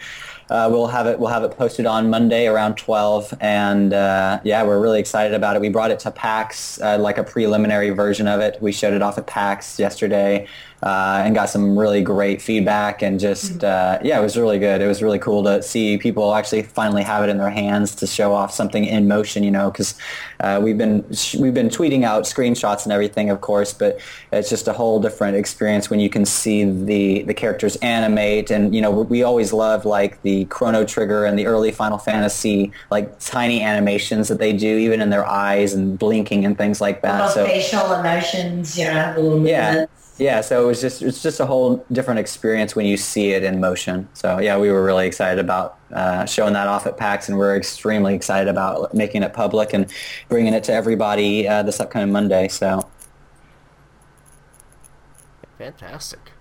uh, 0.53 0.69
we'll 0.71 0.87
have 0.87 1.07
it. 1.07 1.19
We'll 1.19 1.31
have 1.31 1.45
it 1.45 1.53
posted 1.57 1.87
on 1.87 2.11
Monday 2.11 2.47
around 2.47 2.77
twelve. 2.77 3.33
And 3.41 3.93
uh, 3.95 4.41
yeah, 4.45 4.63
we're 4.63 4.81
really 4.81 5.01
excited 5.01 5.35
about 5.35 5.57
it. 5.57 5.61
We 5.61 5.71
brought 5.71 5.91
it 5.91 5.99
to 6.01 6.11
PAX, 6.11 6.81
uh, 6.81 6.99
like 6.99 7.17
a 7.17 7.25
preliminary 7.25 7.91
version 7.91 8.29
of 8.29 8.41
it. 8.41 8.61
We 8.61 8.71
showed 8.71 8.93
it 8.93 9.03
off 9.03 9.17
at 9.17 9.27
PAX 9.27 9.79
yesterday. 9.79 10.47
Uh, 10.83 11.23
and 11.25 11.35
got 11.35 11.49
some 11.49 11.79
really 11.79 12.03
great 12.03 12.43
feedback 12.43 13.03
and 13.03 13.21
just 13.21 13.63
uh, 13.63 14.01
yeah, 14.03 14.19
it 14.19 14.23
was 14.23 14.37
really 14.37 14.59
good. 14.59 14.81
It 14.81 14.89
was 14.89 15.01
really 15.01 15.21
cool 15.21 15.45
to 15.45 15.63
see 15.63 15.97
people 15.97 16.35
actually 16.35 16.63
finally 16.63 17.05
have 17.05 17.23
it 17.23 17.31
in 17.31 17.39
their 17.39 17.51
hands 17.51 17.95
to 17.97 18.07
show 18.07 18.33
off 18.33 18.53
something 18.53 18.85
in 18.85 19.07
motion. 19.07 19.45
You 19.45 19.53
know, 19.53 19.71
because 19.71 19.95
uh, 20.41 20.61
we've 20.61 20.77
been 20.77 21.05
we've 21.39 21.55
been 21.55 21.69
tweeting 21.69 22.03
out 22.03 22.25
screenshots 22.25 22.83
and 22.83 22.93
everything, 22.93 23.31
of 23.31 23.41
course, 23.41 23.73
but 23.73 24.01
it's 24.33 24.51
just 24.51 24.67
a 24.67 24.73
whole 24.73 24.99
different 25.01 25.37
experience 25.37 25.89
when 25.89 26.01
you 26.01 26.11
can 26.11 26.25
see 26.25 26.65
the 26.65 27.23
the 27.23 27.35
characters 27.35 27.77
animate. 27.77 28.51
And 28.51 28.75
you 28.75 28.83
know, 28.83 28.91
we 28.91 29.23
always 29.23 29.53
loved 29.53 29.85
like 29.85 30.21
the 30.23 30.47
Chrono 30.47 30.85
Trigger 30.85 31.25
and 31.27 31.39
the 31.39 31.47
early 31.47 31.71
Final 31.71 31.99
Fantasy 31.99 32.73
like 32.91 33.19
tiny 33.21 33.63
animations 33.63 34.27
that 34.29 34.39
they 34.39 34.53
do, 34.53 34.79
even 34.79 35.01
in 35.01 35.11
their 35.11 35.27
eyes 35.27 35.75
and 35.75 35.99
blinking 35.99 36.45
and 36.45 36.59
things 36.59 36.81
like 36.81 37.03
that. 37.03 37.31
So 37.31 37.47
facial 37.47 37.93
emotions, 37.93 38.77
you 38.77 38.87
know, 38.87 39.15
little 39.17 39.47
yeah. 39.47 39.87
Yeah 40.19 40.41
so 40.41 40.63
it 40.63 40.67
was 40.67 40.81
just 40.81 41.03
it's 41.03 41.23
just 41.23 41.41
a 41.41 41.47
whole 41.47 41.85
different 41.91 42.21
experience 42.21 42.77
when 42.77 42.87
you 42.87 42.97
see 42.97 43.33
it 43.33 43.43
in 43.43 43.61
motion 43.61 44.09
so 44.13 44.39
yeah 44.39 44.59
we 44.59 44.71
were 44.71 44.85
really 44.85 45.07
excited 45.07 45.39
about 45.39 45.79
uh, 45.93 46.25
showing 46.27 46.53
that 46.53 46.69
off 46.69 46.87
at 46.87 46.97
pax 46.97 47.29
and 47.29 47.39
we're 47.39 47.57
extremely 47.57 48.15
excited 48.15 48.49
about 48.49 48.93
making 48.95 49.23
it 49.23 49.33
public 49.33 49.73
and 49.73 49.93
bringing 50.29 50.55
it 50.55 50.65
to 50.65 50.73
everybody 50.73 51.49
uh, 51.49 51.63
this 51.63 51.81
upcoming 51.81 52.13
monday 52.13 52.49
so 52.49 52.87
Fantastic. 55.63 56.33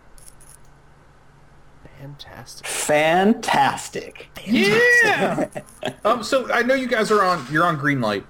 Fantastic. 1.99 2.65
fantastic 2.65 4.29
Yeah. 4.47 5.47
um. 6.05 6.23
So 6.23 6.51
I 6.51 6.63
know 6.63 6.73
you 6.73 6.87
guys 6.87 7.11
are 7.11 7.21
on. 7.21 7.45
You're 7.51 7.65
on 7.65 7.77
Greenlight. 7.77 8.23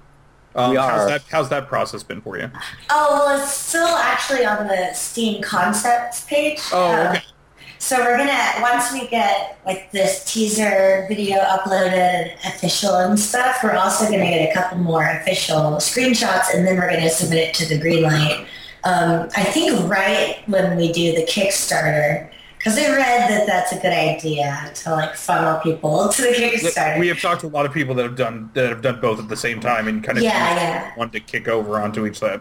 Um, 0.54 0.70
We 0.72 0.76
How's 0.76 1.08
that? 1.08 1.22
How's 1.30 1.48
that 1.48 1.66
process 1.68 2.02
been 2.02 2.20
for 2.20 2.38
you? 2.38 2.50
Oh, 2.90 3.08
well, 3.26 3.40
it's 3.40 3.50
still 3.52 3.86
actually 3.88 4.44
on 4.44 4.66
the 4.68 4.92
Steam 4.92 5.42
concepts 5.42 6.24
page. 6.24 6.60
Oh, 6.72 6.92
Uh, 6.92 7.10
okay. 7.10 7.22
So 7.78 7.98
we're 7.98 8.16
gonna 8.16 8.38
once 8.60 8.92
we 8.92 9.08
get 9.08 9.58
like 9.66 9.90
this 9.90 10.24
teaser 10.32 11.04
video 11.08 11.38
uploaded 11.38 12.34
official 12.46 12.94
and 12.94 13.18
stuff, 13.18 13.58
we're 13.64 13.72
also 13.74 14.04
gonna 14.04 14.18
get 14.18 14.48
a 14.50 14.54
couple 14.54 14.78
more 14.78 15.04
official 15.04 15.56
screenshots, 15.78 16.54
and 16.54 16.64
then 16.64 16.76
we're 16.76 16.88
gonna 16.88 17.10
submit 17.10 17.48
it 17.48 17.54
to 17.54 17.66
the 17.66 17.80
Greenlight. 17.82 18.46
Um, 18.84 19.28
I 19.36 19.42
think 19.42 19.88
right 19.90 20.42
when 20.46 20.76
we 20.76 20.92
do 20.92 21.12
the 21.16 21.24
Kickstarter, 21.24 22.28
because 22.62 22.78
I 22.78 22.94
read 22.94 23.28
that 23.28 23.44
that's 23.44 23.72
a 23.72 23.76
good 23.76 23.92
idea 23.92 24.70
to 24.72 24.90
like 24.92 25.16
funnel 25.16 25.58
people 25.60 26.08
to 26.12 26.22
the 26.22 26.28
Kickstarter. 26.28 26.98
We 27.00 27.08
have 27.08 27.20
talked 27.20 27.40
to 27.40 27.46
a 27.46 27.48
lot 27.48 27.66
of 27.66 27.72
people 27.72 27.94
that 27.96 28.04
have 28.04 28.14
done 28.16 28.50
that 28.54 28.68
have 28.68 28.82
done 28.82 29.00
both 29.00 29.18
at 29.18 29.28
the 29.28 29.36
same 29.36 29.58
time 29.60 29.88
and 29.88 30.02
kind 30.04 30.16
of 30.16 30.22
Yeah, 30.22 30.54
yeah. 30.54 30.96
want 30.96 31.12
to 31.14 31.20
kick 31.20 31.48
over 31.48 31.80
onto 31.80 32.06
each 32.06 32.18
side. 32.18 32.40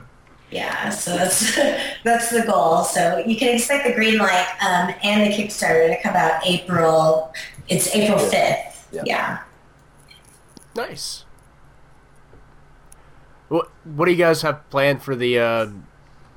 Yeah, 0.51 0.89
so 0.89 1.15
that's 1.15 1.55
that's 2.03 2.29
the 2.29 2.43
goal. 2.43 2.83
So 2.83 3.23
you 3.25 3.35
can 3.35 3.55
expect 3.55 3.87
the 3.87 3.93
green 3.93 4.19
light 4.19 4.47
um, 4.61 4.93
and 5.03 5.31
the 5.31 5.35
Kickstarter 5.35 5.87
to 5.95 6.01
come 6.03 6.15
out 6.15 6.45
April. 6.45 7.33
It's 7.67 7.93
April 7.95 8.19
fifth. 8.19 8.87
Yeah. 8.91 9.01
Yeah. 9.05 9.39
Nice. 10.75 11.25
What 13.49 13.69
What 13.85 14.05
do 14.05 14.11
you 14.11 14.17
guys 14.17 14.43
have 14.43 14.69
planned 14.69 15.01
for 15.01 15.15
the 15.15 15.39
uh, 15.39 15.67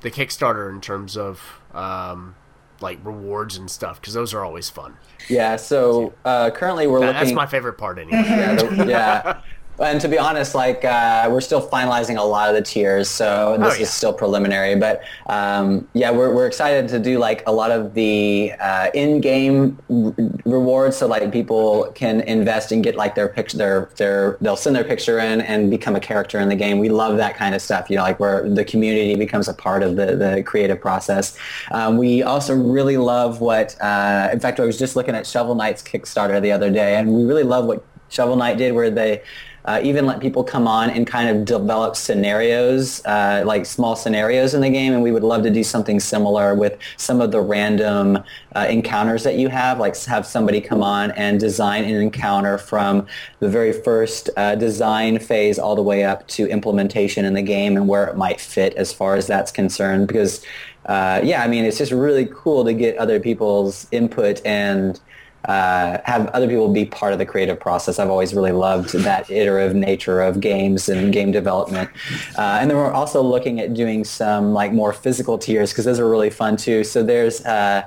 the 0.01 0.09
Kickstarter 0.11 0.69
in 0.73 0.81
terms 0.81 1.15
of 1.17 1.61
um, 1.73 2.35
like 2.81 2.99
rewards 3.03 3.57
and 3.57 3.69
stuff 3.69 3.99
because 4.01 4.13
those 4.13 4.33
are 4.33 4.43
always 4.43 4.69
fun. 4.69 4.97
Yeah. 5.29 5.55
So 5.55 6.13
uh, 6.25 6.51
currently 6.51 6.87
we're 6.87 6.99
That- 6.99 7.07
looking. 7.07 7.21
that's 7.23 7.33
my 7.35 7.45
favorite 7.45 7.73
part 7.77 7.97
anyway. 7.99 8.23
yeah, 8.25 8.55
the- 8.55 8.85
yeah. 8.87 9.41
And 9.77 9.99
to 9.99 10.07
be 10.07 10.17
honest, 10.17 10.55
like 10.55 10.85
uh, 10.85 11.27
we're 11.29 11.41
still 11.41 11.67
finalizing 11.67 12.17
a 12.17 12.23
lot 12.23 12.47
of 12.47 12.55
the 12.55 12.61
tiers, 12.61 13.09
so 13.09 13.57
this 13.59 13.73
Oh, 13.73 13.75
yeah. 13.75 13.81
is 13.83 13.89
still 13.89 14.13
preliminary. 14.13 14.75
But 14.75 15.01
um, 15.27 15.85
yeah, 15.93 16.11
we're 16.11 16.33
we're 16.33 16.47
excited 16.47 16.87
to 16.89 16.99
do 16.99 17.19
like 17.19 17.43
a 17.45 17.51
lot 17.51 17.71
of 17.71 17.93
the 17.93 18.53
uh, 18.59 18.89
in-game 18.93 19.77
r- 19.89 20.13
rewards, 20.45 20.95
so 20.95 21.07
like 21.07 21.29
people 21.31 21.91
can 21.93 22.21
invest 22.21 22.71
and 22.71 22.83
get 22.85 22.95
like 22.95 23.15
their 23.15 23.27
picture, 23.27 23.57
their 23.57 23.89
their 23.97 24.37
they'll 24.39 24.55
send 24.55 24.77
their 24.77 24.85
picture 24.85 25.19
in 25.19 25.41
and 25.41 25.69
become 25.69 25.95
a 25.95 25.99
character 25.99 26.39
in 26.39 26.47
the 26.47 26.55
game. 26.55 26.79
We 26.79 26.87
love 26.87 27.17
that 27.17 27.35
kind 27.35 27.53
of 27.53 27.61
stuff, 27.61 27.89
you 27.89 27.97
know, 27.97 28.03
like 28.03 28.17
where 28.19 28.49
the 28.49 28.63
community 28.63 29.15
becomes 29.15 29.49
a 29.49 29.53
part 29.53 29.83
of 29.83 29.97
the 29.97 30.15
the 30.15 30.41
creative 30.43 30.79
process. 30.79 31.37
Um, 31.71 31.97
we 31.97 32.23
also 32.23 32.55
really 32.55 32.95
love 32.95 33.41
what, 33.41 33.75
uh, 33.81 34.29
in 34.31 34.39
fact, 34.39 34.59
I 34.61 34.63
was 34.65 34.79
just 34.79 34.95
looking 34.95 35.15
at 35.15 35.27
Shovel 35.27 35.55
Knight's 35.55 35.83
Kickstarter 35.83 36.41
the 36.41 36.53
other 36.53 36.69
day, 36.71 36.95
and 36.95 37.13
we 37.13 37.25
really 37.25 37.43
love 37.43 37.65
what 37.65 37.83
Shovel 38.07 38.37
Knight 38.37 38.57
did 38.57 38.73
where 38.73 38.89
they 38.89 39.21
uh, 39.65 39.79
even 39.83 40.05
let 40.05 40.19
people 40.19 40.43
come 40.43 40.67
on 40.67 40.89
and 40.89 41.07
kind 41.07 41.29
of 41.29 41.43
develop 41.43 41.95
scenarios, 41.95 43.03
uh, 43.05 43.43
like 43.45 43.65
small 43.65 43.95
scenarios 43.95 44.53
in 44.53 44.61
the 44.61 44.69
game, 44.69 44.93
and 44.93 45.01
we 45.01 45.11
would 45.11 45.23
love 45.23 45.43
to 45.43 45.49
do 45.49 45.63
something 45.63 45.99
similar 45.99 46.53
with 46.53 46.77
some 46.97 47.19
of 47.19 47.31
the 47.31 47.41
random 47.41 48.17
uh, 48.55 48.67
encounters 48.69 49.23
that 49.23 49.35
you 49.35 49.49
have, 49.49 49.79
like 49.79 49.97
have 50.05 50.25
somebody 50.25 50.61
come 50.61 50.83
on 50.83 51.11
and 51.11 51.39
design 51.39 51.83
an 51.83 51.95
encounter 51.95 52.57
from 52.57 53.07
the 53.39 53.49
very 53.49 53.73
first 53.73 54.29
uh, 54.37 54.55
design 54.55 55.17
phase 55.17 55.57
all 55.57 55.75
the 55.75 55.83
way 55.83 56.03
up 56.03 56.27
to 56.27 56.47
implementation 56.47 57.25
in 57.25 57.33
the 57.33 57.41
game 57.41 57.75
and 57.75 57.87
where 57.87 58.05
it 58.05 58.15
might 58.15 58.39
fit 58.39 58.73
as 58.75 58.93
far 58.93 59.15
as 59.15 59.25
that's 59.25 59.51
concerned. 59.51 60.07
Because, 60.07 60.45
uh, 60.85 61.21
yeah, 61.23 61.41
I 61.43 61.47
mean, 61.47 61.65
it's 61.65 61.79
just 61.79 61.91
really 61.91 62.27
cool 62.31 62.63
to 62.65 62.73
get 62.73 62.97
other 62.97 63.19
people's 63.19 63.87
input 63.91 64.45
and 64.45 64.99
uh, 65.45 65.99
have 66.05 66.27
other 66.27 66.47
people 66.47 66.71
be 66.71 66.85
part 66.85 67.13
of 67.13 67.19
the 67.19 67.25
creative 67.25 67.59
process. 67.59 67.99
I've 67.99 68.09
always 68.09 68.33
really 68.33 68.51
loved 68.51 68.93
that 68.93 69.29
iterative 69.29 69.75
nature 69.75 70.21
of 70.21 70.39
games 70.39 70.89
and 70.89 71.13
game 71.13 71.31
development. 71.31 71.89
Uh, 72.37 72.57
and 72.59 72.69
then 72.69 72.77
we're 72.77 72.91
also 72.91 73.21
looking 73.21 73.59
at 73.59 73.73
doing 73.73 74.03
some 74.03 74.53
like 74.53 74.73
more 74.73 74.93
physical 74.93 75.37
tiers 75.37 75.71
because 75.71 75.85
those 75.85 75.99
are 75.99 76.09
really 76.09 76.29
fun 76.29 76.57
too. 76.57 76.83
So 76.83 77.03
there's 77.03 77.45
uh, 77.45 77.83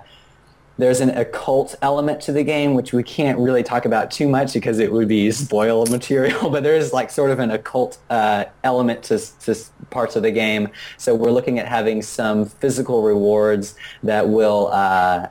there's 0.79 1.01
an 1.01 1.11
occult 1.11 1.75
element 1.83 2.21
to 2.23 2.33
the 2.33 2.45
game 2.45 2.75
which 2.75 2.93
we 2.93 3.03
can't 3.03 3.37
really 3.39 3.65
talk 3.65 3.85
about 3.85 4.13
too 4.13 4.29
much 4.29 4.55
because 4.55 4.79
it 4.79 4.93
would 4.93 5.09
be 5.09 5.31
spoil 5.33 5.85
material. 5.91 6.51
But 6.51 6.63
there 6.63 6.77
is 6.77 6.93
like 6.93 7.11
sort 7.11 7.33
of 7.33 7.41
an 7.41 7.51
occult 7.51 7.99
uh, 8.09 8.45
element 8.63 9.03
to, 9.05 9.19
to 9.41 9.57
parts 9.91 10.15
of 10.15 10.23
the 10.23 10.31
game. 10.31 10.69
So 10.97 11.15
we're 11.15 11.33
looking 11.33 11.59
at 11.59 11.67
having 11.67 12.03
some 12.03 12.47
physical 12.47 13.03
rewards 13.03 13.75
that 14.05 14.29
will. 14.29 14.69
Uh, 14.69 15.29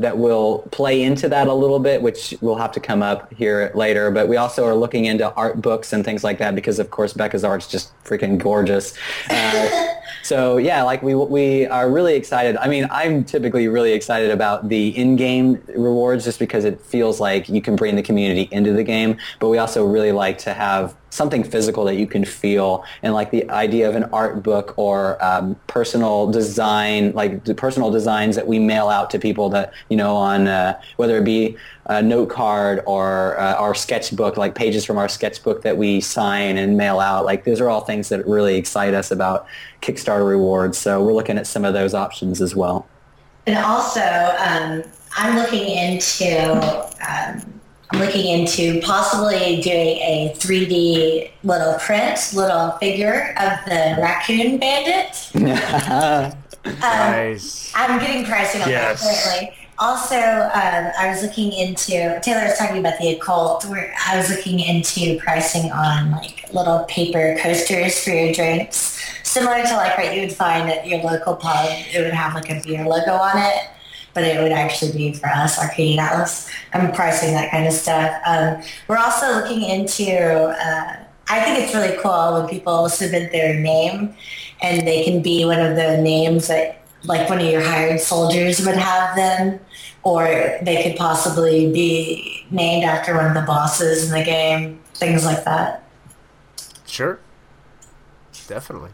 that 0.00 0.16
will 0.16 0.60
play 0.70 1.02
into 1.02 1.28
that 1.28 1.46
a 1.46 1.52
little 1.52 1.78
bit, 1.78 2.02
which 2.02 2.34
will 2.40 2.56
have 2.56 2.72
to 2.72 2.80
come 2.80 3.02
up 3.02 3.32
here 3.34 3.70
later. 3.74 4.10
But 4.10 4.28
we 4.28 4.36
also 4.36 4.64
are 4.64 4.74
looking 4.74 5.04
into 5.04 5.32
art 5.34 5.60
books 5.60 5.92
and 5.92 6.04
things 6.04 6.24
like 6.24 6.38
that 6.38 6.54
because, 6.54 6.78
of 6.78 6.90
course, 6.90 7.12
Becca's 7.12 7.44
art's 7.44 7.66
just 7.66 7.92
freaking 8.04 8.38
gorgeous. 8.38 8.96
Uh, 9.28 9.94
so 10.22 10.56
yeah, 10.56 10.82
like 10.82 11.02
we 11.02 11.14
we 11.14 11.66
are 11.66 11.90
really 11.90 12.14
excited. 12.14 12.56
I 12.56 12.68
mean, 12.68 12.86
I'm 12.90 13.24
typically 13.24 13.68
really 13.68 13.92
excited 13.92 14.30
about 14.30 14.68
the 14.68 14.96
in-game 14.96 15.62
rewards 15.68 16.24
just 16.24 16.38
because 16.38 16.64
it 16.64 16.80
feels 16.80 17.20
like 17.20 17.48
you 17.48 17.60
can 17.60 17.76
bring 17.76 17.96
the 17.96 18.02
community 18.02 18.48
into 18.50 18.72
the 18.72 18.84
game. 18.84 19.16
But 19.40 19.48
we 19.48 19.58
also 19.58 19.84
really 19.84 20.12
like 20.12 20.38
to 20.38 20.54
have 20.54 20.94
something 21.10 21.42
physical 21.42 21.84
that 21.84 21.96
you 21.96 22.06
can 22.06 22.24
feel 22.24 22.84
and 23.02 23.14
like 23.14 23.30
the 23.30 23.48
idea 23.50 23.88
of 23.88 23.94
an 23.94 24.04
art 24.12 24.42
book 24.42 24.74
or 24.76 25.22
um, 25.24 25.56
personal 25.66 26.30
design 26.30 27.12
like 27.12 27.44
the 27.44 27.54
personal 27.54 27.90
designs 27.90 28.36
that 28.36 28.46
we 28.46 28.58
mail 28.58 28.88
out 28.88 29.10
to 29.10 29.18
people 29.18 29.48
that 29.48 29.72
you 29.88 29.96
know 29.96 30.14
on 30.14 30.46
uh, 30.46 30.78
whether 30.96 31.16
it 31.18 31.24
be 31.24 31.56
a 31.88 32.02
note 32.02 32.28
card 32.28 32.82
or 32.86 33.38
uh, 33.40 33.54
our 33.54 33.74
sketchbook 33.74 34.36
like 34.36 34.54
pages 34.54 34.84
from 34.84 34.98
our 34.98 35.08
sketchbook 35.08 35.62
that 35.62 35.76
we 35.76 36.00
sign 36.00 36.58
and 36.58 36.76
mail 36.76 37.00
out. 37.00 37.24
Like 37.24 37.44
those 37.44 37.60
are 37.60 37.70
all 37.70 37.80
things 37.80 38.10
that 38.10 38.26
really 38.26 38.56
excite 38.56 38.92
us 38.92 39.10
about 39.10 39.46
kickstarter 39.80 40.28
rewards. 40.28 40.76
So 40.76 41.02
we're 41.02 41.14
looking 41.14 41.38
at 41.38 41.46
some 41.46 41.64
of 41.64 41.72
those 41.72 41.94
options 41.94 42.42
as 42.42 42.54
well. 42.54 42.86
And 43.46 43.56
also, 43.56 44.00
um, 44.00 44.82
I'm 45.16 45.36
looking 45.36 45.66
into 45.66 46.52
um, 47.08 47.57
looking 47.94 48.26
into 48.26 48.80
possibly 48.82 49.60
doing 49.60 49.96
a 49.98 50.34
3D 50.36 51.30
little 51.44 51.74
print, 51.78 52.18
little 52.34 52.72
figure 52.72 53.34
of 53.40 53.52
the 53.66 53.96
raccoon 54.00 54.58
bandit. 54.58 55.30
Um, 56.64 56.80
Nice. 56.80 57.72
I'm 57.74 57.98
getting 57.98 58.26
pricing 58.26 58.60
on 58.60 58.68
Yes. 58.68 59.00
that 59.02 59.24
currently. 59.40 59.56
Also, 59.78 60.16
um, 60.16 60.92
I 60.98 61.08
was 61.08 61.22
looking 61.22 61.52
into 61.52 62.18
Taylor 62.20 62.44
was 62.44 62.58
talking 62.58 62.78
about 62.78 62.98
the 62.98 63.14
occult. 63.14 63.64
Where 63.66 63.94
I 64.06 64.16
was 64.18 64.28
looking 64.28 64.58
into 64.60 65.18
pricing 65.20 65.70
on 65.70 66.10
like 66.10 66.52
little 66.52 66.80
paper 66.88 67.38
coasters 67.40 68.02
for 68.04 68.10
your 68.10 68.34
drinks, 68.34 69.00
similar 69.22 69.62
to 69.62 69.76
like 69.76 69.96
what 69.96 70.14
you 70.14 70.22
would 70.22 70.32
find 70.32 70.68
at 70.68 70.86
your 70.86 71.00
local 71.00 71.36
pub. 71.36 71.68
It 71.70 72.02
would 72.02 72.12
have 72.12 72.34
like 72.34 72.50
a 72.50 72.60
beer 72.62 72.84
logo 72.84 73.12
on 73.12 73.38
it, 73.38 73.70
but 74.18 74.26
it 74.26 74.42
would 74.42 74.50
actually 74.50 74.90
be 74.90 75.12
for 75.12 75.28
us, 75.28 75.60
Arcadian 75.60 76.00
Atlas. 76.00 76.50
I'm 76.72 76.90
pricing 76.90 77.34
that 77.34 77.52
kind 77.52 77.68
of 77.68 77.72
stuff. 77.72 78.20
Um, 78.26 78.60
we're 78.88 78.98
also 78.98 79.32
looking 79.32 79.62
into. 79.62 80.12
Uh, 80.12 80.96
I 81.28 81.40
think 81.40 81.60
it's 81.60 81.72
really 81.72 81.96
cool 82.02 82.32
when 82.40 82.48
people 82.48 82.88
submit 82.88 83.30
their 83.30 83.54
name 83.54 84.16
and 84.60 84.88
they 84.88 85.04
can 85.04 85.22
be 85.22 85.44
one 85.44 85.60
of 85.60 85.76
the 85.76 85.98
names 85.98 86.48
that 86.48 86.82
like 87.04 87.28
one 87.28 87.38
of 87.38 87.46
your 87.46 87.60
hired 87.60 88.00
soldiers 88.00 88.64
would 88.66 88.76
have 88.76 89.14
them 89.14 89.60
or 90.02 90.24
they 90.62 90.82
could 90.82 90.96
possibly 90.96 91.70
be 91.70 92.46
named 92.50 92.82
after 92.82 93.14
one 93.14 93.26
of 93.26 93.34
the 93.34 93.42
bosses 93.42 94.10
in 94.10 94.18
the 94.18 94.24
game 94.24 94.80
things 94.94 95.26
like 95.26 95.44
that 95.44 95.84
Sure. 96.86 97.20
Definitely. 98.48 98.90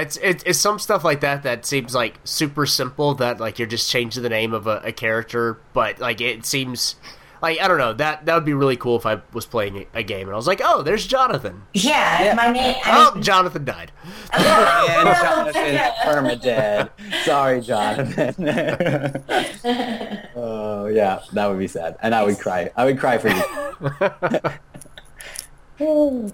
It's, 0.00 0.16
it's 0.22 0.42
it's 0.46 0.58
some 0.58 0.78
stuff 0.78 1.04
like 1.04 1.20
that 1.20 1.42
that 1.42 1.64
seems 1.66 1.94
like 1.94 2.18
super 2.24 2.66
simple 2.66 3.14
that 3.16 3.40
like 3.40 3.58
you're 3.58 3.68
just 3.68 3.90
changing 3.90 4.22
the 4.22 4.28
name 4.28 4.52
of 4.54 4.66
a, 4.66 4.80
a 4.84 4.92
character, 4.92 5.58
but 5.72 5.98
like 6.00 6.20
it 6.20 6.44
seems 6.46 6.96
like 7.42 7.60
I 7.60 7.68
don't 7.68 7.76
know 7.78 7.92
that 7.94 8.24
that 8.26 8.34
would 8.34 8.44
be 8.46 8.54
really 8.54 8.76
cool 8.76 8.96
if 8.96 9.04
I 9.04 9.20
was 9.34 9.44
playing 9.44 9.84
a 9.92 10.02
game 10.02 10.26
and 10.28 10.32
I 10.32 10.36
was 10.36 10.46
like, 10.46 10.60
oh, 10.64 10.80
there's 10.82 11.06
Jonathan. 11.06 11.62
yeah, 11.74 12.24
Yeah. 12.24 12.34
my 12.34 12.50
name 12.50 12.74
Oh, 12.86 13.12
I 13.16 13.20
Jonathan 13.20 13.64
died. 13.66 13.92
and 14.32 15.04
No, 15.04 15.12
jonathan 15.22 15.76
permadead 16.04 16.90
sorry 17.24 17.60
jonathan 17.60 18.34
oh 20.36 20.86
yeah 20.86 21.20
that 21.32 21.46
would 21.48 21.58
be 21.58 21.66
sad 21.68 21.96
and 22.02 22.14
i 22.14 22.22
would 22.24 22.38
cry 22.38 22.70
i 22.76 22.84
would 22.84 22.98
cry 22.98 23.18
for 23.18 23.28
you 23.28 23.42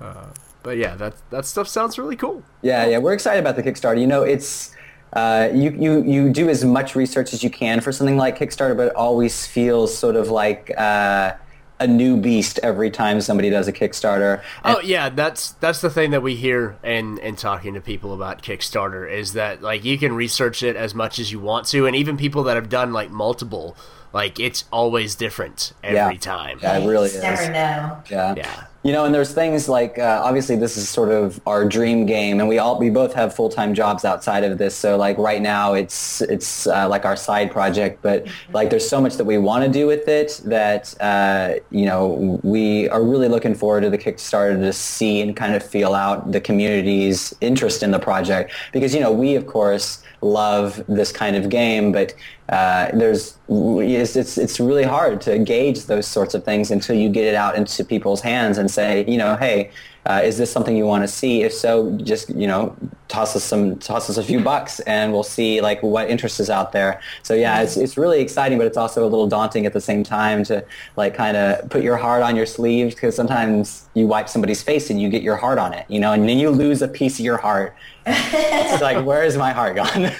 uh, 0.00 0.26
But 0.64 0.76
yeah, 0.78 0.96
that 0.96 1.14
that 1.30 1.44
stuff 1.46 1.68
sounds 1.68 1.96
really 1.98 2.16
cool. 2.16 2.42
Yeah, 2.62 2.86
yeah, 2.86 2.98
we're 2.98 3.12
excited 3.14 3.38
about 3.38 3.54
the 3.54 3.62
Kickstarter. 3.62 4.00
You 4.00 4.08
know, 4.08 4.22
it's 4.22 4.74
uh, 5.12 5.48
you 5.54 5.70
you 5.70 6.02
you 6.02 6.30
do 6.32 6.48
as 6.48 6.64
much 6.64 6.96
research 6.96 7.32
as 7.32 7.44
you 7.44 7.50
can 7.50 7.80
for 7.80 7.92
something 7.92 8.16
like 8.16 8.36
Kickstarter, 8.38 8.76
but 8.76 8.88
it 8.88 8.96
always 8.96 9.46
feels 9.46 9.96
sort 9.96 10.16
of 10.16 10.28
like 10.30 10.72
uh, 10.76 11.34
a 11.80 11.86
new 11.86 12.16
beast 12.16 12.58
every 12.62 12.90
time 12.90 13.20
somebody 13.20 13.50
does 13.50 13.68
a 13.68 13.72
Kickstarter. 13.72 14.42
And- 14.64 14.76
Oh 14.76 14.80
yeah, 14.80 15.10
that's 15.10 15.50
that's 15.60 15.80
the 15.82 15.90
thing 15.90 16.10
that 16.12 16.22
we 16.22 16.34
hear 16.34 16.76
in 16.82 17.18
in 17.18 17.36
talking 17.36 17.74
to 17.74 17.80
people 17.80 18.14
about 18.14 18.42
Kickstarter 18.42 19.08
is 19.08 19.34
that 19.34 19.60
like 19.62 19.84
you 19.84 19.98
can 19.98 20.14
research 20.14 20.62
it 20.62 20.76
as 20.76 20.94
much 20.94 21.18
as 21.18 21.30
you 21.30 21.38
want 21.40 21.66
to, 21.68 21.86
and 21.86 21.94
even 21.94 22.16
people 22.16 22.42
that 22.44 22.56
have 22.56 22.68
done 22.70 22.92
like 22.92 23.10
multiple, 23.10 23.76
like 24.14 24.38
it's 24.40 24.64
always 24.72 25.14
different 25.16 25.72
every 25.82 25.96
Yeah. 25.96 26.12
time. 26.18 26.58
Yeah, 26.62 26.78
it 26.78 26.86
really 26.88 27.08
is. 27.08 27.20
never 27.20 27.52
know 27.52 27.98
Yeah. 28.08 28.34
Yeah. 28.36 28.46
You 28.84 28.92
know, 28.92 29.06
and 29.06 29.14
there's 29.14 29.32
things 29.32 29.66
like 29.66 29.98
uh, 29.98 30.20
obviously 30.22 30.56
this 30.56 30.76
is 30.76 30.86
sort 30.90 31.10
of 31.10 31.40
our 31.46 31.64
dream 31.64 32.04
game, 32.04 32.38
and 32.38 32.46
we 32.50 32.58
all 32.58 32.78
we 32.78 32.90
both 32.90 33.14
have 33.14 33.34
full 33.34 33.48
time 33.48 33.72
jobs 33.74 34.04
outside 34.04 34.44
of 34.44 34.58
this. 34.58 34.76
So 34.76 34.98
like 34.98 35.16
right 35.16 35.40
now, 35.40 35.72
it's 35.72 36.20
it's 36.20 36.66
uh, 36.66 36.86
like 36.86 37.06
our 37.06 37.16
side 37.16 37.50
project, 37.50 38.02
but 38.02 38.26
like 38.52 38.68
there's 38.68 38.86
so 38.86 39.00
much 39.00 39.14
that 39.16 39.24
we 39.24 39.38
want 39.38 39.64
to 39.64 39.70
do 39.70 39.86
with 39.86 40.06
it 40.06 40.38
that 40.44 40.94
uh, 41.00 41.54
you 41.70 41.86
know 41.86 42.38
we 42.42 42.86
are 42.90 43.02
really 43.02 43.26
looking 43.28 43.54
forward 43.54 43.80
to 43.84 43.90
the 43.90 43.96
Kickstarter 43.96 44.60
to 44.60 44.70
see 44.74 45.22
and 45.22 45.34
kind 45.34 45.54
of 45.54 45.62
feel 45.64 45.94
out 45.94 46.30
the 46.32 46.40
community's 46.40 47.32
interest 47.40 47.82
in 47.82 47.90
the 47.90 47.98
project 47.98 48.52
because 48.70 48.94
you 48.94 49.00
know 49.00 49.10
we 49.10 49.34
of 49.34 49.46
course 49.46 50.02
love 50.24 50.82
this 50.88 51.12
kind 51.12 51.36
of 51.36 51.48
game, 51.48 51.92
but 51.92 52.14
uh, 52.48 52.88
there's 52.94 53.38
it's, 53.48 54.16
it's 54.16 54.38
it's 54.38 54.58
really 54.58 54.82
hard 54.82 55.20
to 55.22 55.38
gauge 55.38 55.84
those 55.86 56.06
sorts 56.06 56.34
of 56.34 56.44
things 56.44 56.70
until 56.70 56.96
you 56.96 57.08
get 57.08 57.24
it 57.24 57.34
out 57.34 57.54
into 57.56 57.84
people's 57.84 58.20
hands 58.20 58.58
and 58.58 58.70
say, 58.70 59.04
you 59.06 59.18
know, 59.18 59.36
hey, 59.36 59.70
uh, 60.06 60.20
is 60.22 60.38
this 60.38 60.50
something 60.50 60.76
you 60.76 60.86
want 60.86 61.02
to 61.02 61.08
see? 61.08 61.42
If 61.42 61.52
so, 61.52 61.92
just 61.98 62.30
you 62.30 62.46
know, 62.46 62.76
toss 63.08 63.36
us 63.36 63.44
some 63.44 63.78
toss 63.78 64.08
us 64.08 64.16
a 64.16 64.22
few 64.22 64.40
bucks 64.40 64.80
and 64.80 65.12
we'll 65.12 65.22
see 65.22 65.60
like 65.60 65.82
what 65.82 66.08
interest 66.08 66.40
is 66.40 66.48
out 66.48 66.72
there 66.72 67.00
so 67.22 67.34
yeah 67.34 67.60
it's, 67.60 67.76
it's 67.76 67.96
really 67.98 68.20
exciting 68.20 68.56
but 68.56 68.66
it's 68.66 68.78
also 68.78 69.02
a 69.02 69.08
little 69.08 69.28
daunting 69.28 69.66
at 69.66 69.72
the 69.72 69.80
same 69.80 70.02
time 70.02 70.42
to 70.42 70.64
like 70.96 71.14
kind 71.14 71.36
of 71.36 71.68
put 71.68 71.82
your 71.82 71.96
heart 71.96 72.22
on 72.22 72.34
your 72.34 72.46
sleeve 72.46 72.94
because 72.94 73.14
sometimes 73.14 73.86
you 73.94 74.06
wipe 74.06 74.28
somebody's 74.28 74.62
face 74.62 74.88
and 74.88 75.00
you 75.00 75.08
get 75.10 75.22
your 75.22 75.36
heart 75.36 75.58
on 75.58 75.72
it 75.74 75.84
you 75.88 76.00
know 76.00 76.12
and 76.12 76.28
then 76.28 76.38
you 76.38 76.48
lose 76.50 76.80
a 76.80 76.88
piece 76.88 77.18
of 77.18 77.24
your 77.24 77.36
heart 77.36 77.76
it's 78.06 78.82
like 78.82 79.04
where 79.04 79.22
is 79.22 79.36
my 79.36 79.52
heart 79.52 79.76
gone 79.76 80.10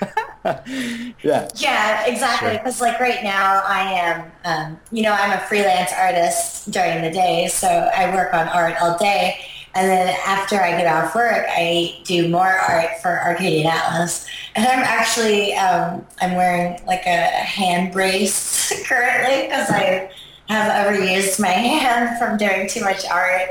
yeah 1.23 1.49
Yeah, 1.57 2.07
exactly. 2.07 2.51
Sure. 2.51 2.59
Because 2.59 2.81
like 2.81 3.01
right 3.01 3.23
now, 3.23 3.63
I 3.65 3.81
am, 3.93 4.33
um, 4.45 4.81
you 4.93 5.03
know, 5.03 5.13
I'm 5.13 5.33
a 5.33 5.41
freelance 5.47 5.91
artist 5.93 6.71
during 6.71 7.03
the 7.03 7.11
day, 7.11 7.49
so 7.49 7.67
I 7.69 8.15
work 8.15 8.35
on 8.35 8.49
art 8.49 8.75
all 8.81 8.99
day, 8.99 9.39
and 9.75 9.89
then 9.89 10.17
after 10.27 10.61
I 10.61 10.71
get 10.71 10.87
off 10.87 11.15
work, 11.15 11.47
I 11.49 12.01
do 12.05 12.29
more 12.29 12.47
art 12.47 13.01
for 13.03 13.21
Arcadian 13.23 13.67
Atlas, 13.67 14.27
and 14.55 14.67
I'm 14.67 14.81
actually, 14.81 15.55
um, 15.55 16.07
I'm 16.21 16.37
wearing 16.37 16.81
like 16.87 17.07
a 17.07 17.27
hand 17.27 17.93
brace 17.93 18.73
currently 18.87 19.43
because 19.43 19.69
I 19.71 20.11
have 20.49 20.87
overused 20.87 21.41
my 21.41 21.49
hand 21.49 22.19
from 22.19 22.37
doing 22.37 22.69
too 22.69 22.83
much 22.83 23.05
art. 23.11 23.49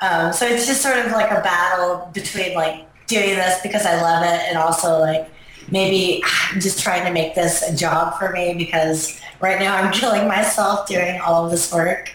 Um, 0.00 0.32
so 0.32 0.46
it's 0.46 0.66
just 0.66 0.80
sort 0.80 0.98
of 0.98 1.12
like 1.12 1.30
a 1.30 1.42
battle 1.42 2.10
between 2.14 2.54
like 2.54 2.86
doing 3.06 3.36
this 3.36 3.60
because 3.62 3.84
I 3.84 4.00
love 4.00 4.22
it 4.22 4.48
and 4.48 4.56
also 4.56 4.98
like 5.00 5.28
maybe 5.70 6.22
I'm 6.52 6.60
just 6.60 6.80
trying 6.80 7.04
to 7.04 7.12
make 7.12 7.34
this 7.34 7.62
a 7.62 7.74
job 7.74 8.18
for 8.18 8.30
me 8.30 8.54
because 8.54 9.20
right 9.40 9.58
now 9.58 9.76
I'm 9.76 9.92
killing 10.00 10.28
myself 10.28 10.86
doing 10.86 11.20
all 11.20 11.44
of 11.44 11.50
this 11.50 11.72
work. 11.72 12.12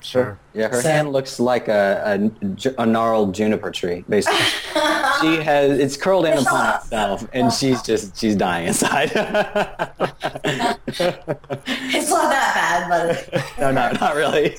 Sure. 0.00 0.38
Yeah, 0.56 0.68
her 0.68 0.80
So- 0.80 0.88
hand 0.88 1.12
looks 1.12 1.38
like 1.38 1.68
a, 1.68 2.30
a, 2.40 2.72
a 2.82 2.86
gnarled 2.86 3.34
juniper 3.34 3.70
tree, 3.70 4.04
basically. 4.08 4.38
she 5.20 5.36
has 5.42 5.78
it's 5.78 5.96
curled 5.96 6.24
in 6.26 6.38
upon 6.38 6.76
itself, 6.76 7.26
and 7.32 7.52
she's 7.52 7.82
just 7.82 8.16
she's 8.16 8.34
dying 8.36 8.68
inside. 8.68 9.10
It's 10.88 12.10
not 12.10 12.30
that 12.30 12.88
bad, 12.88 12.88
but 12.88 13.44
no, 13.58 13.70
no, 13.72 13.92
not 14.00 14.14
really. 14.14 14.54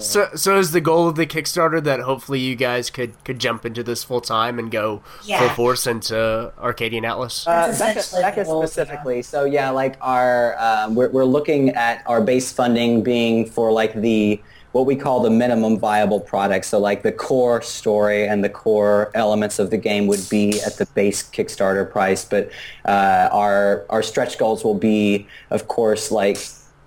So, 0.00 0.28
so 0.34 0.58
is 0.58 0.72
the 0.72 0.80
goal 0.80 1.08
of 1.08 1.14
the 1.16 1.26
Kickstarter 1.26 1.82
that 1.84 2.00
hopefully 2.00 2.40
you 2.40 2.56
guys 2.56 2.90
could 2.90 3.12
could 3.24 3.38
jump 3.38 3.64
into 3.64 3.82
this 3.82 4.04
full 4.04 4.20
time 4.20 4.58
and 4.58 4.70
go 4.70 5.02
Yeah. 5.24 5.38
full 5.40 5.48
force 5.50 5.86
into 5.86 6.52
Arcadian 6.58 7.04
Atlas? 7.04 7.46
Uh, 7.46 7.50
Becca, 7.68 7.70
essentially 7.72 8.22
Becca 8.22 8.44
the 8.44 8.66
specifically. 8.66 9.22
So 9.22 9.44
yeah, 9.44 9.70
like 9.70 9.96
our 10.00 10.56
um, 10.58 10.94
we're 10.94 11.10
we're 11.10 11.24
looking 11.24 11.70
at 11.70 12.02
our 12.06 12.20
base 12.20 12.52
funding 12.52 13.02
being 13.02 13.46
for 13.46 13.72
like 13.72 13.94
the 13.94 14.33
what 14.74 14.86
we 14.86 14.96
call 14.96 15.20
the 15.20 15.30
minimum 15.30 15.78
viable 15.78 16.18
product. 16.18 16.64
So 16.64 16.80
like 16.80 17.04
the 17.04 17.12
core 17.12 17.62
story 17.62 18.26
and 18.26 18.42
the 18.42 18.48
core 18.48 19.12
elements 19.14 19.60
of 19.60 19.70
the 19.70 19.76
game 19.76 20.08
would 20.08 20.28
be 20.28 20.60
at 20.62 20.78
the 20.78 20.86
base 20.94 21.22
Kickstarter 21.22 21.88
price, 21.88 22.24
but 22.24 22.50
uh, 22.84 23.28
our 23.30 23.86
our 23.88 24.02
stretch 24.02 24.36
goals 24.36 24.64
will 24.64 24.74
be, 24.74 25.28
of 25.50 25.68
course, 25.68 26.10
like 26.10 26.38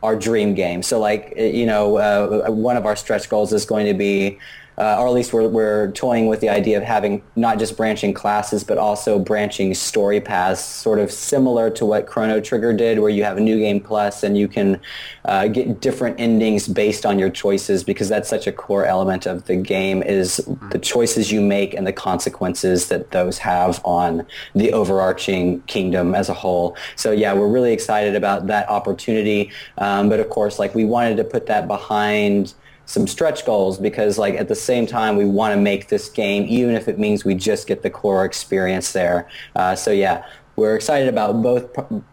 our 0.03 0.17
dream 0.17 0.53
game. 0.53 0.83
So 0.83 0.99
like 0.99 1.33
you 1.37 1.65
know, 1.65 1.95
uh, 1.97 2.51
one 2.51 2.75
of 2.75 2.85
our 2.85 2.97
stretch 2.97 3.29
goals 3.29 3.53
is 3.53 3.65
going 3.65 3.85
to 3.85 3.93
be 3.93 4.37
uh, 4.77 4.97
or 4.99 5.07
at 5.07 5.13
least 5.13 5.33
we're, 5.33 5.47
we're 5.47 5.91
toying 5.91 6.27
with 6.27 6.39
the 6.39 6.49
idea 6.49 6.77
of 6.77 6.83
having 6.83 7.23
not 7.35 7.57
just 7.57 7.75
branching 7.75 8.13
classes, 8.13 8.63
but 8.63 8.77
also 8.77 9.17
branching 9.17 9.73
story 9.73 10.21
paths, 10.21 10.63
sort 10.63 10.99
of 10.99 11.11
similar 11.11 11.69
to 11.69 11.85
what 11.85 12.05
Chrono 12.05 12.39
Trigger 12.39 12.73
did, 12.73 12.99
where 12.99 13.09
you 13.09 13.23
have 13.23 13.37
a 13.37 13.41
new 13.41 13.57
game 13.57 13.79
plus 13.79 14.23
and 14.23 14.37
you 14.37 14.47
can 14.47 14.79
uh, 15.25 15.47
get 15.47 15.81
different 15.81 16.19
endings 16.19 16.67
based 16.67 17.05
on 17.05 17.17
your 17.17 17.29
choices, 17.29 17.83
because 17.83 18.07
that's 18.07 18.29
such 18.29 18.47
a 18.47 18.51
core 18.51 18.85
element 18.85 19.25
of 19.25 19.45
the 19.45 19.55
game 19.55 20.03
is 20.03 20.37
the 20.71 20.79
choices 20.79 21.31
you 21.31 21.41
make 21.41 21.73
and 21.73 21.87
the 21.87 21.93
consequences 21.93 22.89
that 22.89 23.11
those 23.11 23.39
have 23.39 23.81
on 23.83 24.25
the 24.53 24.71
overarching 24.73 25.61
kingdom 25.61 26.13
as 26.13 26.29
a 26.29 26.33
whole. 26.33 26.77
So 26.95 27.11
yeah, 27.11 27.33
we're 27.33 27.47
really 27.47 27.73
excited 27.73 28.15
about 28.15 28.47
that 28.47 28.69
opportunity, 28.69 29.51
um, 29.79 30.09
but 30.09 30.19
of 30.19 30.29
course, 30.29 30.59
like 30.59 30.75
we 30.75 30.85
wanted 30.85 31.17
to 31.17 31.23
put 31.23 31.47
that 31.47 31.67
behind 31.67 32.53
some 32.87 33.05
stretch 33.05 33.45
goals 33.45 33.77
because 33.77 34.17
like 34.17 34.33
at 34.35 34.47
the 34.47 34.55
same 34.55 34.87
time 34.87 35.15
we 35.15 35.25
want 35.25 35.53
to 35.53 35.61
make 35.61 35.89
this 35.89 36.09
game 36.09 36.45
even 36.47 36.73
if 36.73 36.87
it 36.87 36.97
means 36.97 37.23
we 37.23 37.35
just 37.35 37.67
get 37.67 37.83
the 37.83 37.89
core 37.89 38.25
experience 38.25 38.93
there 38.93 39.29
uh, 39.55 39.75
so 39.75 39.91
yeah 39.91 40.25
we're 40.55 40.75
excited 40.75 41.07
about 41.07 41.43
both 41.43 41.69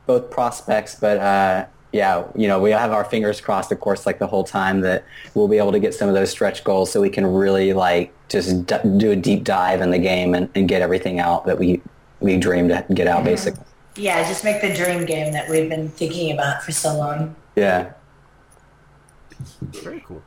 both 0.06 0.30
prospects 0.30 0.94
but 0.96 1.16
uh, 1.18 1.64
yeah 1.92 2.24
you 2.34 2.46
know 2.46 2.60
we 2.60 2.70
have 2.70 2.92
our 2.92 3.04
fingers 3.04 3.40
crossed 3.40 3.72
of 3.72 3.80
course 3.80 4.04
like 4.04 4.18
the 4.18 4.26
whole 4.26 4.44
time 4.44 4.80
that 4.80 5.04
we'll 5.34 5.48
be 5.48 5.58
able 5.58 5.72
to 5.72 5.80
get 5.80 5.94
some 5.94 6.08
of 6.08 6.14
those 6.14 6.30
stretch 6.30 6.62
goals 6.64 6.90
so 6.90 7.00
we 7.00 7.08
can 7.08 7.24
really 7.24 7.72
like 7.72 8.12
just 8.28 8.66
d- 8.66 8.76
do 8.98 9.12
a 9.12 9.16
deep 9.16 9.44
dive 9.44 9.80
in 9.80 9.90
the 9.90 9.98
game 9.98 10.34
and, 10.34 10.50
and 10.54 10.68
get 10.68 10.82
everything 10.82 11.20
out 11.20 11.46
that 11.46 11.58
we 11.58 11.80
we 12.20 12.36
dream 12.36 12.68
to 12.68 12.84
get 12.92 13.06
out 13.06 13.24
basically 13.24 13.64
yeah, 13.96 14.26
just 14.26 14.42
make 14.42 14.60
the 14.60 14.74
dream 14.74 15.04
game 15.04 15.32
that 15.34 15.48
we've 15.48 15.68
been 15.68 15.88
thinking 15.88 16.32
about 16.32 16.62
for 16.62 16.72
so 16.72 16.96
long. 16.96 17.36
yeah 17.54 17.92
Very 19.62 20.02
cool. 20.06 20.22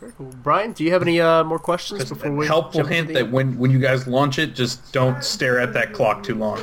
Very 0.00 0.12
cool. 0.12 0.30
Brian, 0.42 0.72
do 0.72 0.84
you 0.84 0.92
have 0.92 1.02
any 1.02 1.20
uh, 1.20 1.42
more 1.44 1.58
questions 1.58 2.04
before 2.08 2.30
we 2.32 2.46
helpful 2.46 2.80
jump 2.82 2.92
into 2.92 3.12
hint 3.12 3.14
that 3.14 3.30
when 3.32 3.58
when 3.58 3.70
you 3.70 3.78
guys 3.80 4.06
launch 4.06 4.38
it, 4.38 4.54
just 4.54 4.92
don't 4.92 5.24
stare 5.24 5.58
at 5.58 5.72
that 5.72 5.92
clock 5.92 6.22
too 6.22 6.34
long. 6.36 6.58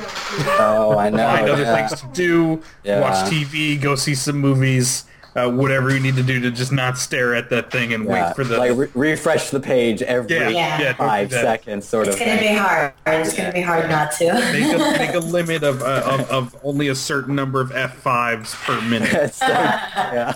oh 0.58 0.96
i 0.98 1.10
know 1.10 1.18
Find 1.18 1.48
other 1.50 1.62
yeah. 1.62 1.86
things 1.86 2.00
to 2.00 2.06
do. 2.14 2.62
Yeah. 2.84 3.00
Watch 3.00 3.30
TV. 3.30 3.80
Go 3.80 3.94
see 3.94 4.14
some 4.14 4.38
movies. 4.38 5.04
Uh, 5.34 5.50
whatever 5.50 5.92
you 5.92 6.00
need 6.00 6.16
to 6.16 6.22
do 6.22 6.40
to 6.40 6.50
just 6.50 6.72
not 6.72 6.96
stare 6.96 7.34
at 7.34 7.50
that 7.50 7.70
thing 7.70 7.92
and 7.92 8.06
Yeah, 8.06 8.28
wait 8.28 8.34
for 8.36 8.42
the 8.42 8.56
like 8.56 8.72
re- 8.74 8.88
refresh 8.94 9.50
the 9.50 9.60
page 9.60 10.00
every 10.00 10.34
yeah 10.34 10.48
Yeah. 10.48 10.80
yeah. 10.80 10.92
five 10.94 11.30
seconds 11.30 11.86
sort 11.86 12.06
It's 12.06 12.16
of 12.16 12.22
It's 12.22 12.30
gonna 12.30 12.40
be 12.40 12.56
hard. 12.56 12.94
It's 13.06 13.36
gonna 13.36 13.52
be 13.52 13.60
hard 13.60 13.90
not 13.90 14.12
to. 14.12 14.32
Make 14.32 14.72
a, 14.72 14.98
make 14.98 15.14
a 15.14 15.18
limit 15.36 15.62
of, 15.62 15.82
uh, 15.82 16.02
of 16.06 16.30
of 16.30 16.56
only 16.64 16.88
a 16.88 16.94
certain 16.94 17.34
number 17.34 17.60
of 17.60 17.70
F 17.72 17.96
fives 17.98 18.54
per 18.54 18.80
minute. 18.80 19.12
It's 19.26 19.42
like- 19.42 19.50
yeah. 19.50 20.32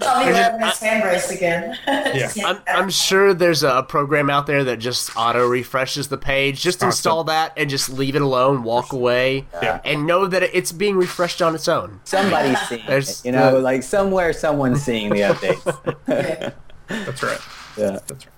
Tell 0.00 0.24
me 0.26 0.32
when 0.32 0.60
this 0.60 0.78
fan 0.78 1.00
brace 1.02 1.30
again. 1.30 1.76
Yeah. 1.86 2.30
I'm, 2.44 2.58
I'm 2.66 2.90
sure 2.90 3.32
there's 3.34 3.62
a 3.62 3.82
program 3.84 4.30
out 4.30 4.46
there 4.46 4.64
that 4.64 4.78
just 4.78 5.16
auto 5.16 5.46
refreshes 5.46 6.08
the 6.08 6.18
page. 6.18 6.60
Just 6.60 6.82
install 6.82 7.24
that 7.24 7.52
and 7.56 7.70
just 7.70 7.88
leave 7.90 8.16
it 8.16 8.22
alone, 8.22 8.62
walk 8.64 8.92
away, 8.92 9.46
Yeah. 9.62 9.80
and 9.84 10.06
know 10.06 10.26
that 10.26 10.42
it's 10.42 10.72
being 10.72 10.96
refreshed 10.96 11.40
on 11.40 11.54
its 11.54 11.68
own. 11.68 12.00
Somebody's 12.04 12.58
seeing 12.68 12.82
There's 12.86 13.20
it, 13.20 13.26
you 13.26 13.32
know, 13.32 13.56
the- 13.56 13.60
like 13.60 13.82
somewhere 13.82 14.32
someone's 14.32 14.82
seeing 14.82 15.10
the 15.10 15.20
updates. 15.20 15.62
That's 16.88 17.22
right. 17.22 17.38
yeah. 17.76 17.98
That's 18.06 18.26
right. 18.26 18.34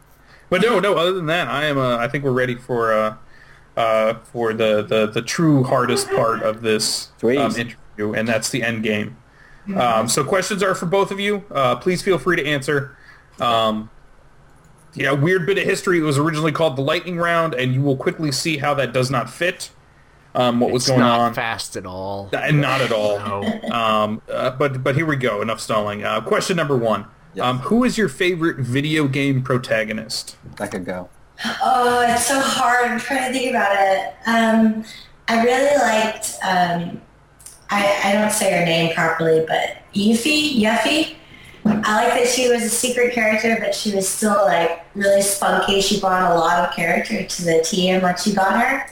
But 0.51 0.61
no, 0.61 0.79
no. 0.81 0.95
Other 0.95 1.13
than 1.13 1.27
that, 1.27 1.49
I 1.49 1.65
am. 1.65 1.79
Uh, 1.79 1.97
I 1.97 2.09
think 2.09 2.25
we're 2.25 2.33
ready 2.33 2.57
for 2.57 2.93
uh, 2.93 3.17
uh, 3.77 4.15
for 4.25 4.53
the, 4.53 4.83
the 4.83 5.07
the 5.07 5.23
true 5.23 5.65
hardest 5.65 6.11
part 6.11 6.43
of 6.43 6.61
this 6.61 7.09
um, 7.23 7.31
interview, 7.31 8.13
and 8.13 8.29
that's 8.29 8.51
the 8.51 8.63
end 8.63 8.83
game. 8.83 9.17
Um, 9.77 10.09
so 10.09 10.25
questions 10.25 10.63
are 10.63 10.75
for 10.75 10.87
both 10.87 11.11
of 11.11 11.21
you. 11.21 11.45
Uh, 11.51 11.77
please 11.77 12.03
feel 12.03 12.19
free 12.19 12.37
to 12.37 12.45
answer. 12.47 12.97
Um, 13.41 13.91
yeah, 14.95 15.13
weird 15.13 15.47
bit 15.47 15.57
of 15.59 15.65
history. 15.65 15.99
It 15.99 16.03
was 16.03 16.19
originally 16.19 16.53
called 16.53 16.77
the 16.77 16.83
lightning 16.83 17.17
round, 17.17 17.55
and 17.55 17.73
you 17.73 17.81
will 17.81 17.97
quickly 17.97 18.31
see 18.33 18.59
how 18.59 18.75
that 18.75 18.93
does 18.93 19.11
not 19.11 19.31
fit. 19.31 19.71
Um, 20.35 20.61
what 20.61 20.71
was 20.71 20.85
It's 20.85 20.89
going 20.91 21.01
not 21.01 21.21
on? 21.21 21.35
fast 21.35 21.77
at 21.77 21.87
all. 21.87 22.29
And 22.33 22.61
not 22.61 22.81
at 22.81 22.91
all. 22.93 23.19
No. 23.19 23.71
Um, 23.71 24.23
uh, 24.31 24.51
but 24.51 24.83
but 24.83 24.97
here 24.97 25.07
we 25.07 25.17
go. 25.17 25.43
Enough 25.43 25.61
stalling. 25.61 26.05
Uh, 26.05 26.21
question 26.23 26.57
number 26.57 26.77
one: 26.77 27.07
um, 27.41 27.59
Who 27.61 27.85
is 27.85 27.97
your 27.99 28.09
favorite 28.09 28.59
video 28.59 29.07
game 29.09 29.43
protagonist? 29.43 30.37
I 30.59 30.67
could 30.67 30.85
go. 30.85 31.09
Oh, 31.63 32.05
it's 32.09 32.27
so 32.27 32.41
hard. 32.41 32.91
I'm 32.91 32.99
trying 33.01 33.33
to 33.33 33.39
think 33.39 33.51
about 33.51 33.77
it. 33.79 34.15
Um, 34.27 34.85
I 35.29 35.43
really 35.45 35.79
liked. 35.79 36.35
Um, 36.43 37.01
I, 37.73 38.11
I 38.11 38.13
don't 38.13 38.31
say 38.31 38.53
her 38.59 38.65
name 38.65 38.95
properly, 38.95 39.45
but 39.49 39.79
Yuffie. 39.95 40.59
Yuffie. 40.61 41.15
I 41.65 42.05
like 42.05 42.15
that 42.15 42.29
she 42.29 42.49
was 42.51 42.63
a 42.63 42.69
secret 42.69 43.15
character, 43.15 43.57
but 43.61 43.75
she 43.75 43.95
was 43.95 44.07
still 44.07 44.35
like 44.45 44.85
really 44.95 45.23
spunky. 45.23 45.81
She 45.81 46.01
brought 46.01 46.33
a 46.33 46.35
lot 46.35 46.59
of 46.59 46.75
character 46.75 47.25
to 47.25 47.45
the 47.45 47.63
team 47.63 48.03
once 48.03 48.27
you 48.27 48.35
got 48.35 48.61
her. 48.61 48.87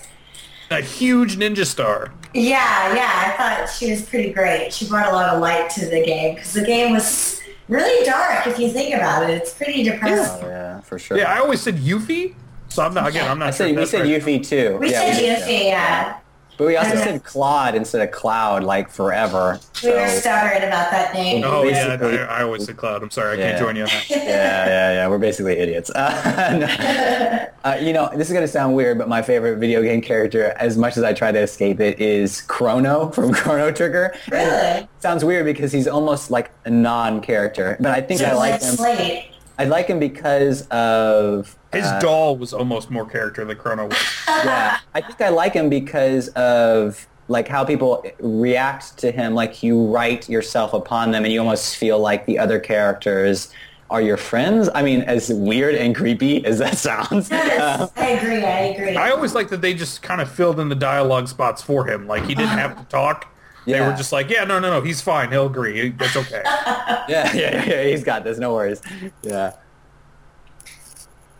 A 0.70 0.80
huge 0.80 1.36
ninja 1.36 1.66
star. 1.66 2.12
Yeah, 2.32 2.94
yeah, 2.94 3.24
I 3.26 3.36
thought 3.36 3.68
she 3.68 3.90
was 3.90 4.02
pretty 4.02 4.32
great. 4.32 4.72
She 4.72 4.88
brought 4.88 5.08
a 5.08 5.12
lot 5.12 5.34
of 5.34 5.40
light 5.40 5.68
to 5.70 5.86
the 5.86 6.02
game 6.04 6.36
because 6.36 6.52
the 6.52 6.64
game 6.64 6.92
was 6.92 7.40
really 7.68 8.04
dark. 8.06 8.46
If 8.46 8.58
you 8.58 8.70
think 8.70 8.94
about 8.94 9.28
it, 9.28 9.34
it's 9.34 9.52
pretty 9.52 9.82
depressing. 9.82 10.44
Oh 10.44 10.48
yeah, 10.48 10.80
for 10.80 10.98
sure. 10.98 11.18
Yeah, 11.18 11.34
I 11.34 11.40
always 11.40 11.60
said 11.60 11.76
Yuffie. 11.76 12.34
So 12.68 12.84
I'm 12.84 12.94
not 12.94 13.08
again. 13.08 13.28
I'm 13.28 13.40
not 13.40 13.48
I 13.48 13.50
sure. 13.50 13.66
said 13.66 13.70
if 13.70 13.78
we 13.78 13.86
said 13.86 14.00
right. 14.02 14.22
Yuffie 14.22 14.46
too. 14.48 14.78
We 14.78 14.92
yeah, 14.92 15.12
said 15.12 15.20
did, 15.20 15.38
Yuffie, 15.42 15.64
yeah. 15.64 16.20
But 16.60 16.66
we 16.66 16.76
also 16.76 16.94
said 16.96 17.24
Claude 17.24 17.74
instead 17.74 18.02
of 18.06 18.10
Cloud, 18.12 18.62
like 18.64 18.90
forever. 18.90 19.58
We 19.82 19.92
were 19.92 20.06
stubborn 20.08 20.58
about 20.58 20.90
that 20.90 21.14
name. 21.14 21.42
Oh 21.42 21.62
yeah, 21.62 21.96
I, 21.98 22.40
I 22.40 22.42
always 22.42 22.66
said 22.66 22.76
Cloud. 22.76 23.02
I'm 23.02 23.10
sorry, 23.10 23.36
I 23.38 23.40
Yeah. 23.40 23.48
can't 23.52 23.58
join 23.60 23.76
you 23.76 23.84
on 23.84 23.88
that. 23.88 24.04
yeah, 24.10 24.18
yeah, 24.18 24.92
yeah. 24.92 25.08
We're 25.08 25.16
basically 25.16 25.54
idiots. 25.56 25.88
Uh, 25.88 27.48
no. 27.64 27.70
Uh, 27.70 27.76
you 27.76 27.94
know, 27.94 28.10
this 28.14 28.28
is 28.28 28.34
gonna 28.34 28.46
sound 28.46 28.74
weird, 28.76 28.98
but 28.98 29.08
my 29.08 29.22
favorite 29.22 29.56
video 29.56 29.82
game 29.82 30.02
character, 30.02 30.52
as 30.58 30.76
much 30.76 30.98
as 30.98 31.02
I 31.02 31.14
try 31.14 31.32
to 31.32 31.38
escape 31.40 31.80
it, 31.80 31.98
is 31.98 32.42
Crono 32.46 33.14
from 33.14 33.32
Chrono 33.40 33.72
Trigger. 33.72 34.14
Really? 34.30 34.86
Sounds 34.98 35.24
weird 35.24 35.46
because 35.46 35.72
he's 35.72 35.88
almost 35.88 36.30
like 36.30 36.50
a 36.66 36.70
non-character, 36.70 37.78
but 37.80 37.92
I 37.92 38.02
think 38.02 38.20
I 38.20 38.24
Just 38.24 38.36
like 38.38 38.50
like 38.52 38.62
him. 38.62 38.76
Slate. 38.76 39.30
I 39.60 39.64
like 39.64 39.88
him 39.88 39.98
because 39.98 40.66
of 40.68 41.54
His 41.70 41.84
uh, 41.84 42.00
doll 42.00 42.38
was 42.38 42.54
almost 42.54 42.90
more 42.90 43.04
character 43.04 43.44
than 43.44 43.58
Crono 43.58 43.90
was. 43.90 43.98
yeah, 44.26 44.78
I 44.94 45.02
think 45.02 45.20
I 45.20 45.28
like 45.28 45.52
him 45.52 45.68
because 45.68 46.28
of 46.28 47.06
like 47.28 47.46
how 47.46 47.62
people 47.66 48.02
react 48.20 48.96
to 48.96 49.12
him. 49.12 49.34
Like 49.34 49.62
you 49.62 49.84
write 49.84 50.30
yourself 50.30 50.72
upon 50.72 51.10
them, 51.10 51.24
and 51.24 51.32
you 51.32 51.40
almost 51.40 51.76
feel 51.76 51.98
like 51.98 52.24
the 52.24 52.38
other 52.38 52.58
characters 52.58 53.52
are 53.90 54.00
your 54.00 54.16
friends. 54.16 54.70
I 54.74 54.80
mean, 54.80 55.02
as 55.02 55.28
weird 55.30 55.74
and 55.74 55.94
creepy 55.94 56.42
as 56.46 56.56
that 56.60 56.78
sounds, 56.78 57.28
Yes, 57.30 57.92
I 57.96 58.06
agree. 58.12 58.42
I 58.42 58.60
agree. 58.60 58.96
I 58.96 59.10
always 59.10 59.34
like 59.34 59.50
that 59.50 59.60
they 59.60 59.74
just 59.74 60.00
kind 60.00 60.22
of 60.22 60.32
filled 60.32 60.58
in 60.58 60.70
the 60.70 60.74
dialogue 60.74 61.28
spots 61.28 61.60
for 61.60 61.86
him. 61.86 62.06
Like 62.06 62.24
he 62.24 62.34
didn't 62.34 62.56
have 62.56 62.78
to 62.78 62.84
talk. 62.84 63.26
They 63.66 63.80
were 63.80 63.92
just 63.92 64.12
like, 64.12 64.30
yeah, 64.30 64.44
no, 64.44 64.58
no, 64.58 64.70
no, 64.70 64.80
he's 64.80 65.00
fine. 65.00 65.30
He'll 65.30 65.46
agree. 65.46 65.94
It's 66.00 66.16
okay. 66.16 66.42
yeah, 66.44 67.06
yeah, 67.08 67.32
yeah, 67.34 67.64
yeah, 67.64 67.82
he's 67.84 68.04
got 68.04 68.24
this. 68.24 68.38
No 68.38 68.54
worries. 68.54 68.80
Yeah. 69.22 69.52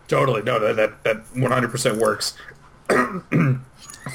totally. 0.09 0.43
No, 0.43 0.59
that 0.59 0.77
that 0.77 1.05
that 1.05 1.35
100% 1.35 1.99
works. 1.99 2.37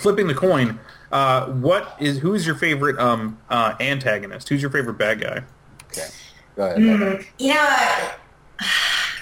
Flipping 0.02 0.28
the 0.28 0.36
coin. 0.36 0.80
Uh, 1.12 1.48
what 1.48 1.96
is 2.00 2.20
who 2.20 2.34
is 2.34 2.46
your 2.46 2.56
favorite 2.56 2.98
um, 3.00 3.38
uh, 3.50 3.76
antagonist? 3.80 4.50
Who's 4.50 4.62
your 4.62 4.72
favorite 4.72 4.98
bad 4.98 5.22
guy? 5.22 5.44
Okay. 5.88 6.08
Go 6.56 6.66
ahead. 6.66 6.78
Mm, 6.78 7.26
you 7.40 7.54
know, 7.54 7.64
what? 7.64 8.20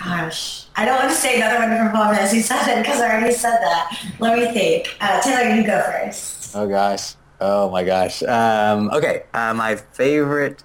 gosh, 0.03 0.65
I 0.75 0.85
don't 0.85 0.95
want 0.95 1.09
to 1.09 1.15
say 1.15 1.37
another 1.37 1.59
one 1.59 1.77
from 1.77 1.91
Final 1.91 2.15
Fantasy 2.15 2.41
Seven 2.41 2.81
because 2.81 2.99
I 3.01 3.11
already 3.11 3.33
said 3.33 3.57
that. 3.57 4.05
Let 4.19 4.37
me 4.37 4.51
think. 4.51 4.95
Uh, 4.99 5.21
Taylor, 5.21 5.55
you 5.55 5.65
go 5.65 5.81
first. 5.81 6.55
Oh 6.55 6.67
gosh. 6.67 7.15
Oh 7.45 7.69
my 7.69 7.83
gosh. 7.83 8.23
Um, 8.23 8.89
okay. 8.91 9.23
Uh, 9.33 9.53
my 9.53 9.75
favorite. 9.75 10.63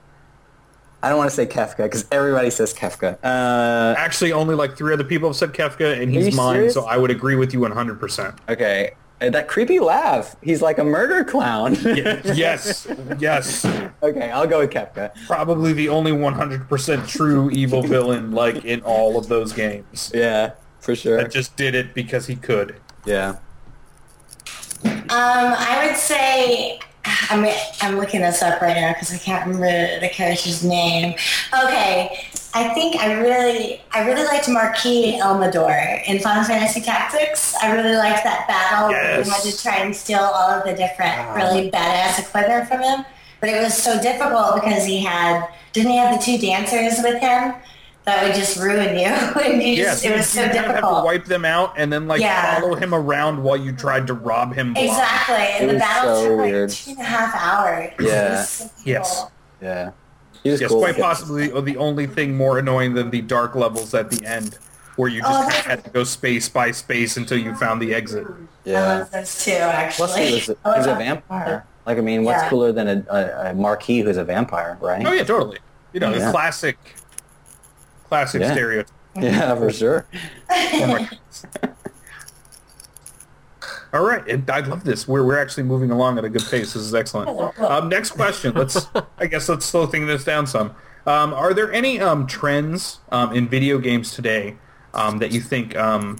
I 1.02 1.08
don't 1.08 1.18
want 1.18 1.28
to 1.30 1.34
say 1.34 1.46
Kefka 1.46 1.78
because 1.78 2.06
everybody 2.12 2.50
says 2.50 2.72
Kefka. 2.72 3.18
Uh, 3.22 3.94
Actually, 3.98 4.32
only 4.32 4.54
like 4.54 4.76
three 4.76 4.92
other 4.92 5.04
people 5.04 5.28
have 5.28 5.36
said 5.36 5.52
Kefka, 5.52 6.00
and 6.00 6.12
he's 6.12 6.36
mine, 6.36 6.54
serious? 6.56 6.74
so 6.74 6.86
I 6.86 6.96
would 6.96 7.10
agree 7.10 7.34
with 7.34 7.52
you 7.52 7.60
100%. 7.60 8.38
okay. 8.48 8.92
Uh, 9.20 9.30
that 9.30 9.48
creepy 9.48 9.80
laugh. 9.80 10.36
He's 10.42 10.62
like 10.62 10.78
a 10.78 10.84
murder 10.84 11.24
clown. 11.24 11.74
yes, 11.84 12.86
yes. 13.18 13.64
okay, 14.00 14.30
I'll 14.30 14.46
go 14.46 14.60
with 14.60 14.70
Kefka. 14.70 15.10
Probably 15.26 15.72
the 15.72 15.88
only 15.88 16.12
100% 16.12 17.08
true 17.08 17.50
evil 17.50 17.82
villain 17.82 18.30
like 18.30 18.64
in 18.64 18.80
all 18.82 19.18
of 19.18 19.26
those 19.26 19.52
games. 19.52 20.12
Yeah, 20.14 20.52
for 20.78 20.94
sure. 20.94 21.16
That 21.16 21.32
just 21.32 21.56
did 21.56 21.74
it 21.74 21.94
because 21.94 22.26
he 22.28 22.36
could. 22.36 22.76
Yeah. 23.04 23.38
Um, 24.84 25.08
I 25.10 25.86
would 25.86 25.96
say 25.96 26.80
I'm 27.30 27.46
I'm 27.80 27.98
looking 27.98 28.20
this 28.20 28.42
up 28.42 28.60
right 28.60 28.76
now 28.76 28.92
because 28.92 29.12
I 29.12 29.18
can't 29.18 29.46
remember 29.46 30.00
the 30.00 30.08
character's 30.08 30.62
name. 30.62 31.14
Okay, 31.64 32.26
I 32.54 32.74
think 32.74 32.96
I 32.96 33.14
really 33.14 33.80
I 33.92 34.06
really 34.06 34.24
liked 34.24 34.48
Marquis 34.48 35.18
Elmdore 35.18 36.00
in 36.06 36.18
Final 36.20 36.44
Fantasy 36.44 36.80
Tactics. 36.80 37.54
I 37.62 37.74
really 37.74 37.96
liked 37.96 38.24
that 38.24 38.46
battle 38.48 38.88
where 38.88 39.24
you 39.24 39.30
had 39.30 39.42
to 39.42 39.62
try 39.62 39.76
and 39.78 39.94
steal 39.94 40.18
all 40.18 40.50
of 40.50 40.64
the 40.64 40.74
different 40.74 41.34
really 41.34 41.70
badass 41.70 42.20
equipment 42.20 42.68
from 42.68 42.82
him. 42.82 43.04
But 43.40 43.50
it 43.50 43.62
was 43.62 43.74
so 43.74 44.00
difficult 44.00 44.56
because 44.56 44.84
he 44.84 44.98
had 45.00 45.48
didn't 45.72 45.92
he 45.92 45.96
have 45.98 46.18
the 46.18 46.24
two 46.24 46.38
dancers 46.38 47.02
with 47.02 47.20
him 47.20 47.54
that 48.08 48.24
would 48.24 48.34
just 48.34 48.56
ruin 48.58 48.98
you 48.98 49.04
and 49.44 49.62
you 49.62 49.68
Yes, 49.74 50.00
just, 50.02 50.04
it 50.06 50.16
was 50.16 50.26
so 50.28 50.42
you 50.42 50.46
kind 50.48 50.58
of 50.66 50.74
have 50.76 50.80
to 50.80 51.02
wipe 51.04 51.26
them 51.26 51.44
out 51.44 51.74
and 51.76 51.92
then 51.92 52.08
like 52.08 52.22
Yeah. 52.22 52.58
follow 52.58 52.74
him 52.74 52.94
around 52.94 53.42
while 53.42 53.56
you 53.58 53.72
tried 53.72 54.06
to 54.06 54.14
rob 54.14 54.54
him. 54.54 54.72
blind. 54.72 54.88
Exactly, 54.88 55.34
and 55.36 55.64
It 55.64 55.66
the 55.68 55.72
was 55.74 55.82
battle 55.82 56.16
so 56.16 56.28
took 56.30 56.38
weird. 56.38 56.70
like 56.70 56.78
two 56.78 56.90
and 56.92 57.00
a 57.00 57.04
half 57.04 57.34
hours. 57.36 57.90
It 57.98 58.04
Yeah. 58.06 58.30
was 58.30 58.48
so 58.48 58.70
Yes. 58.84 59.24
Yeah. 59.60 59.90
He 60.42 60.50
Yes, 60.50 60.62
cool. 60.68 60.78
quite 60.80 60.96
possibly 60.96 61.48
the 61.48 61.76
only 61.76 62.06
thing 62.06 62.34
more 62.36 62.58
annoying 62.58 62.94
than 62.94 63.10
the 63.10 63.20
dark 63.20 63.54
levels 63.54 63.92
at 63.92 64.10
the 64.10 64.24
end, 64.24 64.56
where 64.96 65.10
you 65.10 65.20
oh, 65.24 65.28
just 65.28 65.40
Oh, 65.42 65.50
kinda 65.52 65.68
had 65.68 65.84
to 65.84 65.90
go 65.90 66.04
space 66.04 66.48
by 66.48 66.70
space 66.70 67.16
until 67.18 67.36
you 67.38 67.54
found 67.56 67.82
the 67.82 67.92
exit. 67.94 68.26
Yeah, 68.64 68.78
I 68.78 68.80
Yeah. 68.80 68.98
love 69.00 69.10
those 69.10 69.44
too, 69.44 69.52
actually. 69.52 70.06
Plus, 70.06 70.16
he 70.16 70.34
was, 70.34 70.50
I 70.64 70.70
oh, 70.70 70.74
he's 70.76 70.86
a 70.86 70.94
vampire. 70.94 71.64
Like, 71.84 71.98
I 71.98 72.00
mean, 72.00 72.24
what's 72.24 72.42
Yeah. 72.42 72.48
cooler 72.48 72.72
than 72.72 72.88
a, 72.88 73.04
a, 73.14 73.50
a 73.50 73.54
marquis 73.54 74.00
who's 74.00 74.16
a 74.16 74.24
vampire, 74.24 74.78
right? 74.80 75.04
Oh 75.06 75.12
yeah, 75.12 75.24
totally. 75.24 75.58
You 75.92 76.00
know, 76.00 76.12
the 76.16 76.30
classic, 76.30 76.76
classic 78.08 78.40
Yeah. 78.42 78.52
stereotype. 78.52 78.92
Yeah, 79.20 79.54
for 79.56 79.72
sure. 79.72 80.06
All 83.92 84.02
right, 84.02 84.26
and 84.28 84.48
I 84.50 84.60
love 84.60 84.84
this. 84.84 85.08
We're 85.08 85.24
we're 85.24 85.38
actually 85.40 85.62
moving 85.62 85.90
along 85.90 86.18
at 86.18 86.24
a 86.24 86.28
good 86.28 86.42
pace. 86.42 86.74
This 86.74 86.76
is 86.76 86.94
excellent. 86.94 87.58
Um, 87.58 87.88
next 87.88 88.10
question. 88.12 88.54
Let's 88.54 88.86
I 89.18 89.26
guess 89.26 89.48
let's 89.48 89.64
slow 89.64 89.86
things 89.86 90.06
this 90.06 90.24
down 90.24 90.46
some. 90.46 90.74
Um, 91.06 91.32
are 91.32 91.54
there 91.54 91.72
any 91.72 91.98
um, 91.98 92.26
trends 92.26 93.00
um, 93.10 93.32
in 93.34 93.48
video 93.48 93.78
games 93.78 94.12
today 94.12 94.56
um, 94.92 95.18
that 95.18 95.32
you 95.32 95.40
think 95.40 95.74
um, 95.76 96.18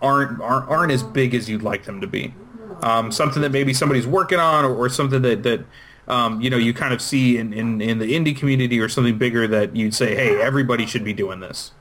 aren't, 0.00 0.40
aren't 0.40 0.68
aren't 0.70 0.90
as 0.92 1.02
big 1.02 1.34
as 1.34 1.50
you'd 1.50 1.62
like 1.62 1.84
them 1.84 2.00
to 2.00 2.06
be? 2.06 2.34
Um, 2.82 3.12
something 3.12 3.42
that 3.42 3.52
maybe 3.52 3.74
somebody's 3.74 4.06
working 4.06 4.38
on, 4.38 4.64
or, 4.64 4.74
or 4.74 4.88
something 4.88 5.20
that 5.20 5.42
that 5.42 5.66
um, 6.08 6.40
you 6.40 6.50
know 6.50 6.56
you 6.56 6.72
kind 6.72 6.92
of 6.94 7.00
see 7.02 7.38
in, 7.38 7.52
in, 7.52 7.80
in 7.80 7.98
the 7.98 8.12
indie 8.12 8.36
community, 8.36 8.80
or 8.80 8.88
something 8.88 9.18
bigger 9.18 9.46
that 9.48 9.74
you'd 9.74 9.94
say, 9.94 10.14
hey, 10.14 10.40
everybody 10.40 10.86
should 10.86 11.04
be 11.04 11.12
doing 11.12 11.40
this. 11.40 11.72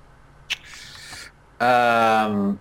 Um, 1.60 2.60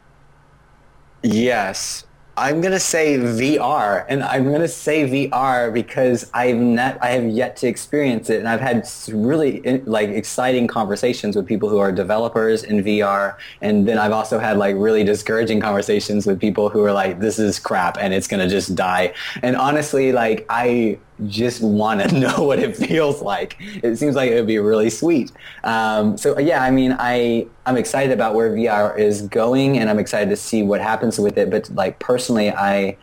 yes, 1.22 2.04
I'm 2.36 2.60
gonna 2.60 2.80
say 2.80 3.16
VR, 3.16 4.04
and 4.08 4.24
I'm 4.24 4.50
gonna 4.50 4.66
say 4.66 5.08
VR 5.08 5.72
because 5.72 6.28
I've 6.34 6.56
not, 6.56 6.98
I 7.00 7.10
have 7.10 7.26
yet 7.26 7.56
to 7.58 7.68
experience 7.68 8.28
it, 8.28 8.40
and 8.40 8.48
I've 8.48 8.60
had 8.60 8.88
really 9.08 9.60
like 9.84 10.08
exciting 10.08 10.66
conversations 10.66 11.36
with 11.36 11.46
people 11.46 11.68
who 11.68 11.78
are 11.78 11.92
developers 11.92 12.64
in 12.64 12.82
VR, 12.82 13.36
and 13.60 13.86
then 13.86 13.98
I've 13.98 14.12
also 14.12 14.40
had 14.40 14.58
like 14.58 14.74
really 14.76 15.04
discouraging 15.04 15.60
conversations 15.60 16.26
with 16.26 16.40
people 16.40 16.68
who 16.68 16.84
are 16.84 16.92
like, 16.92 17.20
"This 17.20 17.38
is 17.38 17.60
crap, 17.60 17.98
and 18.00 18.12
it's 18.12 18.26
gonna 18.26 18.48
just 18.48 18.74
die." 18.74 19.14
And 19.42 19.56
honestly, 19.56 20.10
like 20.10 20.44
I 20.48 20.98
just 21.28 21.62
want 21.62 22.00
to 22.00 22.14
know 22.20 22.42
what 22.42 22.58
it 22.58 22.76
feels 22.76 23.22
like. 23.22 23.56
It 23.60 23.96
seems 23.96 24.16
like 24.16 24.30
it 24.30 24.34
would 24.34 24.46
be 24.46 24.58
really 24.58 24.90
sweet. 24.90 25.32
Um, 25.62 26.16
so 26.16 26.38
yeah, 26.38 26.62
I 26.62 26.70
mean, 26.70 26.96
I 26.98 27.46
I'm 27.66 27.76
excited 27.76 28.12
about 28.12 28.34
where 28.34 28.50
VR 28.50 28.98
is 28.98 29.22
going, 29.22 29.78
and 29.78 29.88
I'm 29.88 29.98
excited 29.98 30.30
to 30.30 30.36
see 30.36 30.62
what 30.62 30.80
happens 30.80 31.18
with 31.18 31.38
it. 31.38 31.50
But 31.50 31.70
like 31.70 31.98
personally, 31.98 32.50
I 32.50 32.96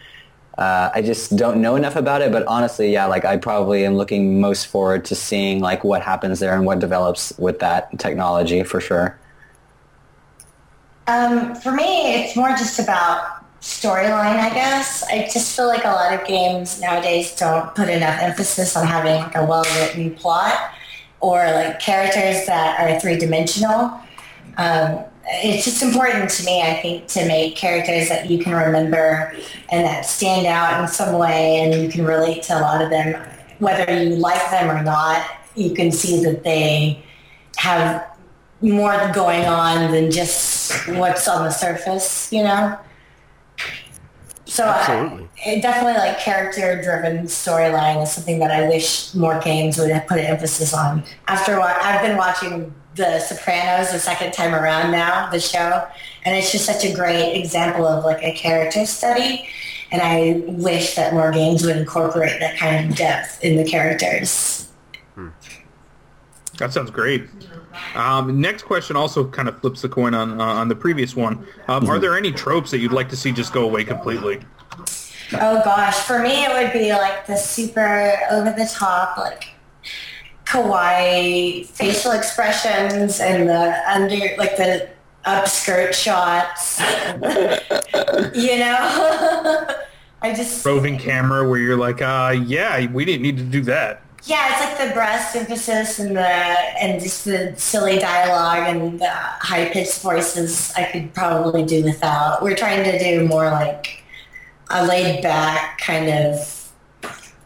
uh, 0.57 0.91
I 0.93 1.01
just 1.01 1.35
don't 1.37 1.61
know 1.61 1.75
enough 1.75 1.95
about 1.95 2.21
it. 2.21 2.31
But 2.31 2.45
honestly, 2.47 2.91
yeah, 2.91 3.05
like 3.05 3.25
I 3.25 3.37
probably 3.37 3.85
am 3.85 3.95
looking 3.95 4.39
most 4.39 4.67
forward 4.67 5.05
to 5.05 5.15
seeing 5.15 5.59
like 5.59 5.83
what 5.83 6.01
happens 6.01 6.39
there 6.39 6.53
and 6.55 6.65
what 6.65 6.79
develops 6.79 7.37
with 7.39 7.59
that 7.59 7.97
technology 7.99 8.63
for 8.63 8.81
sure. 8.81 9.17
Um, 11.07 11.55
for 11.55 11.71
me, 11.71 12.13
it's 12.13 12.35
more 12.35 12.49
just 12.49 12.79
about 12.79 13.40
storyline, 13.61 14.39
I 14.39 14.49
guess. 14.53 15.03
I 15.03 15.29
just 15.31 15.55
feel 15.55 15.67
like 15.67 15.85
a 15.85 15.89
lot 15.89 16.13
of 16.13 16.27
games 16.27 16.81
nowadays 16.81 17.35
don't 17.35 17.73
put 17.75 17.89
enough 17.89 18.19
emphasis 18.19 18.75
on 18.75 18.87
having 18.87 19.15
like 19.21 19.35
a 19.35 19.45
well-written 19.45 20.15
plot 20.15 20.73
or 21.19 21.37
like 21.51 21.79
characters 21.79 22.47
that 22.47 22.79
are 22.79 22.99
three-dimensional. 22.99 23.99
Um, 24.57 25.05
it's 25.25 25.65
just 25.65 25.83
important 25.83 26.31
to 26.31 26.45
me, 26.45 26.63
I 26.63 26.81
think, 26.81 27.07
to 27.09 27.27
make 27.27 27.55
characters 27.55 28.09
that 28.09 28.29
you 28.31 28.43
can 28.43 28.53
remember 28.53 29.31
and 29.69 29.85
that 29.85 30.05
stand 30.05 30.47
out 30.47 30.81
in 30.81 30.87
some 30.87 31.17
way 31.19 31.59
and 31.59 31.83
you 31.83 31.89
can 31.89 32.03
relate 32.03 32.41
to 32.43 32.57
a 32.57 32.61
lot 32.61 32.81
of 32.81 32.89
them. 32.89 33.21
Whether 33.59 34.03
you 34.03 34.15
like 34.15 34.41
them 34.49 34.71
or 34.71 34.81
not, 34.83 35.23
you 35.55 35.75
can 35.75 35.91
see 35.91 36.23
that 36.23 36.43
they 36.43 37.03
have 37.57 38.03
more 38.61 39.11
going 39.13 39.45
on 39.45 39.91
than 39.91 40.09
just 40.09 40.87
what's 40.89 41.27
on 41.27 41.45
the 41.45 41.51
surface, 41.51 42.33
you 42.33 42.43
know? 42.43 42.77
So 44.51 44.65
uh, 44.65 44.83
Absolutely. 44.85 45.29
I, 45.45 45.49
it 45.49 45.61
definitely 45.61 45.93
like 45.93 46.19
character 46.19 46.81
driven 46.83 47.23
storyline 47.27 48.03
is 48.03 48.11
something 48.11 48.37
that 48.39 48.51
I 48.51 48.67
wish 48.67 49.15
more 49.15 49.39
games 49.39 49.77
would 49.77 49.89
have 49.91 50.05
put 50.07 50.19
an 50.19 50.25
emphasis 50.25 50.73
on. 50.73 51.05
After 51.29 51.57
what 51.57 51.81
I've 51.81 52.01
been 52.01 52.17
watching 52.17 52.75
The 52.95 53.21
Sopranos 53.21 53.93
the 53.93 53.99
second 53.99 54.33
time 54.33 54.53
around 54.53 54.91
now, 54.91 55.29
the 55.29 55.39
show, 55.39 55.87
and 56.25 56.35
it's 56.35 56.51
just 56.51 56.65
such 56.65 56.83
a 56.83 56.93
great 56.93 57.39
example 57.39 57.87
of 57.87 58.03
like 58.03 58.21
a 58.23 58.33
character 58.33 58.85
study. 58.85 59.47
And 59.89 60.01
I 60.01 60.43
wish 60.45 60.95
that 60.95 61.13
more 61.13 61.31
games 61.31 61.65
would 61.65 61.77
incorporate 61.77 62.41
that 62.41 62.57
kind 62.57 62.89
of 62.89 62.97
depth 62.97 63.41
in 63.41 63.55
the 63.55 63.63
characters. 63.63 64.69
Hmm. 65.15 65.29
That 66.57 66.73
sounds 66.73 66.91
great. 66.91 67.27
Um, 67.95 68.39
next 68.39 68.63
question 68.63 68.95
also 68.95 69.27
kind 69.27 69.47
of 69.47 69.59
flips 69.61 69.81
the 69.81 69.89
coin 69.89 70.13
on 70.13 70.39
uh, 70.39 70.43
on 70.43 70.67
the 70.67 70.75
previous 70.75 71.15
one. 71.15 71.45
Um, 71.67 71.89
Are 71.89 71.99
there 71.99 72.17
any 72.17 72.31
tropes 72.31 72.71
that 72.71 72.79
you'd 72.79 72.91
like 72.91 73.09
to 73.09 73.15
see 73.15 73.31
just 73.31 73.53
go 73.53 73.63
away 73.63 73.83
completely? 73.83 74.41
Oh 75.33 75.61
gosh, 75.63 75.95
for 76.01 76.19
me 76.19 76.43
it 76.43 76.51
would 76.51 76.73
be 76.73 76.91
like 76.91 77.25
the 77.25 77.37
super 77.37 78.17
over 78.29 78.51
the 78.51 78.69
top, 78.71 79.17
like 79.17 79.53
kawaii 80.45 81.65
facial 81.65 82.11
expressions 82.11 83.21
and 83.21 83.47
the 83.47 83.89
under, 83.89 84.35
like 84.37 84.57
the 84.57 84.89
upskirt 85.25 85.93
shots. 85.93 86.79
you 88.35 88.57
know, 88.59 89.67
I 90.21 90.33
just 90.33 90.65
Roving 90.65 90.97
camera 90.97 91.47
where 91.49 91.59
you're 91.59 91.77
like, 91.77 92.01
uh, 92.01 92.35
yeah, 92.45 92.85
we 92.91 93.05
didn't 93.05 93.21
need 93.21 93.37
to 93.37 93.43
do 93.43 93.61
that. 93.61 94.03
Yeah, 94.23 94.51
it's 94.51 94.79
like 94.79 94.87
the 94.87 94.93
breast 94.93 95.35
emphasis 95.35 95.97
and 95.97 96.15
the 96.15 96.21
and 96.21 97.01
just 97.01 97.25
the 97.25 97.55
silly 97.57 97.97
dialogue 97.97 98.67
and 98.67 98.99
the 98.99 99.09
high 99.09 99.69
pitched 99.69 100.01
voices. 100.01 100.71
I 100.77 100.83
could 100.83 101.13
probably 101.13 101.63
do 101.63 101.83
without. 101.83 102.43
We're 102.43 102.55
trying 102.55 102.83
to 102.83 102.99
do 102.99 103.27
more 103.27 103.45
like 103.45 104.03
a 104.69 104.85
laid 104.85 105.23
back 105.23 105.79
kind 105.79 106.09
of. 106.09 106.71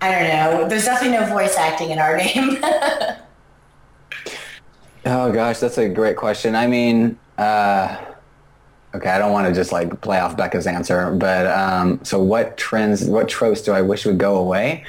I 0.01 0.11
don't 0.11 0.27
know. 0.27 0.67
There's 0.67 0.85
definitely 0.85 1.17
no 1.17 1.25
voice 1.27 1.57
acting 1.57 1.91
in 1.91 1.99
our 1.99 2.17
game. 2.19 2.57
Oh 5.05 5.31
gosh, 5.31 5.59
that's 5.59 5.77
a 5.77 5.87
great 5.87 6.17
question. 6.17 6.55
I 6.55 6.65
mean, 6.67 7.17
uh, 7.37 7.95
okay, 8.95 9.09
I 9.09 9.19
don't 9.19 9.31
want 9.31 9.47
to 9.47 9.53
just 9.53 9.71
like 9.71 10.01
play 10.01 10.19
off 10.19 10.35
Becca's 10.35 10.65
answer, 10.65 11.11
but 11.11 11.45
um, 11.47 12.03
so 12.03 12.21
what 12.21 12.57
trends, 12.57 13.05
what 13.05 13.29
tropes 13.29 13.61
do 13.61 13.71
I 13.71 13.81
wish 13.81 14.05
would 14.05 14.17
go 14.17 14.35
away? 14.35 14.83